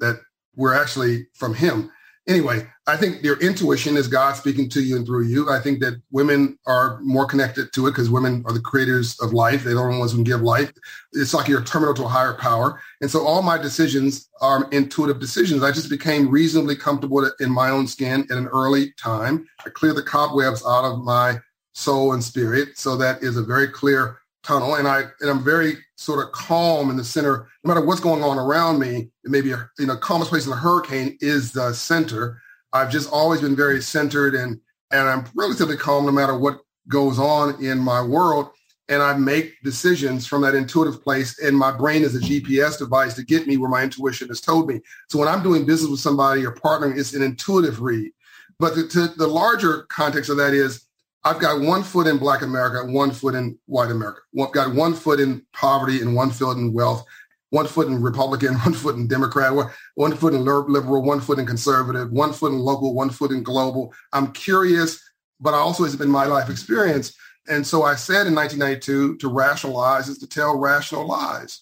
that 0.00 0.20
we're 0.56 0.74
actually 0.74 1.26
from 1.34 1.54
him 1.54 1.90
anyway, 2.26 2.66
I 2.86 2.96
think 2.96 3.22
your 3.22 3.38
intuition 3.40 3.96
is 3.96 4.08
God 4.08 4.34
speaking 4.34 4.68
to 4.70 4.82
you 4.82 4.96
and 4.96 5.06
through 5.06 5.24
you. 5.24 5.50
I 5.50 5.60
think 5.60 5.80
that 5.80 6.00
women 6.10 6.58
are 6.66 7.00
more 7.00 7.26
connected 7.26 7.72
to 7.72 7.86
it 7.86 7.90
because 7.92 8.10
women 8.10 8.42
are 8.46 8.52
the 8.52 8.60
creators 8.60 9.18
of 9.20 9.32
life. 9.32 9.64
They're 9.64 9.74
the 9.74 9.80
only 9.80 9.98
ones 9.98 10.12
who 10.12 10.18
can 10.18 10.24
give 10.24 10.42
life. 10.42 10.70
It's 11.12 11.34
like 11.34 11.48
you're 11.48 11.62
terminal 11.62 11.94
to 11.94 12.04
a 12.04 12.08
higher 12.08 12.34
power. 12.34 12.80
And 13.00 13.10
so 13.10 13.26
all 13.26 13.42
my 13.42 13.58
decisions 13.58 14.28
are 14.40 14.68
intuitive 14.70 15.20
decisions. 15.20 15.62
I 15.62 15.72
just 15.72 15.90
became 15.90 16.30
reasonably 16.30 16.76
comfortable 16.76 17.30
in 17.40 17.50
my 17.50 17.70
own 17.70 17.86
skin 17.86 18.26
at 18.30 18.36
an 18.36 18.48
early 18.48 18.92
time. 18.92 19.46
I 19.64 19.70
cleared 19.70 19.96
the 19.96 20.02
cobwebs 20.02 20.64
out 20.66 20.84
of 20.84 21.02
my 21.02 21.38
soul 21.72 22.12
and 22.12 22.22
spirit. 22.22 22.78
So 22.78 22.96
that 22.96 23.22
is 23.22 23.36
a 23.36 23.42
very 23.42 23.68
clear 23.68 24.18
tunnel. 24.44 24.76
And 24.76 24.86
I 24.86 25.04
and 25.20 25.30
I'm 25.30 25.42
very 25.42 25.76
sort 25.96 26.24
of 26.24 26.32
calm 26.32 26.90
in 26.90 26.96
the 26.96 27.04
center. 27.04 27.48
No 27.64 27.68
matter 27.68 27.84
what's 27.84 28.00
going 28.00 28.22
on 28.22 28.38
around 28.38 28.78
me, 28.78 29.10
it 29.24 29.30
may 29.30 29.40
be 29.40 29.52
a 29.52 29.68
you 29.78 29.86
know 29.86 29.96
calmest 29.96 30.30
place 30.30 30.46
in 30.46 30.52
a 30.52 30.56
hurricane 30.56 31.18
is 31.20 31.52
the 31.52 31.72
center. 31.72 32.40
I've 32.72 32.90
just 32.90 33.10
always 33.10 33.40
been 33.40 33.56
very 33.56 33.80
centered 33.80 34.34
and 34.34 34.60
and 34.90 35.08
I'm 35.08 35.24
relatively 35.34 35.76
calm 35.76 36.06
no 36.06 36.12
matter 36.12 36.36
what 36.36 36.60
goes 36.88 37.18
on 37.18 37.62
in 37.64 37.78
my 37.78 38.02
world. 38.02 38.50
And 38.90 39.02
I 39.02 39.14
make 39.16 39.62
decisions 39.62 40.26
from 40.26 40.42
that 40.42 40.54
intuitive 40.54 41.02
place. 41.02 41.38
And 41.38 41.56
my 41.56 41.74
brain 41.74 42.02
is 42.02 42.14
a 42.14 42.18
GPS 42.18 42.78
device 42.78 43.14
to 43.14 43.24
get 43.24 43.46
me 43.46 43.56
where 43.56 43.70
my 43.70 43.82
intuition 43.82 44.28
has 44.28 44.42
told 44.42 44.68
me. 44.68 44.80
So 45.08 45.18
when 45.18 45.26
I'm 45.26 45.42
doing 45.42 45.64
business 45.64 45.90
with 45.90 46.00
somebody 46.00 46.44
or 46.44 46.52
partnering, 46.52 46.98
it's 46.98 47.14
an 47.14 47.22
intuitive 47.22 47.80
read. 47.80 48.12
But 48.58 48.74
the, 48.74 49.14
the 49.16 49.26
larger 49.26 49.84
context 49.84 50.28
of 50.28 50.36
that 50.36 50.52
is 50.52 50.86
I've 51.24 51.40
got 51.40 51.60
one 51.60 51.82
foot 51.82 52.06
in 52.06 52.18
Black 52.18 52.42
America, 52.42 52.84
one 52.90 53.10
foot 53.10 53.34
in 53.34 53.58
white 53.66 53.90
America. 53.90 54.20
I've 54.38 54.52
got 54.52 54.74
one 54.74 54.94
foot 54.94 55.20
in 55.20 55.44
poverty 55.54 56.02
and 56.02 56.14
one 56.14 56.30
foot 56.30 56.58
in 56.58 56.72
wealth, 56.74 57.06
one 57.50 57.66
foot 57.66 57.86
in 57.88 58.02
Republican, 58.02 58.54
one 58.56 58.74
foot 58.74 58.96
in 58.96 59.06
Democrat, 59.06 59.54
one 59.94 60.16
foot 60.16 60.34
in 60.34 60.44
liberal, 60.44 61.02
one 61.02 61.20
foot 61.20 61.38
in 61.38 61.46
conservative, 61.46 62.10
one 62.12 62.32
foot 62.32 62.52
in 62.52 62.58
local, 62.58 62.94
one 62.94 63.08
foot 63.08 63.30
in 63.30 63.42
global. 63.42 63.94
I'm 64.12 64.32
curious, 64.32 65.02
but 65.40 65.54
I 65.54 65.58
also, 65.58 65.84
it's 65.84 65.96
been 65.96 66.10
my 66.10 66.26
life 66.26 66.50
experience 66.50 67.16
And 67.48 67.66
so 67.66 67.82
I 67.82 67.94
said 67.94 68.26
in 68.26 68.34
1992 68.34 69.16
to 69.18 69.28
rationalize 69.28 70.08
is 70.08 70.18
to 70.18 70.26
tell 70.26 70.58
rational 70.58 71.06
lies. 71.06 71.60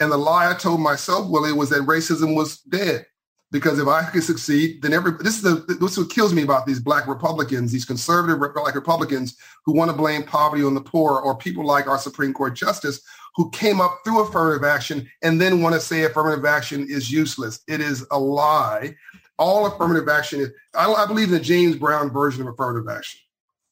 And 0.00 0.10
the 0.10 0.16
lie 0.16 0.50
I 0.50 0.54
told 0.54 0.80
myself, 0.80 1.30
Willie, 1.30 1.52
was 1.52 1.70
that 1.70 1.82
racism 1.82 2.34
was 2.34 2.58
dead. 2.60 3.06
Because 3.54 3.78
if 3.78 3.86
I 3.86 4.02
could 4.02 4.24
succeed, 4.24 4.82
then 4.82 4.92
every 4.92 5.12
this 5.12 5.36
is 5.36 5.42
the 5.42 5.54
this 5.80 5.92
is 5.92 5.98
what 5.98 6.10
kills 6.10 6.34
me 6.34 6.42
about 6.42 6.66
these 6.66 6.80
black 6.80 7.06
Republicans, 7.06 7.70
these 7.70 7.84
conservative 7.84 8.40
black 8.52 8.74
Republicans 8.74 9.36
who 9.64 9.72
want 9.72 9.92
to 9.92 9.96
blame 9.96 10.24
poverty 10.24 10.64
on 10.64 10.74
the 10.74 10.80
poor, 10.80 11.20
or 11.20 11.36
people 11.36 11.64
like 11.64 11.86
our 11.86 11.96
Supreme 11.96 12.34
Court 12.34 12.56
Justice 12.56 13.00
who 13.36 13.48
came 13.50 13.80
up 13.80 14.00
through 14.04 14.22
affirmative 14.22 14.64
action 14.64 15.08
and 15.22 15.40
then 15.40 15.62
want 15.62 15.72
to 15.72 15.80
say 15.80 16.02
affirmative 16.02 16.44
action 16.44 16.84
is 16.90 17.12
useless. 17.12 17.60
It 17.68 17.80
is 17.80 18.04
a 18.10 18.18
lie. 18.18 18.96
All 19.38 19.66
affirmative 19.66 20.08
action 20.08 20.40
is, 20.40 20.50
I, 20.74 20.92
I 20.92 21.06
believe 21.06 21.28
in 21.28 21.34
the 21.34 21.40
James 21.40 21.76
Brown 21.76 22.10
version 22.10 22.42
of 22.42 22.48
affirmative 22.48 22.88
action. 22.88 23.20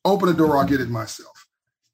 Open 0.04 0.28
the 0.28 0.34
door, 0.34 0.58
I'll 0.58 0.64
get 0.64 0.80
it 0.80 0.90
myself 0.90 1.42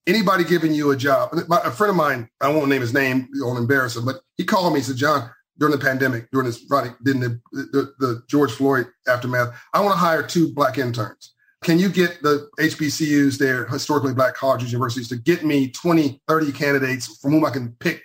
anybody 0.08 0.42
giving 0.42 0.72
you 0.72 0.90
a 0.90 0.96
job, 0.96 1.30
a 1.34 1.70
friend 1.70 1.90
of 1.90 1.96
mine, 1.96 2.30
I 2.40 2.48
won't 2.48 2.70
name 2.70 2.80
his 2.80 2.94
name, 2.94 3.28
I 3.42 3.46
won't 3.46 3.58
embarrass 3.58 3.94
him, 3.94 4.06
but 4.06 4.22
he 4.38 4.44
called 4.44 4.72
me 4.72 4.78
and 4.78 4.86
said, 4.86 4.96
John, 4.96 5.30
during 5.58 5.72
the 5.72 5.84
pandemic, 5.84 6.30
during 6.30 6.46
this, 6.46 6.64
running, 6.70 6.94
the, 7.00 7.40
the, 7.52 7.94
the 7.98 8.22
George 8.28 8.52
Floyd 8.52 8.86
aftermath, 9.06 9.48
I 9.74 9.80
want 9.80 9.92
to 9.92 9.98
hire 9.98 10.22
two 10.22 10.52
black 10.54 10.78
interns. 10.78 11.34
Can 11.64 11.78
you 11.78 11.88
get 11.88 12.22
the 12.22 12.48
HBCUs 12.60 13.36
there, 13.38 13.66
historically 13.66 14.14
black 14.14 14.34
colleges, 14.34 14.72
universities, 14.72 15.08
to 15.08 15.16
get 15.16 15.44
me 15.44 15.68
20, 15.70 16.20
30 16.28 16.52
candidates 16.52 17.18
from 17.18 17.32
whom 17.32 17.44
I 17.44 17.50
can 17.50 17.72
pick 17.80 18.02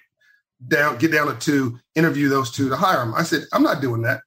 down, 0.67 0.97
get 0.97 1.11
down 1.11 1.27
to 1.27 1.35
two, 1.35 1.79
interview 1.93 2.29
those 2.29 2.51
two 2.51 2.69
to 2.69 2.75
hire 2.75 2.97
them? 2.97 3.13
I 3.15 3.23
said, 3.23 3.43
I'm 3.53 3.61
not 3.61 3.81
doing 3.81 4.01
that. 4.01 4.21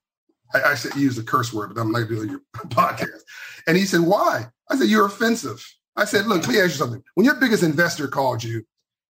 I, 0.54 0.62
I 0.62 0.74
said, 0.74 0.94
use 0.94 1.18
a 1.18 1.24
curse 1.24 1.52
word, 1.52 1.74
but 1.74 1.80
I'm 1.80 1.90
not 1.90 2.08
doing 2.08 2.30
your 2.30 2.40
podcast. 2.68 3.22
And 3.66 3.76
he 3.76 3.84
said, 3.84 4.00
why? 4.00 4.46
I 4.70 4.76
said, 4.76 4.88
you're 4.88 5.06
offensive. 5.06 5.64
I 5.96 6.04
said, 6.04 6.26
look, 6.26 6.46
let 6.46 6.54
me 6.54 6.60
ask 6.60 6.70
you 6.70 6.76
something. 6.76 7.02
When 7.14 7.24
your 7.24 7.36
biggest 7.36 7.64
investor 7.64 8.06
called 8.06 8.44
you 8.44 8.64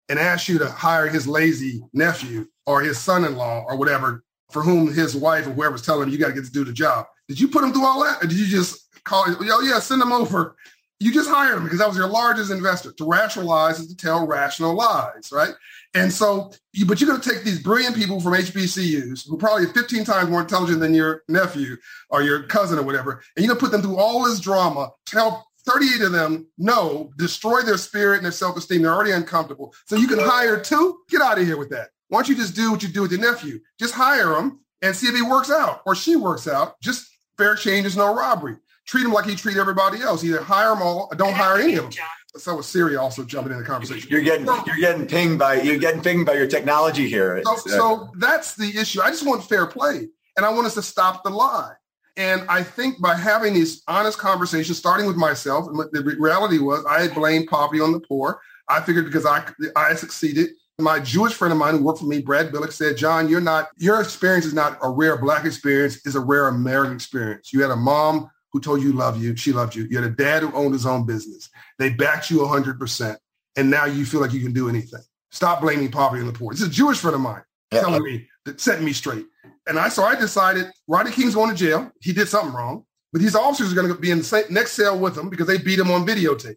and 0.09 0.19
asked 0.19 0.49
you 0.49 0.59
to 0.59 0.71
hire 0.71 1.09
his 1.09 1.27
lazy 1.27 1.83
nephew 1.93 2.47
or 2.67 2.81
his 2.81 2.99
son-in-law 2.99 3.65
or 3.69 3.77
whatever, 3.77 4.25
for 4.51 4.63
whom 4.63 4.93
his 4.93 5.17
wife 5.17 5.47
or 5.47 5.51
whoever's 5.51 5.83
telling 5.83 6.09
him 6.09 6.13
you 6.13 6.19
got 6.19 6.29
to 6.29 6.35
get 6.35 6.45
to 6.45 6.53
do 6.53 6.65
the 6.65 6.73
job, 6.73 7.07
did 7.29 7.41
you 7.41 7.49
put 7.49 7.65
him 7.65 7.73
through 7.73 7.87
all 7.87 8.03
that? 8.05 8.23
Or 8.23 8.27
did 8.27 8.39
you 8.39 8.47
just 8.47 8.89
call, 9.05 9.27
yo, 9.43 9.61
yeah, 9.61 9.81
send 9.81 10.03
him 10.03 10.13
over? 10.13 10.57
You 11.01 11.13
just 11.13 11.29
hired 11.29 11.57
him 11.57 11.65
because 11.65 11.81
that 11.81 11.89
was 11.89 11.97
your 11.97 12.09
largest 12.09 12.51
investor. 12.51 12.93
To 12.93 13.07
rationalize 13.07 13.81
is 13.81 13.89
to 13.89 13.97
tell 13.97 14.27
rational 14.27 14.75
lies, 14.75 15.31
right? 15.33 15.53
And 15.93 16.13
so, 16.13 16.53
you, 16.73 16.87
but 16.87 17.01
you're 17.01 17.09
going 17.11 17.21
to 17.21 17.29
take 17.29 17.45
these 17.45 17.63
brilliant 17.63 17.97
people 17.97 18.21
from 18.21 18.33
HBCUs 18.33 19.29
who 19.29 19.37
probably 19.37 19.67
15 19.67 20.05
times 20.05 20.31
more 20.31 20.41
intelligent 20.41 20.81
than 20.81 20.95
your 20.95 21.23
nephew 21.29 21.77
or 22.11 22.23
your 22.23 22.45
cousin 22.45 22.79
or 22.79 22.83
whatever, 22.83 23.23
and 23.37 23.45
you're 23.45 23.55
going 23.55 23.59
to 23.59 23.65
put 23.65 23.73
them 23.73 23.83
through 23.83 23.97
all 23.97 24.25
this 24.25 24.41
drama 24.41 24.91
tell 25.07 25.47
38 25.67 26.03
of 26.03 26.13
them 26.13 26.47
no, 26.59 27.11
destroy 27.17 27.63
their 27.63 27.79
spirit 27.79 28.17
and 28.17 28.25
their 28.25 28.33
self-esteem. 28.33 28.83
They're 28.83 28.95
already 28.95 29.13
uncomfortable. 29.13 29.75
So 29.87 29.97
you 29.97 30.07
can 30.07 30.19
hire 30.19 30.61
two. 30.61 30.99
Get 31.09 31.23
out 31.23 31.39
of 31.39 31.47
here 31.47 31.57
with 31.57 31.71
that. 31.71 31.89
Why 32.15 32.21
don't 32.21 32.29
you 32.29 32.37
just 32.37 32.55
do 32.55 32.71
what 32.71 32.81
you 32.81 32.89
do 32.89 33.03
with 33.03 33.11
your 33.11 33.21
nephew? 33.21 33.59
Just 33.77 33.93
hire 33.93 34.37
him 34.37 34.61
and 34.83 34.95
see 34.95 35.09
if 35.09 35.17
he 35.17 35.23
works 35.23 35.51
out 35.51 35.83
or 35.85 35.97
she 35.97 36.15
works 36.15 36.47
out. 36.47 36.81
Just 36.81 37.11
fair 37.37 37.57
change 37.57 37.87
is 37.87 37.97
no 37.97 38.15
robbery. 38.15 38.55
Treat 38.87 39.05
him 39.05 39.13
like 39.13 39.27
he 39.27 39.35
treat 39.35 39.57
everybody 39.57 40.01
else. 40.01 40.23
Either 40.23 40.41
hire 40.41 40.69
them 40.69 40.81
all 40.81 41.09
or 41.11 41.17
don't 41.17 41.33
hire 41.33 41.61
any 41.61 41.75
of 41.75 41.91
them. 41.91 42.05
So 42.37 42.59
with 42.59 42.67
Siri 42.67 42.95
also 42.95 43.25
jumping 43.25 43.53
in 43.53 43.59
the 43.59 43.65
conversation. 43.65 44.09
You're 44.13 44.21
getting 44.21 44.47
so, 44.47 44.63
you're 44.65 44.77
getting 44.77 45.09
pinged 45.09 45.41
by 45.41 45.61
you're 45.63 45.79
getting 45.79 46.03
pinged 46.03 46.25
by 46.25 46.35
your 46.35 46.47
technology 46.47 47.09
here. 47.09 47.43
So, 47.43 47.53
uh, 47.53 47.57
so 47.57 48.13
that's 48.19 48.55
the 48.55 48.79
issue. 48.79 49.03
I 49.03 49.11
just 49.11 49.27
want 49.27 49.43
fair 49.43 49.67
play, 49.67 50.09
and 50.37 50.47
I 50.47 50.51
want 50.51 50.69
us 50.69 50.75
to 50.75 50.83
stop 50.83 51.25
the 51.25 51.31
lie. 51.31 51.73
And 52.17 52.43
I 52.49 52.63
think 52.63 53.01
by 53.01 53.17
having 53.17 53.55
these 53.55 53.83
honest 53.89 54.19
conversations, 54.19 54.79
starting 54.79 55.07
with 55.07 55.17
myself, 55.17 55.67
and 55.67 55.79
the 55.91 56.17
reality 56.17 56.59
was 56.59 56.85
I 56.87 57.03
had 57.03 57.13
blamed 57.13 57.49
poverty 57.49 57.81
on 57.81 57.91
the 57.91 57.99
poor. 57.99 58.41
I 58.69 58.81
figured 58.83 59.05
because 59.05 59.27
I 59.27 59.45
I 59.75 59.97
succeeded. 59.97 60.51
My 60.79 60.99
Jewish 60.99 61.35
friend 61.35 61.53
of 61.53 61.59
mine 61.59 61.77
who 61.77 61.85
worked 61.85 62.01
for 62.01 62.07
me, 62.07 62.21
Brad 62.21 62.51
Billick, 62.51 62.73
said, 62.73 62.97
John, 62.97 63.29
you're 63.29 63.41
not, 63.41 63.69
your 63.77 64.01
experience 64.01 64.45
is 64.45 64.55
not 64.55 64.79
a 64.83 64.91
rare 64.91 65.17
black 65.17 65.45
experience, 65.45 66.05
it's 66.05 66.17
a 66.17 66.21
rare 66.21 66.49
American 66.49 66.97
experience. 66.97 67.53
You 67.53 67.63
had 67.63 67.71
a 67.71 67.77
mom 67.77 68.29
who 68.53 68.61
told 68.61 68.83
you 68.83 68.93
love 68.93 69.23
you, 69.23 69.37
she 69.37 69.53
loved 69.53 69.77
you. 69.77 69.87
You 69.89 70.01
had 70.01 70.11
a 70.11 70.15
dad 70.15 70.43
who 70.43 70.53
owned 70.53 70.73
his 70.73 70.87
own 70.87 71.07
business. 71.07 71.49
They 71.79 71.91
backed 71.91 72.31
you 72.31 72.39
100%. 72.39 73.17
And 73.57 73.71
now 73.71 73.85
you 73.85 74.05
feel 74.05 74.21
like 74.21 74.33
you 74.33 74.41
can 74.41 74.53
do 74.53 74.69
anything. 74.69 75.03
Stop 75.31 75.61
blaming 75.61 75.91
poverty 75.91 76.25
and 76.25 76.33
the 76.33 76.37
poor. 76.37 76.53
This 76.53 76.63
is 76.63 76.69
a 76.69 76.73
Jewish 76.73 76.99
friend 76.99 77.15
of 77.15 77.21
mine 77.21 77.43
yeah. 77.73 77.81
telling 77.81 78.03
me, 78.03 78.29
that 78.45 78.61
setting 78.61 78.85
me 78.85 78.93
straight. 78.93 79.27
And 79.67 79.79
I 79.79 79.89
so 79.89 80.05
I 80.05 80.15
decided 80.15 80.67
Rodney 80.87 81.13
King's 81.13 81.35
going 81.35 81.51
to 81.51 81.57
jail. 81.57 81.91
He 82.01 82.13
did 82.13 82.29
something 82.29 82.53
wrong, 82.53 82.85
but 83.13 83.23
these 83.23 83.35
officers 83.35 83.73
are 83.73 83.75
going 83.75 83.89
to 83.89 83.95
be 83.95 84.11
in 84.11 84.19
the 84.19 84.25
same, 84.25 84.45
next 84.51 84.73
cell 84.73 84.99
with 84.99 85.17
him 85.17 85.31
because 85.31 85.47
they 85.47 85.59
beat 85.59 85.79
him 85.79 85.91
on 85.91 86.07
videotape. 86.07 86.57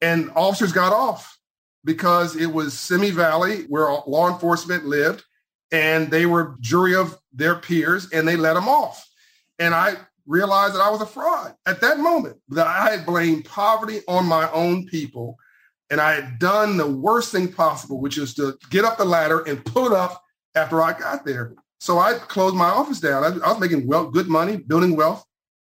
And 0.00 0.30
officers 0.36 0.72
got 0.72 0.92
off 0.92 1.38
because 1.84 2.36
it 2.36 2.46
was 2.46 2.78
Simi 2.78 3.10
Valley 3.10 3.62
where 3.68 3.88
law 4.06 4.32
enforcement 4.32 4.86
lived, 4.86 5.22
and 5.70 6.10
they 6.10 6.26
were 6.26 6.56
jury 6.60 6.94
of 6.94 7.18
their 7.32 7.56
peers, 7.56 8.10
and 8.12 8.26
they 8.26 8.36
let 8.36 8.56
him 8.56 8.68
off. 8.68 9.06
And 9.58 9.74
I 9.74 9.96
realized 10.26 10.74
that 10.74 10.82
I 10.82 10.90
was 10.90 11.00
a 11.00 11.06
fraud 11.06 11.54
at 11.66 11.80
that 11.80 11.98
moment. 11.98 12.36
That 12.48 12.66
I 12.66 12.90
had 12.90 13.06
blamed 13.06 13.44
poverty 13.44 14.00
on 14.08 14.26
my 14.26 14.50
own 14.52 14.86
people, 14.86 15.36
and 15.90 16.00
I 16.00 16.12
had 16.12 16.38
done 16.38 16.76
the 16.76 16.90
worst 16.90 17.32
thing 17.32 17.52
possible, 17.52 18.00
which 18.00 18.18
is 18.18 18.34
to 18.34 18.56
get 18.70 18.84
up 18.84 18.98
the 18.98 19.04
ladder 19.04 19.40
and 19.40 19.64
put 19.64 19.92
up 19.92 20.22
after 20.54 20.80
I 20.82 20.98
got 20.98 21.24
there. 21.24 21.54
So 21.80 21.98
I 21.98 22.14
closed 22.14 22.56
my 22.56 22.68
office 22.68 23.00
down. 23.00 23.24
I, 23.24 23.44
I 23.44 23.52
was 23.52 23.60
making 23.60 23.86
well, 23.86 24.10
good 24.10 24.28
money, 24.28 24.56
building 24.56 24.96
wealth, 24.96 25.24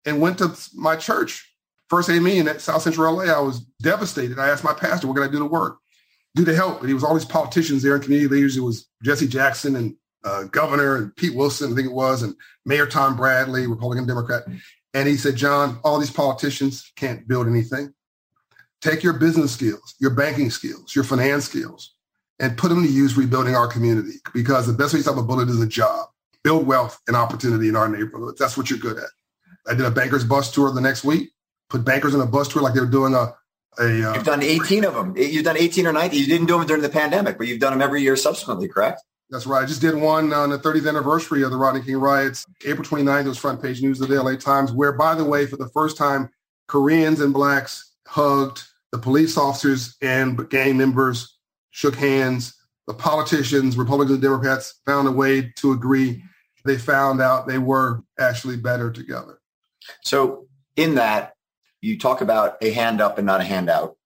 and 0.05 0.19
went 0.19 0.39
to 0.39 0.57
my 0.73 0.95
church, 0.95 1.55
First 1.89 2.09
AME 2.09 2.47
at 2.47 2.61
South 2.61 2.81
Central 2.81 3.15
LA. 3.15 3.23
I 3.25 3.39
was 3.39 3.61
devastated. 3.81 4.39
I 4.39 4.49
asked 4.49 4.63
my 4.63 4.73
pastor, 4.73 5.07
what 5.07 5.15
can 5.15 5.23
I 5.23 5.31
do 5.31 5.39
to 5.39 5.45
work? 5.45 5.77
Do 6.35 6.45
to 6.45 6.55
help. 6.55 6.79
And 6.79 6.87
he 6.87 6.93
was 6.93 7.03
all 7.03 7.13
these 7.13 7.25
politicians 7.25 7.83
there 7.83 7.95
and 7.95 8.03
community 8.03 8.33
leaders. 8.33 8.57
It 8.57 8.61
was 8.61 8.87
Jesse 9.03 9.27
Jackson 9.27 9.75
and 9.75 9.95
uh, 10.23 10.43
Governor 10.43 10.95
and 10.97 11.15
Pete 11.15 11.35
Wilson, 11.35 11.71
I 11.71 11.75
think 11.75 11.87
it 11.87 11.93
was, 11.93 12.23
and 12.23 12.35
Mayor 12.65 12.85
Tom 12.85 13.15
Bradley, 13.15 13.67
Republican 13.67 14.07
Democrat. 14.07 14.43
And 14.93 15.07
he 15.07 15.17
said, 15.17 15.35
John, 15.35 15.79
all 15.83 15.99
these 15.99 16.11
politicians 16.11 16.91
can't 16.95 17.27
build 17.27 17.47
anything. 17.47 17.93
Take 18.81 19.03
your 19.03 19.13
business 19.13 19.51
skills, 19.51 19.95
your 19.99 20.11
banking 20.11 20.49
skills, 20.49 20.95
your 20.95 21.03
finance 21.03 21.45
skills, 21.45 21.95
and 22.39 22.57
put 22.57 22.69
them 22.69 22.83
to 22.83 22.91
use 22.91 23.15
rebuilding 23.15 23.55
our 23.55 23.67
community 23.67 24.15
because 24.33 24.67
the 24.67 24.73
best 24.73 24.93
way 24.93 24.99
to 24.99 25.03
stop 25.03 25.17
a 25.17 25.23
bullet 25.23 25.49
is 25.49 25.61
a 25.61 25.67
job. 25.67 26.09
Build 26.43 26.65
wealth 26.65 26.99
and 27.07 27.15
opportunity 27.15 27.69
in 27.69 27.75
our 27.75 27.87
neighborhoods. 27.87 28.39
That's 28.39 28.57
what 28.57 28.69
you're 28.69 28.79
good 28.79 28.97
at. 28.97 29.09
I 29.67 29.75
did 29.75 29.85
a 29.85 29.91
banker's 29.91 30.23
bus 30.23 30.51
tour 30.51 30.71
the 30.71 30.81
next 30.81 31.03
week, 31.03 31.29
put 31.69 31.85
bankers 31.85 32.15
on 32.15 32.21
a 32.21 32.25
bus 32.25 32.47
tour 32.47 32.63
like 32.63 32.73
they 32.73 32.79
were 32.79 32.87
doing 32.87 33.13
a, 33.13 33.35
a 33.79 34.09
uh, 34.09 34.13
You've 34.13 34.23
done 34.23 34.43
18 34.43 34.85
of 34.85 34.93
them. 34.93 35.15
You've 35.17 35.45
done 35.45 35.57
18 35.57 35.87
or 35.87 35.93
19. 35.93 36.19
You 36.19 36.25
didn't 36.25 36.47
do 36.47 36.57
them 36.57 36.67
during 36.67 36.83
the 36.83 36.89
pandemic, 36.89 37.37
but 37.37 37.47
you've 37.47 37.59
done 37.59 37.73
them 37.73 37.81
every 37.81 38.01
year 38.01 38.15
subsequently, 38.15 38.67
correct? 38.67 39.01
That's 39.29 39.47
right. 39.47 39.63
I 39.63 39.65
just 39.65 39.79
did 39.79 39.95
one 39.95 40.33
on 40.33 40.49
the 40.49 40.59
30th 40.59 40.89
anniversary 40.89 41.41
of 41.43 41.51
the 41.51 41.57
Rodney 41.57 41.81
King 41.81 41.97
riots, 41.97 42.45
April 42.65 42.85
29th. 42.85 43.25
It 43.25 43.27
was 43.29 43.37
front 43.37 43.61
page 43.61 43.81
news 43.81 44.01
of 44.01 44.09
the 44.09 44.21
LA 44.21 44.35
Times, 44.35 44.73
where, 44.73 44.91
by 44.91 45.15
the 45.15 45.23
way, 45.23 45.45
for 45.45 45.55
the 45.55 45.69
first 45.69 45.95
time, 45.95 46.29
Koreans 46.67 47.21
and 47.21 47.33
blacks 47.33 47.93
hugged 48.07 48.63
the 48.91 48.97
police 48.97 49.37
officers 49.37 49.95
and 50.01 50.49
gang 50.49 50.77
members 50.77 51.37
shook 51.71 51.95
hands. 51.95 52.53
The 52.87 52.93
politicians, 52.93 53.77
Republicans 53.77 54.15
and 54.15 54.21
Democrats, 54.21 54.81
found 54.85 55.07
a 55.07 55.11
way 55.11 55.53
to 55.57 55.71
agree. 55.71 56.23
They 56.65 56.77
found 56.77 57.21
out 57.21 57.47
they 57.47 57.57
were 57.57 58.03
actually 58.19 58.57
better 58.57 58.91
together. 58.91 59.39
So, 60.03 60.47
in 60.75 60.95
that, 60.95 61.35
you 61.81 61.97
talk 61.97 62.21
about 62.21 62.57
a 62.61 62.71
hand 62.71 63.01
up 63.01 63.17
and 63.17 63.25
not 63.25 63.41
a 63.41 63.43
handout. 63.43 63.97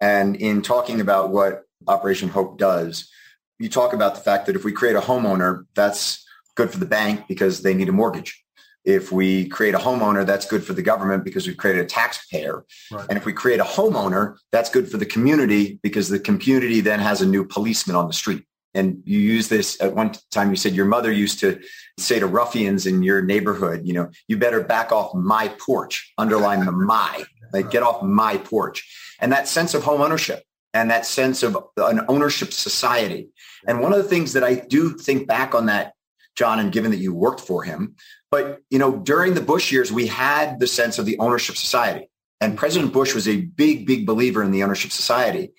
And 0.00 0.36
in 0.36 0.62
talking 0.62 1.00
about 1.00 1.30
what 1.30 1.64
Operation 1.86 2.28
Hope 2.28 2.58
does, 2.58 3.10
you 3.58 3.68
talk 3.68 3.92
about 3.92 4.14
the 4.14 4.20
fact 4.20 4.46
that 4.46 4.56
if 4.56 4.64
we 4.64 4.72
create 4.72 4.96
a 4.96 5.00
homeowner, 5.00 5.66
that's 5.74 6.24
good 6.54 6.70
for 6.70 6.78
the 6.78 6.86
bank 6.86 7.26
because 7.28 7.62
they 7.62 7.74
need 7.74 7.88
a 7.88 7.92
mortgage. 7.92 8.42
If 8.84 9.10
we 9.10 9.48
create 9.48 9.74
a 9.74 9.78
homeowner, 9.78 10.24
that's 10.24 10.46
good 10.46 10.64
for 10.64 10.72
the 10.72 10.82
government 10.82 11.24
because 11.24 11.46
we've 11.46 11.56
created 11.56 11.84
a 11.84 11.88
taxpayer. 11.88 12.64
Right. 12.92 13.06
And 13.08 13.18
if 13.18 13.24
we 13.24 13.32
create 13.32 13.58
a 13.58 13.64
homeowner, 13.64 14.36
that's 14.52 14.70
good 14.70 14.88
for 14.88 14.96
the 14.96 15.06
community 15.06 15.80
because 15.82 16.08
the 16.08 16.20
community 16.20 16.80
then 16.80 17.00
has 17.00 17.20
a 17.20 17.26
new 17.26 17.44
policeman 17.44 17.96
on 17.96 18.06
the 18.06 18.12
street. 18.12 18.44
And 18.74 19.02
you 19.04 19.18
use 19.18 19.48
this 19.48 19.80
at 19.80 19.94
one 19.94 20.12
time, 20.30 20.50
you 20.50 20.56
said 20.56 20.74
your 20.74 20.86
mother 20.86 21.10
used 21.10 21.40
to 21.40 21.60
say 21.98 22.18
to 22.18 22.26
ruffians 22.26 22.86
in 22.86 23.02
your 23.02 23.22
neighborhood, 23.22 23.82
you 23.84 23.94
know, 23.94 24.10
you 24.28 24.36
better 24.36 24.62
back 24.62 24.92
off 24.92 25.14
my 25.14 25.48
porch, 25.48 26.12
underline 26.18 26.64
the 26.64 26.72
my, 26.72 27.24
like 27.52 27.70
get 27.70 27.82
off 27.82 28.02
my 28.02 28.36
porch. 28.36 28.86
And 29.18 29.32
that 29.32 29.48
sense 29.48 29.72
of 29.72 29.82
home 29.82 30.02
ownership 30.02 30.42
and 30.74 30.90
that 30.90 31.06
sense 31.06 31.42
of 31.42 31.56
an 31.78 32.02
ownership 32.08 32.52
society. 32.52 33.30
And 33.66 33.80
one 33.80 33.92
of 33.92 33.98
the 33.98 34.08
things 34.08 34.34
that 34.34 34.44
I 34.44 34.56
do 34.56 34.90
think 34.90 35.26
back 35.26 35.54
on 35.54 35.66
that, 35.66 35.94
John, 36.34 36.58
and 36.58 36.70
given 36.70 36.90
that 36.90 36.98
you 36.98 37.14
worked 37.14 37.40
for 37.40 37.62
him, 37.62 37.96
but, 38.30 38.60
you 38.68 38.78
know, 38.78 38.98
during 38.98 39.32
the 39.32 39.40
Bush 39.40 39.72
years, 39.72 39.90
we 39.90 40.06
had 40.06 40.60
the 40.60 40.66
sense 40.66 40.98
of 40.98 41.06
the 41.06 41.18
ownership 41.18 41.56
society. 41.56 42.10
And 42.42 42.58
President 42.58 42.92
Bush 42.92 43.14
was 43.14 43.26
a 43.26 43.40
big, 43.40 43.86
big 43.86 44.04
believer 44.04 44.42
in 44.42 44.50
the 44.50 44.62
ownership 44.62 44.92
society. 44.92 45.52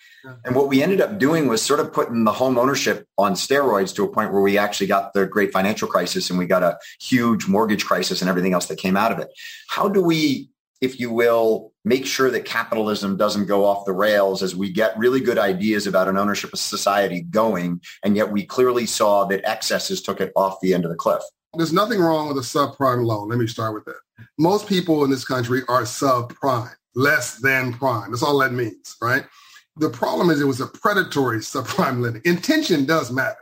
And 0.46 0.56
what 0.56 0.68
we 0.68 0.82
ended 0.82 1.02
up 1.02 1.18
doing 1.18 1.48
was 1.48 1.62
sort 1.62 1.80
of 1.80 1.94
putting 1.94 2.24
the 2.24 2.32
home 2.32 2.58
ownership 2.58 3.08
on 3.18 3.34
steroids 3.34 3.94
to 3.96 4.04
a 4.04 4.08
point 4.08 4.32
where 4.32 4.42
we 4.42 4.58
actually 4.58 4.88
got 4.88 5.14
the 5.14 5.26
great 5.26 5.52
financial 5.52 5.88
crisis 5.88 6.30
and 6.30 6.38
we 6.40 6.46
got 6.46 6.64
a 6.64 6.78
huge 7.00 7.48
mortgage 7.48 7.86
crisis 7.86 8.22
and 8.22 8.30
everything 8.30 8.54
else 8.54 8.68
that 8.68 8.78
came 8.78 8.98
out 8.98 9.12
of 9.12 9.20
it. 9.20 9.30
How 9.70 9.88
do 9.90 10.02
we, 10.02 10.50
if 10.82 11.00
you 11.00 11.12
will, 11.12 11.72
make 11.86 12.06
sure 12.06 12.30
that 12.30 12.46
capitalism 12.46 13.18
doesn't 13.18 13.46
go 13.46 13.66
off 13.66 13.86
the 13.86 13.94
rails 13.94 14.44
as 14.44 14.56
we 14.56 14.72
get 14.72 14.98
really 14.98 15.22
good 15.22 15.38
ideas 15.38 15.88
about 15.88 16.08
an 16.08 16.18
ownership 16.18 16.52
of 16.52 16.60
society 16.60 17.22
going. 17.22 17.82
And 18.04 18.16
yet 18.16 18.32
we 18.32 18.46
clearly 18.46 18.86
saw 18.86 19.26
that 19.26 19.46
excesses 19.46 20.02
took 20.02 20.20
it 20.20 20.32
off 20.36 20.60
the 20.62 20.74
end 20.74 20.84
of 20.84 20.92
the 20.92 20.98
cliff. 20.98 21.22
There's 21.54 21.74
nothing 21.74 22.00
wrong 22.00 22.28
with 22.28 22.38
a 22.38 22.42
subprime 22.42 23.06
loan. 23.06 23.30
Let 23.30 23.40
me 23.40 23.48
start 23.48 23.74
with 23.74 23.86
that. 23.86 23.96
Most 24.38 24.68
people 24.68 25.04
in 25.04 25.10
this 25.10 25.26
country 25.26 25.62
are 25.70 25.84
subprime, 25.84 26.74
less 26.94 27.38
than 27.38 27.74
prime. 27.74 28.12
That's 28.12 28.22
all 28.22 28.38
that 28.40 28.54
means, 28.54 28.96
right? 29.02 29.26
The 29.80 29.90
problem 29.90 30.30
is 30.30 30.42
it 30.42 30.46
was 30.46 30.62
a 30.62 30.68
predatory 30.68 31.40
subprime 31.40 32.02
lending. 32.02 32.22
Intention 32.26 32.86
does 32.86 33.12
matter. 33.12 33.38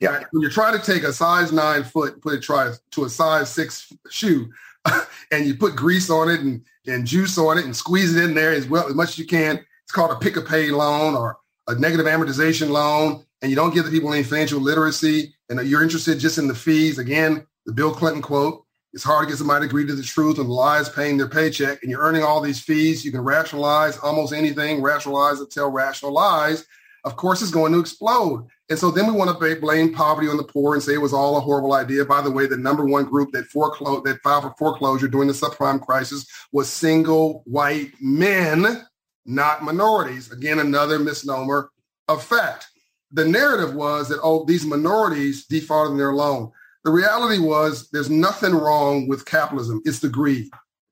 Yeah. 0.00 0.10
Right? 0.10 0.26
When 0.30 0.40
you're 0.42 0.50
trying 0.50 0.78
to 0.78 0.84
take 0.84 1.02
a 1.02 1.12
size 1.12 1.52
nine 1.52 1.84
foot, 1.84 2.20
put 2.22 2.34
it 2.34 2.42
try 2.42 2.72
to 2.92 3.04
a 3.04 3.10
size 3.10 3.50
six 3.50 3.92
shoe, 4.08 4.50
and 5.30 5.46
you 5.46 5.54
put 5.54 5.76
grease 5.76 6.10
on 6.10 6.30
it 6.30 6.40
and, 6.40 6.64
and 6.86 7.06
juice 7.06 7.36
on 7.38 7.58
it 7.58 7.64
and 7.64 7.76
squeeze 7.76 8.16
it 8.16 8.24
in 8.24 8.34
there 8.34 8.52
as 8.52 8.66
well 8.66 8.88
as 8.88 8.94
much 8.94 9.10
as 9.10 9.18
you 9.18 9.26
can. 9.26 9.58
It's 9.84 9.92
called 9.92 10.10
a 10.10 10.16
pick 10.16 10.36
a 10.36 10.40
pay 10.40 10.70
loan 10.70 11.14
or 11.14 11.38
a 11.66 11.74
negative 11.74 12.06
amortization 12.06 12.70
loan, 12.70 13.24
and 13.42 13.50
you 13.50 13.56
don't 13.56 13.74
give 13.74 13.84
the 13.84 13.90
people 13.90 14.12
any 14.12 14.22
financial 14.22 14.60
literacy, 14.60 15.34
and 15.48 15.60
you're 15.68 15.82
interested 15.82 16.18
just 16.18 16.38
in 16.38 16.48
the 16.48 16.54
fees. 16.54 16.98
Again, 16.98 17.46
the 17.66 17.72
Bill 17.72 17.92
Clinton 17.92 18.22
quote: 18.22 18.64
"It's 18.92 19.04
hard 19.04 19.26
to 19.26 19.30
get 19.30 19.38
somebody 19.38 19.66
to 19.66 19.68
agree 19.68 19.86
to 19.86 19.94
the 19.94 20.02
truth 20.02 20.38
and 20.38 20.48
the 20.48 20.52
lies 20.52 20.88
paying 20.88 21.16
their 21.16 21.28
paycheck, 21.28 21.82
and 21.82 21.90
you're 21.90 22.02
earning 22.02 22.22
all 22.22 22.40
these 22.40 22.60
fees. 22.60 23.04
You 23.04 23.12
can 23.12 23.22
rationalize 23.22 23.98
almost 23.98 24.32
anything, 24.32 24.82
rationalize 24.82 25.38
tell 25.50 25.70
rational 25.70 26.12
lies. 26.12 26.66
Of 27.04 27.16
course, 27.16 27.40
it's 27.40 27.50
going 27.50 27.72
to 27.72 27.80
explode." 27.80 28.46
And 28.68 28.78
so 28.78 28.90
then 28.90 29.06
we 29.06 29.12
want 29.12 29.36
to 29.36 29.56
blame 29.56 29.92
poverty 29.92 30.28
on 30.28 30.36
the 30.36 30.44
poor 30.44 30.74
and 30.74 30.82
say 30.82 30.94
it 30.94 31.00
was 31.00 31.12
all 31.12 31.36
a 31.36 31.40
horrible 31.40 31.72
idea. 31.72 32.04
By 32.04 32.20
the 32.20 32.30
way, 32.30 32.46
the 32.46 32.56
number 32.56 32.84
one 32.84 33.04
group 33.04 33.32
that 33.32 33.46
foreclosed 33.46 34.04
that 34.04 34.22
filed 34.22 34.44
for 34.44 34.54
foreclosure 34.58 35.08
during 35.08 35.26
the 35.26 35.34
subprime 35.34 35.84
crisis 35.84 36.24
was 36.52 36.68
single 36.68 37.42
white 37.46 37.92
men, 38.00 38.86
not 39.26 39.64
minorities. 39.64 40.30
Again, 40.30 40.60
another 40.60 41.00
misnomer 41.00 41.70
of 42.06 42.22
fact. 42.22 42.66
The 43.10 43.24
narrative 43.24 43.74
was 43.74 44.08
that, 44.08 44.20
oh, 44.22 44.44
these 44.44 44.64
minorities 44.64 45.46
defaulted 45.46 45.92
on 45.92 45.98
their 45.98 46.12
loan. 46.12 46.52
The 46.84 46.90
reality 46.90 47.38
was 47.38 47.90
there's 47.90 48.10
nothing 48.10 48.54
wrong 48.54 49.08
with 49.08 49.26
capitalism. 49.26 49.82
It's 49.84 49.98
the 49.98 50.08
greed. 50.08 50.48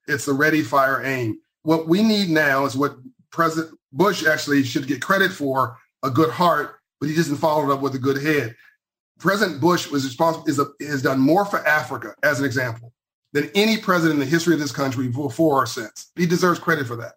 It's 0.07 0.25
the 0.25 0.33
ready, 0.33 0.63
fire, 0.63 1.03
aim. 1.05 1.39
What 1.63 1.89
we 1.89 2.03
need 2.03 2.29
now 2.29 2.65
is 2.65 2.77
what 2.77 2.97
President 3.31 3.75
Bush 3.93 4.27
actually 4.27 4.63
should 4.65 4.87
get 4.87 5.03
credit 5.03 5.33
for, 5.33 5.77
a 6.03 6.11
good 6.11 6.31
heart 6.31 6.79
but 7.01 7.09
he 7.09 7.15
doesn't 7.15 7.37
follow 7.37 7.69
it 7.69 7.73
up 7.73 7.81
with 7.81 7.95
a 7.95 7.99
good 7.99 8.21
head. 8.21 8.57
President 9.19 9.61
Bush 9.61 9.91
was 9.91 10.05
responsible 10.05 10.47
is 10.47 10.59
a, 10.59 10.67
has 10.81 11.03
done 11.03 11.19
more 11.19 11.45
for 11.45 11.67
Africa, 11.67 12.15
as 12.23 12.39
an 12.39 12.47
example, 12.47 12.93
than 13.33 13.51
any 13.55 13.77
president 13.77 14.15
in 14.15 14.21
the 14.21 14.31
history 14.31 14.55
of 14.55 14.61
this 14.61 14.73
country 14.73 15.09
before 15.09 15.63
or 15.63 15.67
since. 15.67 16.11
He 16.17 16.27
deserves 16.27 16.61
credit 16.61 16.87
for 16.87 16.97
that. 16.97 17.15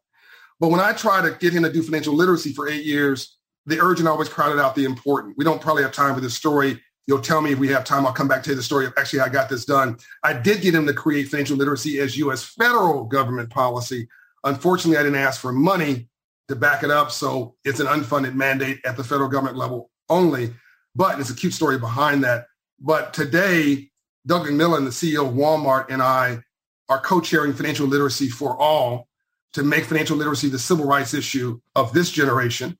But 0.59 0.69
when 0.69 0.79
I 0.79 0.93
try 0.93 1.21
to 1.21 1.37
get 1.39 1.53
him 1.53 1.63
to 1.63 1.71
do 1.71 1.83
financial 1.83 2.15
literacy 2.15 2.53
for 2.53 2.69
eight 2.69 2.85
years, 2.85 3.37
the 3.65 3.79
urgent 3.79 4.07
always 4.07 4.29
crowded 4.29 4.59
out 4.59 4.75
the 4.75 4.85
important. 4.85 5.37
We 5.37 5.45
don't 5.45 5.61
probably 5.61 5.83
have 5.83 5.91
time 5.91 6.15
for 6.15 6.21
this 6.21 6.35
story. 6.35 6.81
You'll 7.11 7.19
tell 7.19 7.41
me 7.41 7.51
if 7.51 7.59
we 7.59 7.67
have 7.67 7.83
time. 7.83 8.05
I'll 8.05 8.13
come 8.13 8.29
back 8.29 8.41
to 8.43 8.55
the 8.55 8.63
story 8.63 8.85
of 8.85 8.93
actually 8.95 9.19
I 9.19 9.27
got 9.27 9.49
this 9.49 9.65
done. 9.65 9.97
I 10.23 10.31
did 10.31 10.61
get 10.61 10.73
him 10.73 10.87
to 10.87 10.93
create 10.93 11.27
financial 11.27 11.57
literacy 11.57 11.99
as 11.99 12.15
U.S. 12.15 12.41
federal 12.41 13.03
government 13.03 13.49
policy. 13.49 14.07
Unfortunately, 14.45 14.97
I 14.97 15.03
didn't 15.03 15.17
ask 15.19 15.41
for 15.41 15.51
money 15.51 16.07
to 16.47 16.55
back 16.55 16.83
it 16.83 16.89
up. 16.89 17.11
So 17.11 17.55
it's 17.65 17.81
an 17.81 17.87
unfunded 17.87 18.35
mandate 18.35 18.79
at 18.85 18.95
the 18.95 19.03
federal 19.03 19.27
government 19.27 19.57
level 19.57 19.91
only. 20.07 20.53
But 20.95 21.19
it's 21.19 21.29
a 21.29 21.35
cute 21.35 21.51
story 21.51 21.77
behind 21.77 22.23
that. 22.23 22.45
But 22.79 23.13
today, 23.13 23.89
Doug 24.25 24.47
McMillon, 24.47 24.85
the 24.85 24.91
CEO 24.91 25.27
of 25.27 25.33
Walmart, 25.33 25.87
and 25.89 26.01
I 26.01 26.39
are 26.87 27.01
co-chairing 27.01 27.51
financial 27.51 27.87
literacy 27.87 28.29
for 28.29 28.55
all 28.55 29.09
to 29.51 29.63
make 29.63 29.83
financial 29.83 30.15
literacy 30.15 30.47
the 30.47 30.57
civil 30.57 30.85
rights 30.85 31.13
issue 31.13 31.59
of 31.75 31.91
this 31.91 32.09
generation 32.09 32.77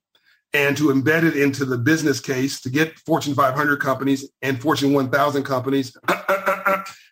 and 0.54 0.76
to 0.76 0.88
embed 0.88 1.24
it 1.24 1.36
into 1.36 1.64
the 1.64 1.78
business 1.78 2.20
case 2.20 2.60
to 2.60 2.70
get 2.70 2.98
Fortune 3.00 3.34
500 3.34 3.80
companies 3.80 4.30
and 4.42 4.60
Fortune 4.60 4.92
1000 4.92 5.42
companies 5.44 5.92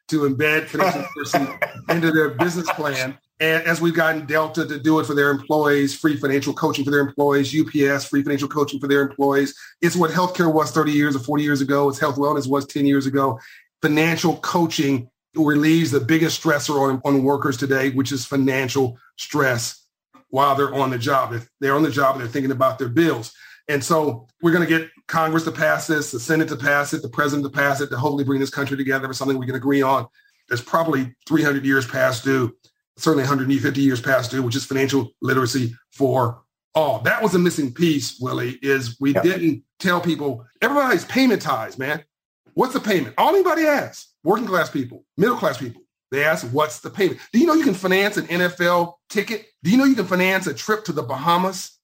to 0.08 0.28
embed 0.28 0.66
financial 0.66 1.04
literacy 1.16 1.52
into 1.88 2.10
their 2.12 2.30
business 2.30 2.70
plan 2.72 3.16
and 3.40 3.62
as 3.62 3.80
we've 3.80 3.94
gotten 3.94 4.26
Delta 4.26 4.66
to 4.66 4.78
do 4.78 5.00
it 5.00 5.06
for 5.06 5.14
their 5.14 5.30
employees, 5.30 5.94
free 5.94 6.16
financial 6.16 6.52
coaching 6.52 6.84
for 6.84 6.90
their 6.90 7.00
employees, 7.00 7.56
UPS, 7.58 8.04
free 8.04 8.22
financial 8.22 8.48
coaching 8.48 8.78
for 8.78 8.86
their 8.86 9.00
employees. 9.00 9.54
It's 9.80 9.96
what 9.96 10.10
healthcare 10.10 10.52
was 10.52 10.70
30 10.70 10.92
years 10.92 11.16
or 11.16 11.20
40 11.20 11.42
years 11.42 11.62
ago. 11.62 11.88
It's 11.88 11.98
health 11.98 12.16
wellness 12.16 12.46
was 12.46 12.66
10 12.66 12.84
years 12.84 13.06
ago. 13.06 13.40
Financial 13.80 14.36
coaching 14.36 15.08
relieves 15.34 15.90
the 15.90 16.00
biggest 16.00 16.42
stressor 16.42 16.78
on, 16.80 17.00
on 17.02 17.24
workers 17.24 17.56
today, 17.56 17.88
which 17.90 18.12
is 18.12 18.26
financial 18.26 18.98
stress 19.16 19.86
while 20.30 20.54
they're 20.54 20.74
on 20.74 20.90
the 20.90 20.98
job. 20.98 21.32
If 21.32 21.48
they're 21.60 21.74
on 21.74 21.82
the 21.82 21.90
job 21.90 22.14
and 22.14 22.24
they're 22.24 22.30
thinking 22.30 22.52
about 22.52 22.78
their 22.78 22.88
bills. 22.88 23.32
And 23.68 23.84
so 23.84 24.26
we're 24.42 24.52
going 24.52 24.66
to 24.66 24.78
get 24.78 24.90
Congress 25.06 25.44
to 25.44 25.52
pass 25.52 25.86
this, 25.86 26.10
the 26.10 26.18
Senate 26.18 26.48
to 26.48 26.56
pass 26.56 26.92
it, 26.92 27.02
the 27.02 27.08
president 27.08 27.52
to 27.52 27.56
pass 27.56 27.80
it, 27.80 27.88
to 27.90 27.96
hopefully 27.96 28.24
bring 28.24 28.40
this 28.40 28.50
country 28.50 28.76
together 28.76 29.06
for 29.06 29.14
something 29.14 29.38
we 29.38 29.46
can 29.46 29.54
agree 29.54 29.82
on. 29.82 30.06
That's 30.48 30.62
probably 30.62 31.14
300 31.28 31.64
years 31.64 31.86
past 31.86 32.24
due 32.24 32.52
certainly 33.00 33.22
150 33.22 33.80
years 33.80 34.00
past 34.00 34.30
due, 34.30 34.42
which 34.42 34.56
is 34.56 34.64
financial 34.64 35.10
literacy 35.22 35.74
for 35.92 36.42
all. 36.74 37.00
That 37.00 37.22
was 37.22 37.34
a 37.34 37.38
missing 37.38 37.72
piece, 37.72 38.18
Willie, 38.20 38.58
is 38.62 38.96
we 39.00 39.14
yeah. 39.14 39.22
didn't 39.22 39.64
tell 39.78 40.00
people, 40.00 40.46
everybody's 40.60 41.04
paymentized, 41.04 41.78
man. 41.78 42.04
What's 42.54 42.74
the 42.74 42.80
payment? 42.80 43.14
All 43.16 43.34
anybody 43.34 43.66
asks, 43.66 44.12
working 44.22 44.46
class 44.46 44.70
people, 44.70 45.04
middle 45.16 45.36
class 45.36 45.58
people, 45.58 45.82
they 46.10 46.24
ask, 46.24 46.46
what's 46.48 46.80
the 46.80 46.90
payment? 46.90 47.20
Do 47.32 47.38
you 47.38 47.46
know 47.46 47.54
you 47.54 47.64
can 47.64 47.74
finance 47.74 48.16
an 48.16 48.26
NFL 48.26 48.94
ticket? 49.08 49.46
Do 49.62 49.70
you 49.70 49.76
know 49.76 49.84
you 49.84 49.94
can 49.94 50.06
finance 50.06 50.46
a 50.46 50.54
trip 50.54 50.84
to 50.84 50.92
the 50.92 51.02
Bahamas? 51.02 51.78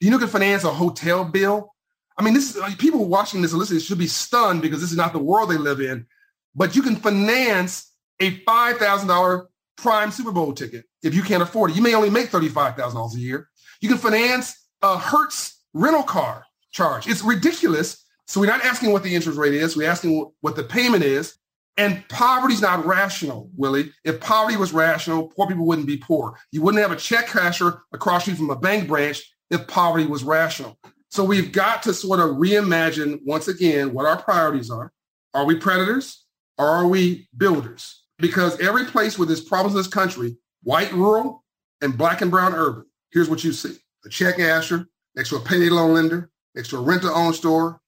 Do 0.00 0.06
you 0.06 0.10
know 0.10 0.16
you 0.16 0.24
can 0.24 0.32
finance 0.32 0.64
a 0.64 0.72
hotel 0.72 1.24
bill? 1.24 1.74
I 2.18 2.22
mean, 2.22 2.32
this 2.32 2.54
is 2.54 2.60
like, 2.60 2.78
people 2.78 3.04
watching 3.06 3.42
this 3.42 3.52
and 3.52 3.58
listening 3.58 3.80
should 3.80 3.98
be 3.98 4.06
stunned 4.06 4.62
because 4.62 4.80
this 4.80 4.90
is 4.90 4.96
not 4.96 5.12
the 5.12 5.18
world 5.18 5.50
they 5.50 5.58
live 5.58 5.80
in. 5.80 6.06
But 6.54 6.74
you 6.74 6.82
can 6.82 6.96
finance 6.96 7.92
a 8.20 8.38
$5,000 8.40 9.46
prime 9.76 10.10
Super 10.10 10.32
Bowl 10.32 10.54
ticket 10.54 10.86
if 11.02 11.14
you 11.14 11.22
can't 11.22 11.42
afford 11.42 11.70
it. 11.70 11.76
You 11.76 11.82
may 11.82 11.94
only 11.94 12.08
make 12.08 12.30
$35,000 12.30 13.14
a 13.14 13.18
year. 13.18 13.48
You 13.82 13.90
can 13.90 13.98
finance 13.98 14.66
a 14.80 14.96
Hertz 14.96 15.62
rental 15.74 16.02
car 16.02 16.46
charge. 16.70 17.06
It's 17.06 17.22
ridiculous. 17.22 18.02
So 18.26 18.40
we're 18.40 18.46
not 18.46 18.64
asking 18.64 18.92
what 18.92 19.02
the 19.02 19.14
interest 19.14 19.38
rate 19.38 19.52
is. 19.52 19.76
We're 19.76 19.90
asking 19.90 20.30
what 20.40 20.56
the 20.56 20.64
payment 20.64 21.04
is. 21.04 21.36
And 21.78 22.02
poverty's 22.08 22.62
not 22.62 22.86
rational, 22.86 23.50
Willie. 23.54 23.92
If 24.04 24.20
poverty 24.20 24.56
was 24.56 24.72
rational, 24.72 25.28
poor 25.28 25.46
people 25.46 25.66
wouldn't 25.66 25.86
be 25.86 25.98
poor. 25.98 26.38
You 26.50 26.62
wouldn't 26.62 26.82
have 26.82 26.92
a 26.92 26.96
check 26.96 27.26
casher 27.26 27.80
across 27.92 28.22
street 28.22 28.38
from 28.38 28.50
a 28.50 28.56
bank 28.56 28.88
branch 28.88 29.22
if 29.50 29.66
poverty 29.66 30.06
was 30.06 30.24
rational. 30.24 30.78
So 31.10 31.22
we've 31.24 31.52
got 31.52 31.82
to 31.84 31.94
sort 31.94 32.20
of 32.20 32.36
reimagine 32.36 33.20
once 33.24 33.48
again 33.48 33.92
what 33.92 34.06
our 34.06 34.20
priorities 34.20 34.70
are. 34.70 34.92
Are 35.34 35.44
we 35.44 35.56
predators 35.56 36.24
or 36.58 36.66
are 36.66 36.86
we 36.86 37.28
builders? 37.36 38.02
Because 38.18 38.58
every 38.60 38.86
place 38.86 39.18
where 39.18 39.26
there's 39.26 39.42
problems 39.42 39.74
in 39.74 39.78
this 39.78 39.86
country, 39.86 40.36
white 40.62 40.92
rural 40.92 41.44
and 41.82 41.96
black 41.96 42.22
and 42.22 42.30
brown 42.30 42.54
urban, 42.54 42.86
here's 43.12 43.28
what 43.28 43.44
you 43.44 43.52
see. 43.52 43.76
A 44.04 44.08
check 44.08 44.36
casher 44.36 44.86
next 45.14 45.28
to 45.28 45.36
a 45.36 45.40
payday 45.40 45.68
loan 45.68 45.94
lender, 45.94 46.30
next 46.54 46.68
to 46.70 46.78
a 46.78 46.80
rent-to-own 46.80 47.34
store, 47.34 47.80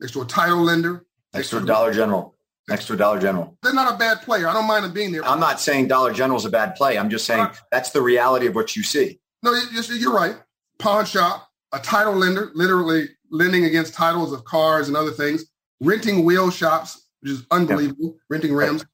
next 0.00 0.12
to 0.12 0.22
a 0.22 0.26
title 0.26 0.62
lender. 0.62 1.04
Next 1.32 1.50
to 1.50 1.58
a 1.58 1.64
Dollar 1.64 1.92
General. 1.92 2.35
Next 2.68 2.86
to 2.86 2.94
a 2.94 2.96
Dollar 2.96 3.20
General. 3.20 3.56
They're 3.62 3.72
not 3.72 3.94
a 3.94 3.96
bad 3.96 4.22
player. 4.22 4.48
I 4.48 4.52
don't 4.52 4.66
mind 4.66 4.84
them 4.84 4.92
being 4.92 5.12
there. 5.12 5.24
I'm 5.24 5.38
not 5.38 5.60
saying 5.60 5.86
Dollar 5.86 6.12
General 6.12 6.38
is 6.38 6.44
a 6.44 6.50
bad 6.50 6.74
play. 6.74 6.98
I'm 6.98 7.10
just 7.10 7.24
saying 7.24 7.46
that's 7.70 7.90
the 7.90 8.02
reality 8.02 8.46
of 8.46 8.54
what 8.56 8.74
you 8.74 8.82
see. 8.82 9.20
No, 9.42 9.54
you're 9.88 10.12
right. 10.12 10.34
Pawn 10.78 11.04
shop, 11.04 11.48
a 11.72 11.78
title 11.78 12.14
lender, 12.14 12.50
literally 12.54 13.08
lending 13.30 13.64
against 13.64 13.94
titles 13.94 14.32
of 14.32 14.44
cars 14.44 14.88
and 14.88 14.96
other 14.96 15.12
things, 15.12 15.44
renting 15.80 16.24
wheel 16.24 16.50
shops, 16.50 17.06
which 17.20 17.32
is 17.32 17.46
unbelievable, 17.50 18.16
renting 18.28 18.52
rims 18.52 18.84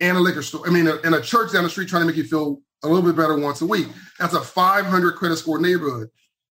and 0.00 0.16
a 0.16 0.20
liquor 0.20 0.42
store. 0.42 0.66
I 0.66 0.70
mean, 0.70 0.88
a, 0.88 0.96
and 1.04 1.14
a 1.14 1.22
church 1.22 1.52
down 1.52 1.64
the 1.64 1.70
street 1.70 1.88
trying 1.88 2.02
to 2.02 2.06
make 2.06 2.16
you 2.16 2.24
feel 2.24 2.60
a 2.82 2.88
little 2.88 3.02
bit 3.02 3.16
better 3.16 3.38
once 3.38 3.62
a 3.62 3.66
week. 3.66 3.86
That's 4.18 4.34
a 4.34 4.40
500 4.40 5.12
credit 5.14 5.36
score 5.36 5.60
neighborhood. 5.60 6.08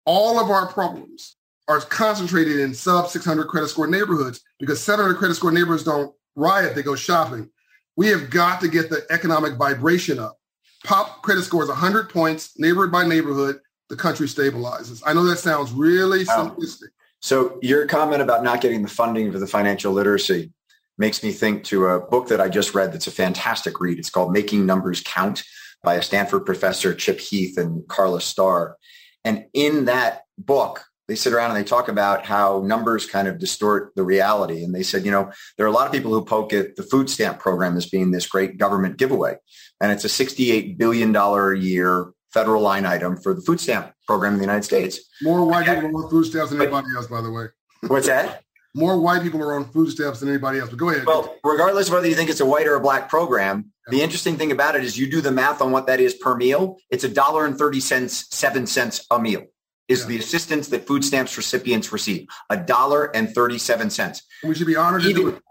All 0.06 0.38
of 0.38 0.50
our 0.50 0.66
problems 0.66 1.36
are 1.68 1.80
concentrated 1.80 2.60
in 2.60 2.72
sub 2.72 3.08
600 3.08 3.46
credit 3.48 3.68
score 3.68 3.86
neighborhoods 3.86 4.40
because 4.58 4.82
700 4.82 5.16
credit 5.16 5.34
score 5.34 5.52
neighborhoods 5.52 5.84
don't 5.84 6.14
riot, 6.36 6.74
they 6.74 6.82
go 6.82 6.94
shopping. 6.96 7.50
We 7.96 8.08
have 8.08 8.30
got 8.30 8.60
to 8.60 8.68
get 8.68 8.90
the 8.90 9.04
economic 9.10 9.54
vibration 9.54 10.18
up. 10.18 10.36
Pop 10.84 11.22
credit 11.22 11.42
scores 11.42 11.68
100 11.68 12.08
points, 12.08 12.58
neighborhood 12.58 12.90
by 12.92 13.06
neighborhood, 13.06 13.60
the 13.88 13.96
country 13.96 14.26
stabilizes. 14.26 15.02
I 15.04 15.12
know 15.12 15.24
that 15.24 15.38
sounds 15.38 15.72
really 15.72 16.24
simplistic. 16.24 16.88
So 17.20 17.58
your 17.60 17.86
comment 17.86 18.22
about 18.22 18.42
not 18.42 18.62
getting 18.62 18.82
the 18.82 18.88
funding 18.88 19.30
for 19.30 19.38
the 19.38 19.46
financial 19.46 19.92
literacy, 19.92 20.52
makes 21.00 21.22
me 21.22 21.32
think 21.32 21.64
to 21.64 21.86
a 21.86 21.98
book 21.98 22.28
that 22.28 22.42
I 22.42 22.50
just 22.50 22.74
read 22.74 22.92
that's 22.92 23.06
a 23.06 23.10
fantastic 23.10 23.80
read. 23.80 23.98
It's 23.98 24.10
called 24.10 24.32
Making 24.32 24.66
Numbers 24.66 25.00
Count 25.00 25.42
by 25.82 25.94
a 25.94 26.02
Stanford 26.02 26.44
professor, 26.44 26.94
Chip 26.94 27.18
Heath 27.18 27.56
and 27.56 27.88
Karla 27.88 28.20
Starr. 28.20 28.76
And 29.24 29.46
in 29.54 29.86
that 29.86 30.24
book, 30.36 30.84
they 31.10 31.16
sit 31.16 31.32
around 31.32 31.50
and 31.50 31.58
they 31.58 31.68
talk 31.68 31.88
about 31.88 32.24
how 32.24 32.62
numbers 32.64 33.04
kind 33.04 33.26
of 33.26 33.40
distort 33.40 33.92
the 33.96 34.04
reality. 34.04 34.62
And 34.62 34.72
they 34.72 34.84
said, 34.84 35.04
you 35.04 35.10
know, 35.10 35.32
there 35.56 35.66
are 35.66 35.68
a 35.68 35.72
lot 35.72 35.88
of 35.88 35.92
people 35.92 36.12
who 36.12 36.24
poke 36.24 36.52
at 36.52 36.76
the 36.76 36.84
food 36.84 37.10
stamp 37.10 37.40
program 37.40 37.76
as 37.76 37.90
being 37.90 38.12
this 38.12 38.28
great 38.28 38.58
government 38.58 38.96
giveaway. 38.96 39.34
And 39.80 39.90
it's 39.90 40.04
a 40.04 40.08
$68 40.08 40.78
billion 40.78 41.14
a 41.16 41.54
year 41.56 42.12
federal 42.32 42.62
line 42.62 42.86
item 42.86 43.16
for 43.16 43.34
the 43.34 43.40
food 43.40 43.58
stamp 43.58 43.92
program 44.06 44.34
in 44.34 44.38
the 44.38 44.44
United 44.44 44.62
States. 44.62 45.00
More 45.20 45.44
white 45.44 45.64
people 45.64 45.90
are 45.98 46.04
on 46.04 46.10
food 46.10 46.26
stamps 46.26 46.52
than 46.52 46.62
anybody 46.62 46.86
else, 46.94 47.08
by 47.08 47.22
the 47.22 47.30
way. 47.32 47.46
What's 47.88 48.06
that? 48.06 48.44
More 48.76 49.00
white 49.00 49.22
people 49.22 49.42
are 49.42 49.54
on 49.54 49.64
food 49.64 49.90
stamps 49.90 50.20
than 50.20 50.28
anybody 50.28 50.60
else. 50.60 50.70
But 50.70 50.78
go 50.78 50.90
ahead. 50.90 51.06
Well, 51.06 51.34
regardless 51.42 51.88
of 51.88 51.94
whether 51.94 52.06
you 52.06 52.14
think 52.14 52.30
it's 52.30 52.38
a 52.38 52.46
white 52.46 52.68
or 52.68 52.76
a 52.76 52.80
black 52.80 53.08
program, 53.08 53.72
the 53.88 54.00
interesting 54.00 54.36
thing 54.36 54.52
about 54.52 54.76
it 54.76 54.84
is 54.84 54.96
you 54.96 55.10
do 55.10 55.20
the 55.20 55.32
math 55.32 55.60
on 55.60 55.72
what 55.72 55.88
that 55.88 55.98
is 55.98 56.14
per 56.14 56.36
meal. 56.36 56.76
It's 56.88 57.02
a 57.02 57.08
dollar 57.08 57.46
and 57.46 57.58
30 57.58 57.80
cents, 57.80 58.26
seven 58.30 58.68
cents 58.68 59.04
a 59.10 59.18
meal 59.18 59.46
is 59.90 60.02
yeah. 60.02 60.06
the 60.06 60.18
assistance 60.18 60.68
that 60.68 60.86
food 60.86 61.04
stamps 61.04 61.36
recipients 61.36 61.92
receive. 61.92 62.28
A 62.48 62.56
dollar 62.56 63.14
and 63.14 63.34
37 63.34 63.90
cents. 63.90 64.22
We 64.44 64.54
should 64.54 64.68
be 64.68 64.76
honored 64.76 65.02
even, 65.02 65.14
to 65.16 65.22
do 65.22 65.36
it. 65.36 65.42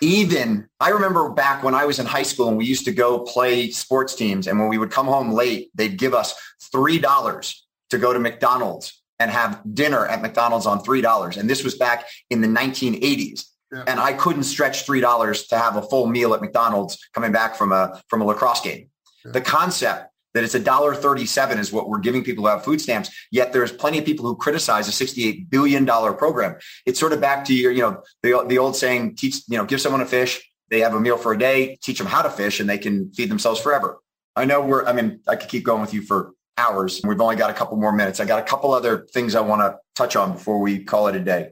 Even 0.00 0.66
I 0.80 0.88
remember 0.88 1.28
back 1.28 1.62
when 1.62 1.74
I 1.74 1.84
was 1.84 1.98
in 1.98 2.06
high 2.06 2.22
school 2.22 2.48
and 2.48 2.56
we 2.56 2.64
used 2.64 2.86
to 2.86 2.92
go 2.92 3.20
play 3.20 3.70
sports 3.70 4.16
teams. 4.16 4.46
And 4.46 4.58
when 4.58 4.68
we 4.68 4.78
would 4.78 4.90
come 4.90 5.06
home 5.06 5.30
late, 5.30 5.70
they'd 5.74 5.98
give 5.98 6.14
us 6.14 6.34
$3 6.74 7.54
to 7.90 7.98
go 7.98 8.12
to 8.12 8.18
McDonald's 8.18 9.00
and 9.18 9.30
have 9.30 9.60
dinner 9.72 10.06
at 10.06 10.22
McDonald's 10.22 10.66
on 10.66 10.80
$3. 10.80 11.36
And 11.36 11.48
this 11.48 11.62
was 11.62 11.76
back 11.76 12.06
in 12.30 12.40
the 12.40 12.48
1980s. 12.48 13.44
Yeah. 13.70 13.84
And 13.86 14.00
I 14.00 14.14
couldn't 14.14 14.42
stretch 14.44 14.86
$3 14.86 15.48
to 15.48 15.58
have 15.58 15.76
a 15.76 15.82
full 15.82 16.06
meal 16.06 16.34
at 16.34 16.40
McDonald's 16.40 16.98
coming 17.12 17.30
back 17.30 17.56
from 17.56 17.72
a, 17.72 18.02
from 18.08 18.22
a 18.22 18.24
lacrosse 18.24 18.62
game. 18.62 18.88
Yeah. 19.24 19.32
The 19.32 19.40
concept 19.42 20.11
that 20.34 20.44
it's 20.44 20.54
a 20.54 20.60
dollar 20.60 20.94
37 20.94 21.58
is 21.58 21.72
what 21.72 21.88
we're 21.88 21.98
giving 21.98 22.24
people 22.24 22.44
who 22.44 22.50
have 22.50 22.64
food 22.64 22.80
stamps. 22.80 23.10
Yet 23.30 23.52
there's 23.52 23.72
plenty 23.72 23.98
of 23.98 24.04
people 24.04 24.26
who 24.26 24.36
criticize 24.36 24.88
a 24.88 24.92
68 24.92 25.50
billion 25.50 25.84
dollar 25.84 26.12
program. 26.12 26.56
It's 26.86 26.98
sort 26.98 27.12
of 27.12 27.20
back 27.20 27.44
to 27.46 27.54
your, 27.54 27.72
you 27.72 27.82
know, 27.82 28.02
the, 28.22 28.44
the 28.46 28.58
old 28.58 28.76
saying, 28.76 29.16
teach, 29.16 29.42
you 29.48 29.58
know, 29.58 29.64
give 29.64 29.80
someone 29.80 30.00
a 30.00 30.06
fish. 30.06 30.48
They 30.70 30.80
have 30.80 30.94
a 30.94 31.00
meal 31.00 31.18
for 31.18 31.32
a 31.32 31.38
day, 31.38 31.76
teach 31.82 31.98
them 31.98 32.06
how 32.06 32.22
to 32.22 32.30
fish 32.30 32.60
and 32.60 32.68
they 32.68 32.78
can 32.78 33.12
feed 33.12 33.30
themselves 33.30 33.60
forever. 33.60 33.98
I 34.34 34.46
know 34.46 34.62
we're, 34.62 34.86
I 34.86 34.92
mean, 34.92 35.20
I 35.28 35.36
could 35.36 35.50
keep 35.50 35.64
going 35.64 35.82
with 35.82 35.92
you 35.92 36.02
for 36.02 36.32
hours. 36.56 37.00
We've 37.04 37.20
only 37.20 37.36
got 37.36 37.50
a 37.50 37.54
couple 37.54 37.76
more 37.76 37.92
minutes. 37.92 38.20
I 38.20 38.24
got 38.24 38.38
a 38.38 38.42
couple 38.42 38.72
other 38.72 39.06
things 39.12 39.34
I 39.34 39.40
want 39.40 39.60
to 39.60 39.78
touch 39.94 40.16
on 40.16 40.32
before 40.32 40.58
we 40.58 40.84
call 40.84 41.08
it 41.08 41.16
a 41.16 41.20
day. 41.20 41.50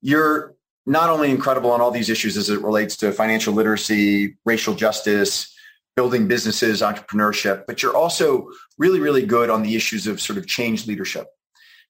You're 0.00 0.54
not 0.86 1.10
only 1.10 1.30
incredible 1.30 1.70
on 1.70 1.80
all 1.80 1.90
these 1.90 2.08
issues 2.08 2.36
as 2.36 2.48
it 2.50 2.62
relates 2.62 2.96
to 2.96 3.12
financial 3.12 3.54
literacy, 3.54 4.36
racial 4.44 4.74
justice, 4.74 5.54
building 5.98 6.28
businesses, 6.28 6.80
entrepreneurship, 6.80 7.64
but 7.66 7.82
you're 7.82 7.96
also 7.96 8.48
really, 8.78 9.00
really 9.00 9.26
good 9.26 9.50
on 9.50 9.64
the 9.64 9.74
issues 9.74 10.06
of 10.06 10.20
sort 10.20 10.38
of 10.38 10.46
change 10.46 10.86
leadership. 10.86 11.26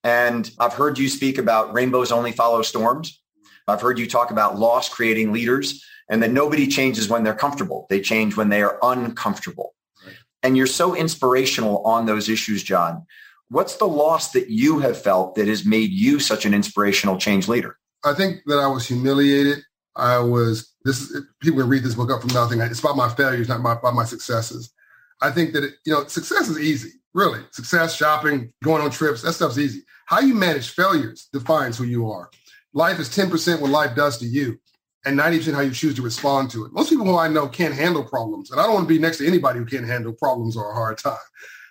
And 0.02 0.50
I've 0.58 0.72
heard 0.72 0.96
you 0.96 1.10
speak 1.10 1.36
about 1.36 1.74
rainbows 1.74 2.10
only 2.10 2.32
follow 2.32 2.62
storms. 2.62 3.20
I've 3.66 3.82
heard 3.82 3.98
you 3.98 4.06
talk 4.06 4.30
about 4.30 4.58
loss 4.58 4.88
creating 4.88 5.30
leaders 5.30 5.84
and 6.08 6.22
that 6.22 6.30
nobody 6.30 6.66
changes 6.68 7.10
when 7.10 7.22
they're 7.22 7.34
comfortable. 7.34 7.86
They 7.90 8.00
change 8.00 8.34
when 8.34 8.48
they 8.48 8.62
are 8.62 8.78
uncomfortable. 8.82 9.74
Right. 10.02 10.16
And 10.42 10.56
you're 10.56 10.66
so 10.66 10.96
inspirational 10.96 11.82
on 11.84 12.06
those 12.06 12.30
issues, 12.30 12.62
John. 12.62 13.04
What's 13.50 13.76
the 13.76 13.88
loss 13.88 14.32
that 14.32 14.48
you 14.48 14.78
have 14.78 14.96
felt 14.96 15.34
that 15.34 15.48
has 15.48 15.66
made 15.66 15.90
you 15.90 16.18
such 16.18 16.46
an 16.46 16.54
inspirational 16.54 17.18
change 17.18 17.46
leader? 17.46 17.76
I 18.06 18.14
think 18.14 18.40
that 18.46 18.58
I 18.58 18.68
was 18.68 18.88
humiliated. 18.88 19.58
I 19.98 20.18
was 20.18 20.74
this 20.84 21.00
is 21.00 21.26
people 21.40 21.60
can 21.60 21.68
read 21.68 21.82
this 21.82 21.94
book 21.94 22.10
up 22.10 22.20
from 22.20 22.32
nothing. 22.32 22.60
It's 22.60 22.80
about 22.80 22.96
my 22.96 23.08
failures, 23.08 23.48
not 23.48 23.60
my, 23.60 23.72
about 23.72 23.94
my 23.94 24.04
successes. 24.04 24.72
I 25.20 25.30
think 25.30 25.52
that 25.52 25.64
it, 25.64 25.74
you 25.84 25.92
know 25.92 26.06
success 26.06 26.48
is 26.48 26.58
easy, 26.58 26.90
really. 27.14 27.40
Success, 27.50 27.94
shopping, 27.94 28.52
going 28.62 28.82
on 28.82 28.90
trips, 28.90 29.22
that 29.22 29.32
stuff's 29.32 29.58
easy. 29.58 29.82
How 30.06 30.20
you 30.20 30.34
manage 30.34 30.70
failures 30.70 31.28
defines 31.32 31.76
who 31.76 31.84
you 31.84 32.10
are. 32.10 32.30
Life 32.72 32.98
is 32.98 33.08
10% 33.08 33.60
what 33.60 33.70
life 33.70 33.96
does 33.96 34.18
to 34.18 34.26
you 34.26 34.58
and 35.04 35.18
90% 35.18 35.54
how 35.54 35.60
you 35.60 35.70
choose 35.70 35.94
to 35.94 36.02
respond 36.02 36.50
to 36.50 36.64
it. 36.64 36.72
Most 36.72 36.90
people 36.90 37.04
who 37.04 37.16
I 37.16 37.28
know 37.28 37.48
can't 37.48 37.74
handle 37.74 38.04
problems. 38.04 38.50
And 38.50 38.60
I 38.60 38.64
don't 38.64 38.74
want 38.74 38.88
to 38.88 38.94
be 38.94 38.98
next 38.98 39.18
to 39.18 39.26
anybody 39.26 39.58
who 39.58 39.64
can't 39.64 39.86
handle 39.86 40.12
problems 40.12 40.56
or 40.56 40.70
a 40.70 40.74
hard 40.74 40.98
time. 40.98 41.16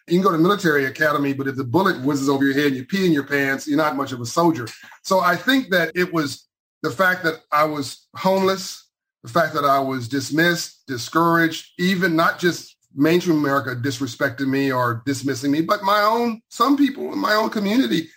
You 0.08 0.20
can 0.20 0.24
go 0.24 0.32
to 0.32 0.38
military 0.38 0.86
academy, 0.86 1.34
but 1.34 1.48
if 1.48 1.56
the 1.56 1.66
bullet 1.66 2.02
whizzes 2.02 2.30
over 2.30 2.46
your 2.46 2.54
head 2.54 2.68
and 2.68 2.76
you 2.76 2.86
pee 2.86 3.06
in 3.06 3.12
your 3.12 3.26
pants, 3.26 3.68
you're 3.68 3.78
not 3.78 3.96
much 3.96 4.12
of 4.12 4.22
a 4.22 4.26
soldier. 4.26 4.68
So 5.04 5.20
I 5.20 5.36
think 5.36 5.70
that 5.70 5.92
it 5.96 6.14
was 6.14 6.47
the 6.88 6.96
fact 6.96 7.22
that 7.24 7.42
I 7.52 7.66
was 7.66 8.08
homeless, 8.16 8.90
the 9.22 9.30
fact 9.30 9.54
that 9.56 9.66
I 9.66 9.78
was 9.78 10.08
dismissed, 10.08 10.88
discouraged, 10.88 11.74
even 11.78 12.16
not 12.16 12.40
just 12.40 12.78
mainstream 12.96 13.40
America 13.40 13.76
disrespecting 13.76 14.48
me 14.48 14.72
or 14.72 15.04
dismissing 15.06 15.52
me, 15.52 15.60
but 15.60 15.84
my 15.84 16.00
own, 16.02 16.42
some 16.48 16.78
people 16.78 17.12
in 17.12 17.20
my 17.20 17.34
own 17.34 17.50
community 17.50 18.08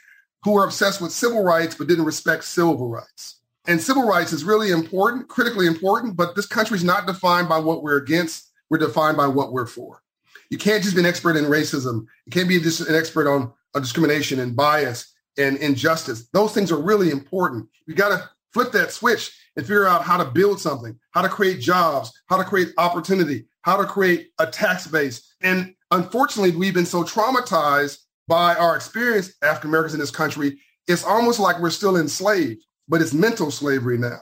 who 0.45 0.53
were 0.53 0.65
obsessed 0.65 1.01
with 1.01 1.11
civil 1.11 1.43
rights 1.43 1.75
but 1.75 1.89
didn't 1.89 2.05
respect 2.05 2.45
civil 2.45 2.89
rights. 2.89 3.41
And 3.67 3.81
civil 3.81 4.07
rights 4.07 4.33
is 4.33 4.45
really 4.45 4.71
important, 4.71 5.29
critically 5.29 5.67
important, 5.67 6.17
but 6.17 6.37
this 6.37 6.47
country 6.47 6.77
is 6.77 6.85
not 6.85 7.09
defined 7.09 7.49
by 7.49 7.59
what 7.59 7.83
we're 7.83 7.99
against. 7.99 8.53
We're 8.71 8.79
defined 8.79 9.17
by 9.17 9.27
what 9.27 9.53
we're 9.53 9.67
for. 9.67 10.01
You 10.49 10.59
can't 10.59 10.85
just 10.85 10.95
be 10.95 11.01
an 11.01 11.07
expert 11.07 11.37
in 11.37 11.45
racism. 11.47 12.07
You 12.25 12.31
can't 12.31 12.49
be 12.49 12.61
just 12.61 12.89
an 12.89 12.95
expert 12.95 13.29
on, 13.29 13.53
on 13.75 13.83
discrimination 13.83 14.39
and 14.39 14.55
bias 14.55 15.13
and 15.37 15.57
injustice. 15.57 16.29
Those 16.33 16.55
things 16.55 16.71
are 16.71 16.81
really 16.81 17.11
important. 17.11 17.69
You 17.87 17.95
got 17.95 18.11
to 18.11 18.31
flip 18.53 18.73
that 18.73 18.93
switch 18.93 19.33
and 19.57 19.67
figure 19.67 19.87
out 19.87 20.03
how 20.03 20.17
to 20.17 20.31
build 20.31 20.61
something, 20.61 20.99
how 21.13 21.23
to 21.23 21.29
create 21.29 21.61
jobs, 21.61 22.13
how 22.29 22.37
to 22.37 22.45
create 22.45 22.69
opportunity, 22.79 23.47
how 23.63 23.77
to 23.77 23.85
create 23.85 24.31
a 24.39 24.47
tax 24.47 24.87
base. 24.87 25.35
And 25.43 25.75
unfortunately, 25.91 26.57
we've 26.57 26.75
been 26.75 26.87
so 26.87 27.03
traumatized 27.03 27.99
by 28.29 28.55
our 28.55 28.77
experience, 28.77 29.35
African 29.43 29.71
Americans 29.71 29.95
in 29.95 30.01
this 30.01 30.11
country, 30.11 30.61
it's 30.87 31.05
almost 31.05 31.41
like 31.41 31.59
we're 31.59 31.71
still 31.71 31.97
enslaved, 31.97 32.65
but 32.89 33.03
it's 33.03 33.13
mental 33.13 33.51
slavery 33.51 33.99
now. 33.99 34.21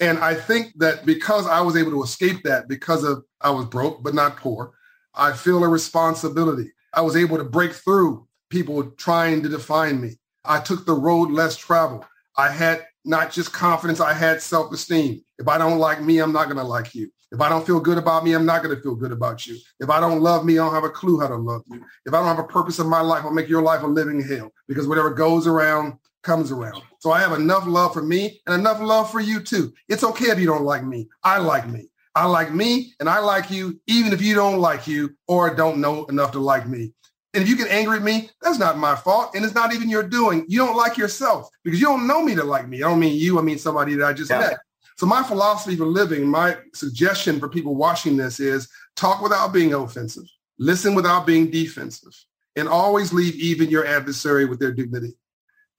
And 0.00 0.18
I 0.18 0.34
think 0.34 0.72
that 0.78 1.06
because 1.06 1.46
I 1.46 1.60
was 1.60 1.76
able 1.76 1.92
to 1.92 2.02
escape 2.02 2.42
that 2.44 2.68
because 2.68 3.04
of 3.04 3.22
I 3.40 3.50
was 3.50 3.66
broke 3.66 4.02
but 4.02 4.14
not 4.14 4.36
poor, 4.36 4.72
I 5.14 5.32
feel 5.32 5.62
a 5.62 5.68
responsibility. 5.68 6.72
I 6.92 7.02
was 7.02 7.16
able 7.16 7.36
to 7.36 7.44
break 7.44 7.72
through 7.72 8.26
people 8.50 8.90
trying 8.92 9.42
to 9.42 9.48
define 9.48 10.00
me. 10.00 10.18
I 10.44 10.60
took 10.60 10.84
the 10.84 10.94
road 10.94 11.30
less 11.30 11.56
traveled. 11.56 12.04
I 12.36 12.50
had 12.50 12.84
not 13.04 13.32
just 13.32 13.52
confidence, 13.52 14.00
I 14.00 14.12
had 14.12 14.40
self 14.40 14.72
esteem. 14.72 15.22
If 15.38 15.48
I 15.48 15.58
don't 15.58 15.78
like 15.78 16.02
me, 16.02 16.18
I'm 16.18 16.32
not 16.32 16.44
going 16.44 16.56
to 16.56 16.64
like 16.64 16.94
you. 16.94 17.10
If 17.32 17.40
I 17.40 17.48
don't 17.48 17.66
feel 17.66 17.80
good 17.80 17.98
about 17.98 18.24
me, 18.24 18.32
I'm 18.32 18.46
not 18.46 18.62
going 18.62 18.74
to 18.74 18.80
feel 18.80 18.94
good 18.94 19.10
about 19.10 19.46
you. 19.46 19.56
If 19.80 19.90
I 19.90 19.98
don't 19.98 20.20
love 20.20 20.44
me, 20.44 20.54
I 20.54 20.64
don't 20.64 20.74
have 20.74 20.84
a 20.84 20.90
clue 20.90 21.18
how 21.20 21.26
to 21.26 21.36
love 21.36 21.62
you. 21.66 21.84
If 22.06 22.14
I 22.14 22.18
don't 22.18 22.28
have 22.36 22.38
a 22.38 22.48
purpose 22.48 22.78
in 22.78 22.88
my 22.88 23.00
life, 23.00 23.24
I'll 23.24 23.32
make 23.32 23.48
your 23.48 23.62
life 23.62 23.82
a 23.82 23.86
living 23.86 24.20
hell 24.20 24.52
because 24.68 24.86
whatever 24.86 25.10
goes 25.10 25.46
around 25.46 25.94
comes 26.22 26.52
around. 26.52 26.82
So 27.00 27.10
I 27.10 27.20
have 27.20 27.32
enough 27.32 27.66
love 27.66 27.92
for 27.92 28.02
me 28.02 28.40
and 28.46 28.54
enough 28.54 28.80
love 28.80 29.10
for 29.10 29.20
you 29.20 29.40
too. 29.40 29.72
It's 29.88 30.04
okay 30.04 30.30
if 30.30 30.38
you 30.38 30.46
don't 30.46 30.64
like 30.64 30.84
me. 30.84 31.08
I 31.22 31.38
like 31.38 31.68
me. 31.68 31.88
I 32.14 32.26
like 32.26 32.52
me 32.52 32.94
and 33.00 33.08
I 33.08 33.18
like 33.18 33.50
you, 33.50 33.80
even 33.88 34.12
if 34.12 34.22
you 34.22 34.36
don't 34.36 34.60
like 34.60 34.86
you 34.86 35.14
or 35.26 35.52
don't 35.54 35.80
know 35.80 36.04
enough 36.06 36.30
to 36.32 36.38
like 36.38 36.68
me. 36.68 36.92
And 37.34 37.42
if 37.42 37.48
you 37.48 37.56
get 37.56 37.68
angry 37.68 37.96
at 37.96 38.02
me, 38.02 38.30
that's 38.40 38.58
not 38.58 38.78
my 38.78 38.94
fault. 38.94 39.34
And 39.34 39.44
it's 39.44 39.54
not 39.54 39.74
even 39.74 39.90
your 39.90 40.04
doing. 40.04 40.44
You 40.48 40.64
don't 40.64 40.76
like 40.76 40.96
yourself 40.96 41.48
because 41.64 41.80
you 41.80 41.86
don't 41.86 42.06
know 42.06 42.22
me 42.22 42.34
to 42.36 42.44
like 42.44 42.68
me. 42.68 42.78
I 42.78 42.88
don't 42.88 43.00
mean 43.00 43.18
you, 43.18 43.38
I 43.38 43.42
mean 43.42 43.58
somebody 43.58 43.94
that 43.96 44.06
I 44.06 44.12
just 44.12 44.30
yeah. 44.30 44.38
met. 44.38 44.58
So 44.96 45.06
my 45.06 45.22
philosophy 45.24 45.74
for 45.74 45.86
living, 45.86 46.28
my 46.28 46.56
suggestion 46.72 47.40
for 47.40 47.48
people 47.48 47.74
watching 47.74 48.16
this 48.16 48.38
is 48.38 48.68
talk 48.94 49.20
without 49.20 49.52
being 49.52 49.74
offensive, 49.74 50.24
listen 50.58 50.94
without 50.94 51.26
being 51.26 51.50
defensive, 51.50 52.14
and 52.54 52.68
always 52.68 53.12
leave 53.12 53.34
even 53.34 53.68
your 53.68 53.84
adversary 53.84 54.44
with 54.44 54.60
their 54.60 54.72
dignity. 54.72 55.16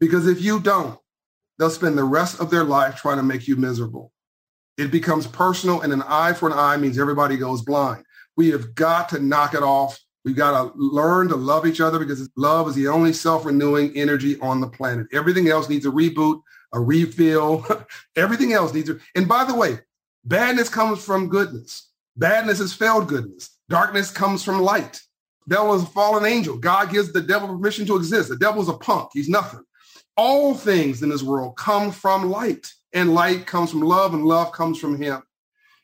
Because 0.02 0.28
if 0.28 0.42
you 0.42 0.60
don't, 0.60 1.00
they'll 1.58 1.70
spend 1.70 1.98
the 1.98 2.04
rest 2.04 2.42
of 2.42 2.50
their 2.50 2.66
life 2.66 2.98
trying 2.98 3.18
to 3.18 3.24
make 3.24 3.48
you 3.48 3.56
miserable. 3.56 4.12
It 4.78 4.92
becomes 4.92 5.26
personal 5.26 5.80
and 5.82 5.94
an 5.94 6.02
eye 6.02 6.34
for 6.34 6.50
an 6.50 6.58
eye 6.58 6.76
means 6.76 7.00
everybody 7.00 7.38
goes 7.38 7.62
blind. 7.62 8.04
We 8.36 8.50
have 8.50 8.76
got 8.76 9.08
to 9.10 9.20
knock 9.20 9.54
it 9.54 9.64
off 9.64 9.98
We've 10.26 10.36
got 10.36 10.74
to 10.74 10.74
learn 10.76 11.30
to 11.30 11.36
love 11.36 11.68
each 11.68 11.80
other 11.80 12.00
because 12.00 12.28
love 12.36 12.68
is 12.68 12.74
the 12.74 12.88
only 12.88 13.14
self-renewing 13.14 13.96
energy 13.96 14.40
on 14.40 14.60
the 14.60 14.68
planet. 14.68 15.06
Everything 15.14 15.50
else 15.50 15.70
needs 15.70 15.86
a 15.86 15.92
reboot, 15.92 16.42
a 16.74 16.80
refill. 16.80 17.64
Everything 18.16 18.52
else 18.52 18.74
needs 18.74 18.90
a, 18.90 18.98
and 19.14 19.28
by 19.28 19.46
the 19.46 19.54
way, 19.54 19.80
badness 20.26 20.68
comes 20.68 21.04
from 21.04 21.30
goodness. 21.30 21.92
Badness 22.18 22.60
is 22.60 22.74
failed 22.74 23.08
goodness. 23.08 23.52
Darkness 23.70 24.10
comes 24.10 24.44
from 24.44 24.62
light. 24.62 25.00
Devil 25.48 25.76
is 25.76 25.84
a 25.84 25.88
fallen 25.88 26.26
angel. 26.26 26.58
God 26.58 26.90
gives 26.90 27.14
the 27.14 27.22
devil 27.22 27.48
permission 27.48 27.86
to 27.86 27.96
exist. 27.96 28.30
The 28.30 28.38
devil 28.38 28.64
is 28.64 28.70
a 28.70 28.74
punk. 28.74 29.10
He's 29.14 29.30
nothing. 29.30 29.62
All 30.18 30.56
things 30.56 31.04
in 31.04 31.10
this 31.10 31.22
world 31.22 31.56
come 31.56 31.92
from 31.92 32.32
light, 32.32 32.74
and 32.94 33.14
light 33.14 33.46
comes 33.46 33.70
from 33.70 33.82
love, 33.82 34.16
and 34.16 34.26
love 34.26 34.54
comes 34.54 34.80
from 34.80 35.00
him. 35.00 35.22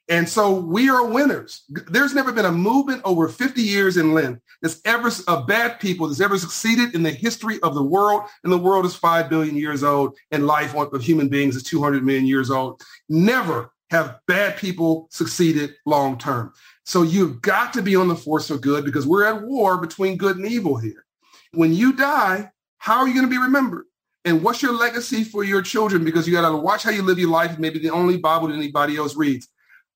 And 0.09 0.27
so 0.27 0.53
we 0.53 0.89
are 0.89 1.05
winners. 1.05 1.63
There's 1.69 2.13
never 2.13 2.31
been 2.31 2.45
a 2.45 2.51
movement 2.51 3.01
over 3.05 3.29
50 3.29 3.61
years 3.61 3.97
in 3.97 4.13
length 4.13 4.41
that's 4.61 4.81
ever 4.83 5.09
a 5.27 5.43
bad 5.43 5.79
people 5.79 6.07
that's 6.07 6.19
ever 6.19 6.37
succeeded 6.37 6.95
in 6.95 7.03
the 7.03 7.11
history 7.11 7.59
of 7.61 7.75
the 7.75 7.83
world. 7.83 8.23
And 8.43 8.51
the 8.51 8.57
world 8.57 8.85
is 8.85 8.95
5 8.95 9.29
billion 9.29 9.55
years 9.55 9.83
old 9.83 10.17
and 10.31 10.47
life 10.47 10.75
of 10.75 11.01
human 11.01 11.29
beings 11.29 11.55
is 11.55 11.63
200 11.63 12.03
million 12.03 12.25
years 12.25 12.51
old. 12.51 12.81
Never 13.07 13.71
have 13.89 14.19
bad 14.27 14.57
people 14.57 15.07
succeeded 15.11 15.75
long 15.85 16.17
term. 16.17 16.53
So 16.85 17.03
you've 17.03 17.41
got 17.41 17.73
to 17.73 17.81
be 17.81 17.95
on 17.95 18.07
the 18.07 18.15
force 18.15 18.49
of 18.49 18.61
good 18.61 18.85
because 18.85 19.05
we're 19.05 19.25
at 19.25 19.43
war 19.43 19.77
between 19.77 20.17
good 20.17 20.37
and 20.37 20.45
evil 20.45 20.77
here. 20.77 21.05
When 21.53 21.73
you 21.73 21.93
die, 21.93 22.51
how 22.77 22.99
are 22.99 23.07
you 23.07 23.13
going 23.13 23.25
to 23.25 23.31
be 23.31 23.37
remembered? 23.37 23.85
And 24.23 24.43
what's 24.43 24.61
your 24.61 24.73
legacy 24.73 25.23
for 25.23 25.43
your 25.43 25.61
children? 25.61 26.05
Because 26.05 26.27
you 26.27 26.33
got 26.33 26.49
to 26.49 26.55
watch 26.55 26.83
how 26.83 26.91
you 26.91 27.01
live 27.01 27.19
your 27.19 27.29
life. 27.29 27.57
Maybe 27.59 27.79
the 27.79 27.89
only 27.89 28.17
Bible 28.17 28.47
that 28.47 28.55
anybody 28.55 28.97
else 28.97 29.15
reads. 29.15 29.47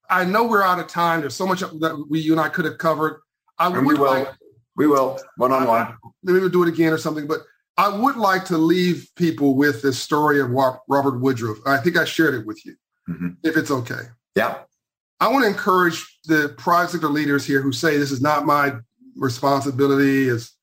I 0.09 0.25
know 0.25 0.45
we're 0.45 0.63
out 0.63 0.79
of 0.79 0.87
time. 0.87 1.21
There's 1.21 1.35
so 1.35 1.45
much 1.45 1.59
that 1.59 2.05
we, 2.09 2.19
you 2.19 2.31
and 2.31 2.41
I 2.41 2.49
could 2.49 2.65
have 2.65 2.77
covered. 2.77 3.21
I 3.57 3.67
and 3.67 3.75
would 3.75 3.85
we 3.85 3.93
will. 3.95 4.11
Like, 4.11 4.29
We 4.75 4.87
will 4.87 5.17
one 5.37 5.53
on 5.53 5.65
one. 5.67 5.97
Maybe 6.23 6.39
we'll 6.39 6.49
do 6.49 6.63
it 6.63 6.69
again 6.69 6.91
or 6.91 6.97
something. 6.97 7.27
But 7.27 7.39
I 7.77 7.89
would 7.89 8.17
like 8.17 8.45
to 8.45 8.57
leave 8.57 9.09
people 9.15 9.55
with 9.55 9.81
this 9.81 9.97
story 9.97 10.41
of 10.41 10.49
Robert 10.49 11.19
Woodruff. 11.19 11.59
I 11.65 11.77
think 11.77 11.97
I 11.97 12.05
shared 12.05 12.33
it 12.33 12.45
with 12.45 12.65
you, 12.65 12.75
mm-hmm. 13.09 13.29
if 13.43 13.55
it's 13.57 13.71
okay. 13.71 14.01
Yeah. 14.35 14.59
I 15.19 15.29
want 15.29 15.43
to 15.43 15.49
encourage 15.49 16.05
the 16.25 16.53
private 16.57 16.91
sector 16.91 17.07
leaders 17.07 17.45
here 17.45 17.61
who 17.61 17.71
say 17.71 17.97
this 17.97 18.11
is 18.11 18.21
not 18.21 18.45
my 18.45 18.73
responsibility. 19.15 20.27
It's 20.27 20.53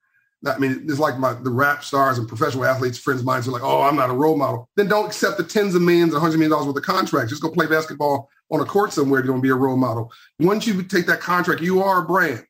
not, 0.43 0.57
I 0.57 0.59
mean, 0.59 0.85
it's 0.89 0.99
like 0.99 1.19
my 1.19 1.33
the 1.33 1.51
rap 1.51 1.85
stars 1.85 2.19
and 2.19 2.29
professional 2.29 2.65
athletes, 2.65 2.99
friends 2.99 3.21
of 3.21 3.27
mine, 3.27 3.41
are 3.41 3.51
like, 3.51 3.63
oh, 3.63 3.83
I'm 3.83 3.97
not 3.97 4.11
a 4.11 4.15
role 4.15 4.37
model. 4.37 4.69
Then 4.77 4.89
don't 4.89 5.07
accept 5.07 5.39
the 5.39 5.45
tens 5.45 5.75
of 5.75 5.83
millions, 5.83 6.13
hundreds 6.13 6.35
of 6.35 6.41
million 6.41 6.51
dollars 6.51 6.67
worth 6.67 6.77
of 6.77 6.83
contracts. 6.83 7.31
Just 7.31 7.43
go 7.43 7.51
play 7.51 7.67
basketball 7.67 8.29
on 8.53 8.61
a 8.61 8.65
court 8.65 8.93
somewhere 8.93 9.19
if 9.19 9.27
you 9.27 9.33
want 9.33 9.43
to 9.43 9.47
be 9.47 9.51
a 9.51 9.55
role 9.55 9.77
model. 9.77 10.13
Once 10.39 10.67
you 10.67 10.83
take 10.83 11.07
that 11.07 11.21
contract, 11.21 11.63
you 11.63 11.83
are 11.83 12.03
a 12.03 12.07
brand. 12.07 12.45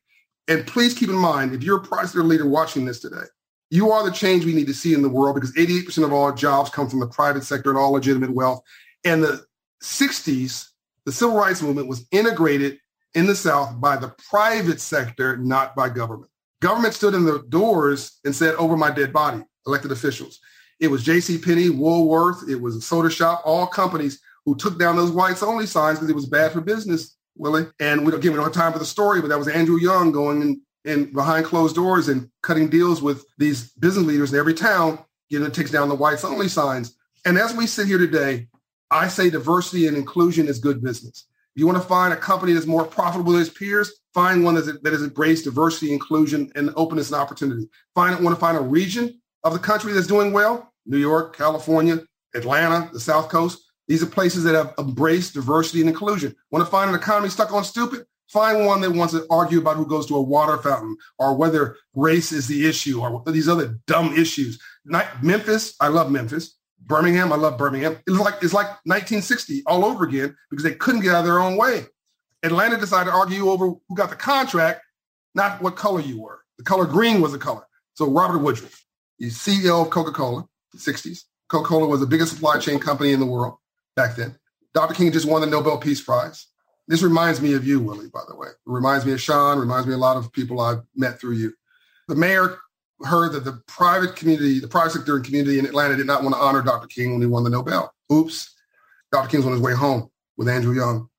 And 0.49 0.67
please 0.67 0.93
keep 0.93 1.09
in 1.09 1.15
mind, 1.15 1.55
if 1.55 1.63
you're 1.63 1.77
a 1.77 1.81
private 1.81 2.15
leader 2.25 2.47
watching 2.47 2.83
this 2.83 2.99
today, 2.99 3.23
you 3.69 3.89
are 3.89 4.03
the 4.03 4.11
change 4.11 4.45
we 4.45 4.53
need 4.53 4.67
to 4.67 4.73
see 4.73 4.93
in 4.93 5.01
the 5.01 5.09
world 5.09 5.35
because 5.35 5.53
88% 5.53 6.03
of 6.03 6.11
all 6.11 6.31
jobs 6.33 6.69
come 6.69 6.89
from 6.89 6.99
the 6.99 7.07
private 7.07 7.45
sector 7.45 7.69
and 7.69 7.79
all 7.79 7.93
legitimate 7.93 8.31
wealth. 8.31 8.61
And 9.05 9.23
the 9.23 9.45
60s, 9.81 10.67
the 11.05 11.11
civil 11.11 11.35
rights 11.35 11.61
movement 11.61 11.87
was 11.87 12.05
integrated 12.11 12.77
in 13.15 13.25
the 13.25 13.35
South 13.35 13.79
by 13.79 13.95
the 13.95 14.13
private 14.29 14.81
sector, 14.81 15.37
not 15.37 15.75
by 15.75 15.87
government. 15.87 16.29
Government 16.61 16.93
stood 16.93 17.13
in 17.13 17.23
the 17.23 17.43
doors 17.49 18.19
and 18.25 18.35
said, 18.35 18.55
over 18.55 18.75
my 18.75 18.91
dead 18.91 19.13
body, 19.13 19.41
elected 19.65 19.91
officials. 19.91 20.39
It 20.79 20.87
was 20.87 21.03
J.C. 21.03 21.37
Penney, 21.37 21.69
Woolworth, 21.69 22.49
it 22.49 22.59
was 22.59 22.75
a 22.75 22.81
soda 22.81 23.09
shop, 23.09 23.41
all 23.45 23.67
companies 23.67 24.19
who 24.45 24.55
took 24.55 24.79
down 24.79 24.95
those 24.95 25.11
whites 25.11 25.43
only 25.43 25.65
signs 25.65 25.99
because 25.99 26.09
it 26.09 26.15
was 26.15 26.25
bad 26.25 26.51
for 26.51 26.61
business, 26.61 27.15
Willie. 27.35 27.67
And 27.79 28.05
we 28.05 28.11
don't 28.11 28.21
give 28.21 28.33
we 28.33 28.39
don't 28.39 28.53
time 28.53 28.73
for 28.73 28.79
the 28.79 28.85
story, 28.85 29.21
but 29.21 29.27
that 29.27 29.39
was 29.39 29.47
Andrew 29.47 29.77
Young 29.77 30.11
going 30.11 30.41
in 30.41 30.61
and 30.85 31.13
behind 31.13 31.45
closed 31.45 31.75
doors 31.75 32.09
and 32.09 32.29
cutting 32.41 32.69
deals 32.69 33.01
with 33.01 33.25
these 33.37 33.71
business 33.73 34.05
leaders 34.05 34.33
in 34.33 34.39
every 34.39 34.53
town, 34.53 34.99
you 35.29 35.39
know, 35.39 35.49
takes 35.49 35.71
down 35.71 35.89
the 35.89 35.95
whites 35.95 36.25
only 36.25 36.47
signs. 36.47 36.97
And 37.25 37.37
as 37.37 37.53
we 37.53 37.67
sit 37.67 37.87
here 37.87 37.97
today, 37.97 38.47
I 38.91 39.07
say 39.07 39.29
diversity 39.29 39.87
and 39.87 39.95
inclusion 39.95 40.47
is 40.47 40.59
good 40.59 40.83
business. 40.83 41.25
If 41.55 41.59
you 41.59 41.67
want 41.67 41.81
to 41.81 41.87
find 41.87 42.13
a 42.13 42.17
company 42.17 42.53
that's 42.53 42.65
more 42.65 42.83
profitable 42.83 43.31
than 43.31 43.41
its 43.41 43.49
peers, 43.49 44.01
find 44.13 44.43
one 44.43 44.55
that 44.55 44.65
has 44.85 45.03
embraced 45.03 45.45
diversity, 45.45 45.93
inclusion, 45.93 46.51
and 46.55 46.71
openness 46.75 47.11
and 47.11 47.19
opportunity. 47.19 47.69
Find 47.95 48.23
want 48.23 48.35
to 48.35 48.39
find 48.39 48.57
a 48.57 48.61
region 48.61 49.21
of 49.43 49.53
the 49.53 49.59
country 49.59 49.93
that's 49.93 50.07
doing 50.07 50.33
well, 50.33 50.73
New 50.85 50.97
York, 50.97 51.35
California, 51.35 52.01
Atlanta, 52.35 52.89
the 52.91 52.99
South 52.99 53.29
Coast. 53.29 53.62
These 53.87 54.03
are 54.03 54.07
places 54.07 54.43
that 54.45 54.55
have 54.55 54.73
embraced 54.77 55.33
diversity 55.33 55.81
and 55.81 55.89
inclusion. 55.89 56.35
Want 56.51 56.65
to 56.65 56.71
find 56.71 56.89
an 56.89 56.95
economy 56.95 57.29
stuck 57.29 57.51
on 57.51 57.63
stupid? 57.63 58.05
Find 58.27 58.65
one 58.65 58.81
that 58.81 58.91
wants 58.91 59.13
to 59.13 59.27
argue 59.29 59.59
about 59.59 59.75
who 59.75 59.85
goes 59.85 60.07
to 60.07 60.15
a 60.15 60.21
water 60.21 60.57
fountain 60.57 60.95
or 61.19 61.35
whether 61.35 61.75
race 61.93 62.31
is 62.31 62.47
the 62.47 62.67
issue 62.67 63.01
or 63.01 63.21
these 63.27 63.49
other 63.49 63.79
dumb 63.85 64.13
issues. 64.17 64.59
Memphis, 65.21 65.75
I 65.79 65.89
love 65.89 66.09
Memphis. 66.09 66.57
Birmingham, 66.85 67.31
I 67.31 67.37
love 67.37 67.57
Birmingham. 67.57 67.97
It's 68.07 68.17
like 68.17 68.35
it's 68.41 68.53
like 68.53 68.67
1960 68.85 69.63
all 69.67 69.85
over 69.85 70.03
again 70.03 70.35
because 70.49 70.63
they 70.63 70.73
couldn't 70.75 71.01
get 71.01 71.13
out 71.13 71.19
of 71.19 71.25
their 71.25 71.39
own 71.39 71.55
way. 71.57 71.85
Atlanta 72.41 72.77
decided 72.77 73.09
to 73.11 73.15
argue 73.15 73.49
over 73.49 73.67
who 73.67 73.95
got 73.95 74.09
the 74.09 74.15
contract, 74.15 74.81
not 75.35 75.61
what 75.61 75.75
color 75.75 76.01
you 76.01 76.21
were. 76.21 76.41
The 76.57 76.63
color 76.63 76.85
green 76.85 77.21
was 77.21 77.31
the 77.31 77.37
color. 77.37 77.63
So 77.93 78.09
Robert 78.09 78.39
Woodruff, 78.39 78.83
he's 79.17 79.37
CEO 79.37 79.81
of 79.83 79.91
Coca-Cola, 79.91 80.45
the 80.73 80.77
60s. 80.77 81.23
Coca-Cola 81.47 81.87
was 81.87 81.99
the 81.99 82.07
biggest 82.07 82.33
supply 82.33 82.59
chain 82.59 82.79
company 82.79 83.11
in 83.11 83.19
the 83.19 83.25
world 83.25 83.55
back 83.95 84.15
then. 84.15 84.37
Dr. 84.73 84.93
King 84.93 85.11
just 85.11 85.27
won 85.27 85.41
the 85.41 85.47
Nobel 85.47 85.77
Peace 85.77 86.01
Prize. 86.01 86.47
This 86.87 87.01
reminds 87.01 87.41
me 87.41 87.53
of 87.53 87.65
you, 87.65 87.79
Willie, 87.79 88.09
by 88.09 88.21
the 88.27 88.35
way. 88.35 88.49
It 88.49 88.55
reminds 88.65 89.05
me 89.05 89.13
of 89.13 89.21
Sean, 89.21 89.59
reminds 89.59 89.87
me 89.87 89.93
of 89.93 89.99
a 89.99 90.01
lot 90.01 90.17
of 90.17 90.31
people 90.33 90.59
I've 90.59 90.81
met 90.95 91.19
through 91.19 91.33
you. 91.35 91.53
The 92.07 92.15
mayor 92.15 92.57
heard 93.05 93.33
that 93.33 93.45
the 93.45 93.61
private 93.67 94.15
community, 94.15 94.59
the 94.59 94.67
private 94.67 94.91
sector 94.91 95.15
and 95.15 95.25
community 95.25 95.59
in 95.59 95.65
Atlanta 95.65 95.95
did 95.95 96.07
not 96.07 96.23
want 96.23 96.35
to 96.35 96.41
honor 96.41 96.61
Dr. 96.61 96.87
King 96.87 97.13
when 97.13 97.21
he 97.21 97.27
won 97.27 97.43
the 97.43 97.49
Nobel. 97.49 97.93
Oops. 98.11 98.53
Dr. 99.11 99.29
King's 99.29 99.45
on 99.45 99.51
his 99.51 99.61
way 99.61 99.73
home 99.73 100.09
with 100.37 100.49
Andrew 100.49 100.73
Young. 100.73 101.09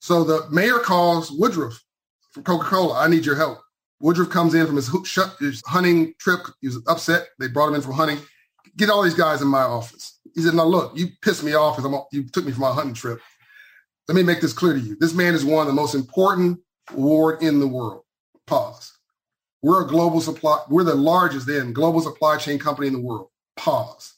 So 0.00 0.24
the 0.24 0.48
mayor 0.50 0.78
calls 0.78 1.30
Woodruff 1.30 1.82
from 2.32 2.44
Coca-Cola. 2.44 2.98
I 2.98 3.08
need 3.08 3.24
your 3.24 3.36
help. 3.36 3.60
Woodruff 4.00 4.30
comes 4.30 4.54
in 4.54 4.66
from 4.66 4.76
his, 4.76 4.90
his 5.40 5.62
hunting 5.66 6.14
trip. 6.18 6.40
He 6.60 6.68
was 6.68 6.80
upset. 6.86 7.28
They 7.38 7.48
brought 7.48 7.68
him 7.68 7.74
in 7.74 7.80
from 7.82 7.94
hunting. 7.94 8.18
Get 8.76 8.90
all 8.90 9.02
these 9.02 9.14
guys 9.14 9.42
in 9.42 9.48
my 9.48 9.62
office. 9.62 10.17
He 10.38 10.44
said, 10.44 10.54
"Now 10.54 10.66
look, 10.66 10.96
you 10.96 11.08
pissed 11.20 11.42
me 11.42 11.54
off 11.54 11.76
because 11.76 12.06
you 12.12 12.22
took 12.28 12.44
me 12.44 12.52
for 12.52 12.60
my 12.60 12.72
hunting 12.72 12.94
trip. 12.94 13.20
Let 14.06 14.14
me 14.14 14.22
make 14.22 14.40
this 14.40 14.52
clear 14.52 14.72
to 14.72 14.78
you. 14.78 14.96
This 15.00 15.12
man 15.12 15.32
has 15.32 15.44
won 15.44 15.66
the 15.66 15.72
most 15.72 15.96
important 15.96 16.60
award 16.92 17.42
in 17.42 17.58
the 17.58 17.66
world. 17.66 18.04
Pause. 18.46 18.92
We're 19.62 19.84
a 19.84 19.88
global 19.88 20.20
supply. 20.20 20.60
We're 20.68 20.84
the 20.84 20.94
largest 20.94 21.48
then 21.48 21.72
global 21.72 22.00
supply 22.00 22.36
chain 22.36 22.60
company 22.60 22.86
in 22.86 22.92
the 22.92 23.00
world. 23.00 23.30
Pause. 23.56 24.14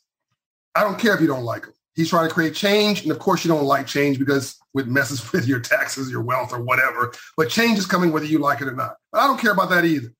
I 0.75 0.83
don't 0.85 0.99
care 0.99 1.15
if 1.15 1.23
you 1.23 1.27
don't 1.27 1.45
like 1.45 1.65
him. 1.65 1.73
He's 1.95 2.11
trying 2.11 2.29
to 2.29 2.35
create 2.35 2.55
change, 2.55 3.03
and 3.03 3.11
of 3.11 3.19
course, 3.19 3.43
you 3.43 3.51
don't 3.51 3.65
like 3.65 3.87
change 3.87 4.19
because 4.19 4.59
it 4.75 4.89
messes 4.89 5.33
with 5.33 5.49
your 5.49 5.61
taxes, 5.61 6.11
your 6.11 6.21
wealth, 6.21 6.53
or 6.53 6.61
whatever. 6.61 7.15
But 7.35 7.49
change 7.49 7.79
is 7.79 7.87
coming 7.87 8.13
whether 8.13 8.27
you 8.27 8.41
like 8.41 8.61
it 8.61 8.69
or 8.69 8.77
not. 8.77 8.97
But 9.11 9.23
I 9.23 9.27
don't 9.27 9.41
care 9.41 9.53
about 9.53 9.71
that 9.71 9.87
either. 9.87 10.13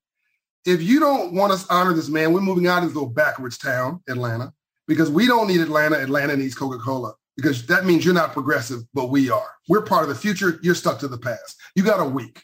If 0.65 0.81
you 0.81 0.99
don't 0.99 1.33
want 1.33 1.53
us 1.53 1.67
to 1.67 1.73
honor 1.75 1.93
this 1.93 2.09
man, 2.09 2.33
we're 2.33 2.41
moving 2.41 2.65
out 2.65 2.79
of 2.79 2.85
this 2.85 2.95
little 2.95 3.09
backwards 3.09 3.59
town, 3.59 4.01
Atlanta, 4.09 4.51
because 4.87 5.09
we 5.09 5.27
don't 5.27 5.47
need 5.47 5.61
Atlanta. 5.61 5.97
Atlanta 5.97 6.35
needs 6.35 6.55
Coca-Cola 6.55 7.13
because 7.37 7.65
that 7.67 7.85
means 7.85 8.05
you're 8.05 8.13
not 8.13 8.33
progressive, 8.33 8.81
but 8.93 9.09
we 9.09 9.29
are. 9.29 9.49
We're 9.67 9.81
part 9.81 10.03
of 10.03 10.09
the 10.09 10.15
future. 10.15 10.59
You're 10.61 10.75
stuck 10.75 10.99
to 10.99 11.07
the 11.07 11.17
past. 11.17 11.57
You 11.75 11.83
got 11.83 11.99
a 11.99 12.05
week. 12.05 12.43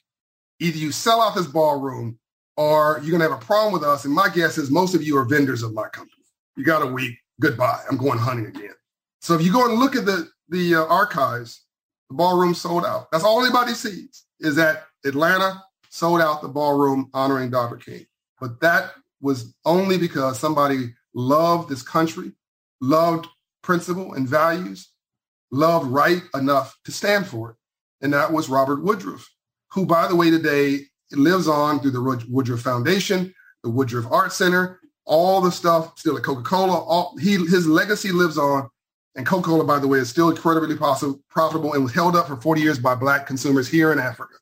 Either 0.59 0.77
you 0.77 0.91
sell 0.91 1.21
out 1.21 1.35
this 1.35 1.47
ballroom 1.47 2.17
or 2.55 2.99
you're 3.01 3.11
going 3.11 3.21
to 3.21 3.29
have 3.29 3.41
a 3.41 3.45
problem 3.45 3.73
with 3.73 3.83
us. 3.83 4.05
And 4.05 4.13
my 4.13 4.29
guess 4.29 4.57
is 4.57 4.71
most 4.71 4.95
of 4.95 5.03
you 5.03 5.17
are 5.17 5.25
vendors 5.25 5.61
of 5.61 5.73
my 5.73 5.88
company. 5.89 6.23
You 6.55 6.63
got 6.63 6.81
a 6.81 6.88
week. 6.88 7.15
Goodbye. 7.39 7.81
I'm 7.89 7.97
going 7.97 8.17
hunting 8.17 8.47
again. 8.47 8.73
So 9.21 9.35
if 9.35 9.43
you 9.43 9.51
go 9.51 9.69
and 9.69 9.79
look 9.79 9.95
at 9.95 10.05
the, 10.05 10.27
the 10.49 10.75
uh, 10.75 10.85
archives, 10.85 11.63
the 12.09 12.15
ballroom 12.15 12.55
sold 12.55 12.85
out. 12.85 13.11
That's 13.11 13.23
all 13.23 13.43
anybody 13.43 13.73
sees 13.73 14.23
is 14.39 14.55
that 14.55 14.85
Atlanta 15.05 15.61
sold 15.89 16.21
out 16.21 16.41
the 16.41 16.47
ballroom 16.47 17.09
honoring 17.13 17.49
Dr. 17.49 17.77
King. 17.77 18.05
But 18.39 18.59
that 18.61 18.91
was 19.21 19.53
only 19.65 19.97
because 19.97 20.39
somebody 20.39 20.93
loved 21.13 21.69
this 21.69 21.81
country, 21.81 22.31
loved 22.81 23.27
principle 23.61 24.13
and 24.13 24.27
values, 24.27 24.89
loved 25.51 25.87
right 25.87 26.21
enough 26.35 26.77
to 26.85 26.91
stand 26.91 27.27
for 27.27 27.51
it. 27.51 27.55
And 28.01 28.13
that 28.13 28.31
was 28.31 28.49
Robert 28.49 28.83
Woodruff, 28.83 29.27
who, 29.71 29.85
by 29.85 30.07
the 30.07 30.15
way, 30.15 30.29
today 30.29 30.81
lives 31.11 31.47
on 31.47 31.79
through 31.79 31.91
the 31.91 32.25
Woodruff 32.29 32.61
Foundation, 32.61 33.33
the 33.63 33.69
Woodruff 33.69 34.11
Art 34.11 34.33
Center, 34.33 34.79
all 35.05 35.41
the 35.41 35.51
stuff 35.51 35.97
still 35.97 36.17
at 36.17 36.23
Coca-Cola. 36.23 36.79
All, 36.79 37.17
he, 37.17 37.37
his 37.37 37.65
legacy 37.65 38.11
lives 38.11 38.37
on. 38.37 38.69
And 39.15 39.25
Coca-Cola, 39.25 39.63
by 39.63 39.79
the 39.79 39.87
way, 39.87 39.97
is 39.97 40.09
still 40.09 40.29
incredibly 40.29 40.75
possible, 40.77 41.19
profitable 41.29 41.73
and 41.73 41.83
was 41.83 41.93
held 41.93 42.15
up 42.15 42.27
for 42.27 42.35
40 42.35 42.61
years 42.61 42.77
by 42.77 42.93
Black 42.93 43.25
consumers 43.25 43.67
here 43.67 43.91
in 43.91 43.99
Africa. 43.99 44.35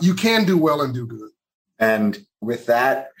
You 0.00 0.14
can 0.14 0.44
do 0.44 0.58
well 0.58 0.82
and 0.82 0.92
do 0.92 1.06
good. 1.06 1.30
And 1.78 2.18
with 2.40 2.66
that, 2.66 3.12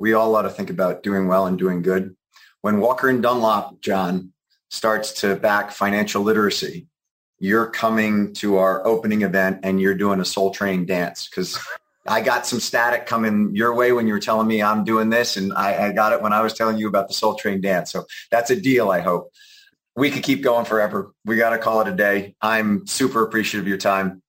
we 0.00 0.14
all 0.14 0.34
ought 0.34 0.42
to 0.42 0.50
think 0.50 0.70
about 0.70 1.04
doing 1.04 1.28
well 1.28 1.46
and 1.46 1.58
doing 1.58 1.82
good. 1.82 2.16
When 2.62 2.80
Walker 2.80 3.08
and 3.08 3.22
Dunlop, 3.22 3.80
John, 3.80 4.32
starts 4.70 5.12
to 5.20 5.36
back 5.36 5.70
financial 5.70 6.22
literacy, 6.22 6.88
you're 7.38 7.66
coming 7.66 8.32
to 8.34 8.56
our 8.56 8.86
opening 8.86 9.22
event 9.22 9.60
and 9.62 9.80
you're 9.80 9.94
doing 9.94 10.20
a 10.20 10.24
soul 10.24 10.50
train 10.50 10.86
dance 10.86 11.28
because 11.28 11.58
I 12.06 12.22
got 12.22 12.46
some 12.46 12.60
static 12.60 13.06
coming 13.06 13.54
your 13.54 13.74
way 13.74 13.92
when 13.92 14.06
you 14.06 14.14
were 14.14 14.20
telling 14.20 14.48
me 14.48 14.62
I'm 14.62 14.84
doing 14.84 15.10
this, 15.10 15.36
and 15.36 15.52
I, 15.52 15.88
I, 15.88 15.92
got 15.92 16.12
it 16.12 16.22
when 16.22 16.32
I 16.32 16.40
was 16.40 16.54
telling 16.54 16.78
you 16.78 16.88
about 16.88 17.08
the 17.08 17.14
Soul 17.14 17.34
Train 17.34 17.60
dance. 17.60 17.92
So 17.92 18.04
that's 18.30 18.50
a 18.50 18.60
deal. 18.60 18.90
I 18.90 19.00
hope 19.00 19.32
we 19.94 20.10
could 20.10 20.22
keep 20.22 20.42
going 20.42 20.64
forever. 20.64 21.12
We 21.26 21.36
got 21.36 21.50
to 21.50 21.58
call 21.58 21.82
it 21.82 21.88
a 21.88 21.92
day. 21.92 22.34
I'm 22.40 22.86
super 22.86 23.22
appreciative 23.22 23.64
of 23.64 23.68
your 23.68 23.78
time. 23.78 24.22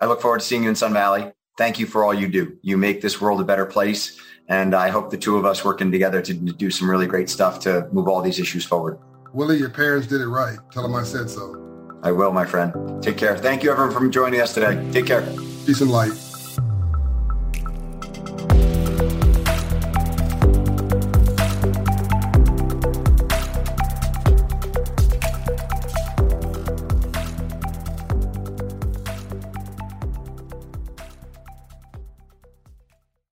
I 0.00 0.06
look 0.06 0.20
forward 0.20 0.40
to 0.40 0.44
seeing 0.44 0.64
you 0.64 0.68
in 0.68 0.74
Sun 0.74 0.92
Valley. 0.92 1.30
Thank 1.58 1.78
you 1.78 1.86
for 1.86 2.02
all 2.02 2.12
you 2.12 2.28
do. 2.28 2.58
You 2.60 2.76
make 2.76 3.00
this 3.00 3.20
world 3.20 3.40
a 3.40 3.44
better 3.44 3.66
place, 3.66 4.20
and 4.48 4.74
I 4.74 4.88
hope 4.88 5.10
the 5.10 5.16
two 5.16 5.36
of 5.36 5.44
us 5.44 5.64
working 5.64 5.90
together 5.90 6.20
to, 6.22 6.34
do 6.34 6.70
some 6.70 6.90
really 6.90 7.06
great 7.06 7.30
stuff 7.30 7.60
to 7.60 7.88
move 7.92 8.08
all 8.08 8.20
these 8.20 8.38
issues 8.38 8.64
forward. 8.64 8.98
Willie, 9.32 9.58
your 9.58 9.70
parents 9.70 10.06
did 10.06 10.20
it 10.20 10.26
right. 10.26 10.58
Tell 10.70 10.82
them 10.82 10.94
I 10.94 11.04
said 11.04 11.30
so. 11.30 11.58
I 12.02 12.12
will, 12.12 12.32
my 12.32 12.44
friend. 12.44 13.02
Take 13.02 13.16
care. 13.16 13.38
Thank 13.38 13.62
you, 13.62 13.70
everyone, 13.70 13.94
for 13.94 14.06
joining 14.08 14.40
us 14.40 14.52
today. 14.52 14.90
Take 14.92 15.06
care. 15.06 15.22
Peace 15.64 15.80
and 15.80 15.90
light. 15.90 16.12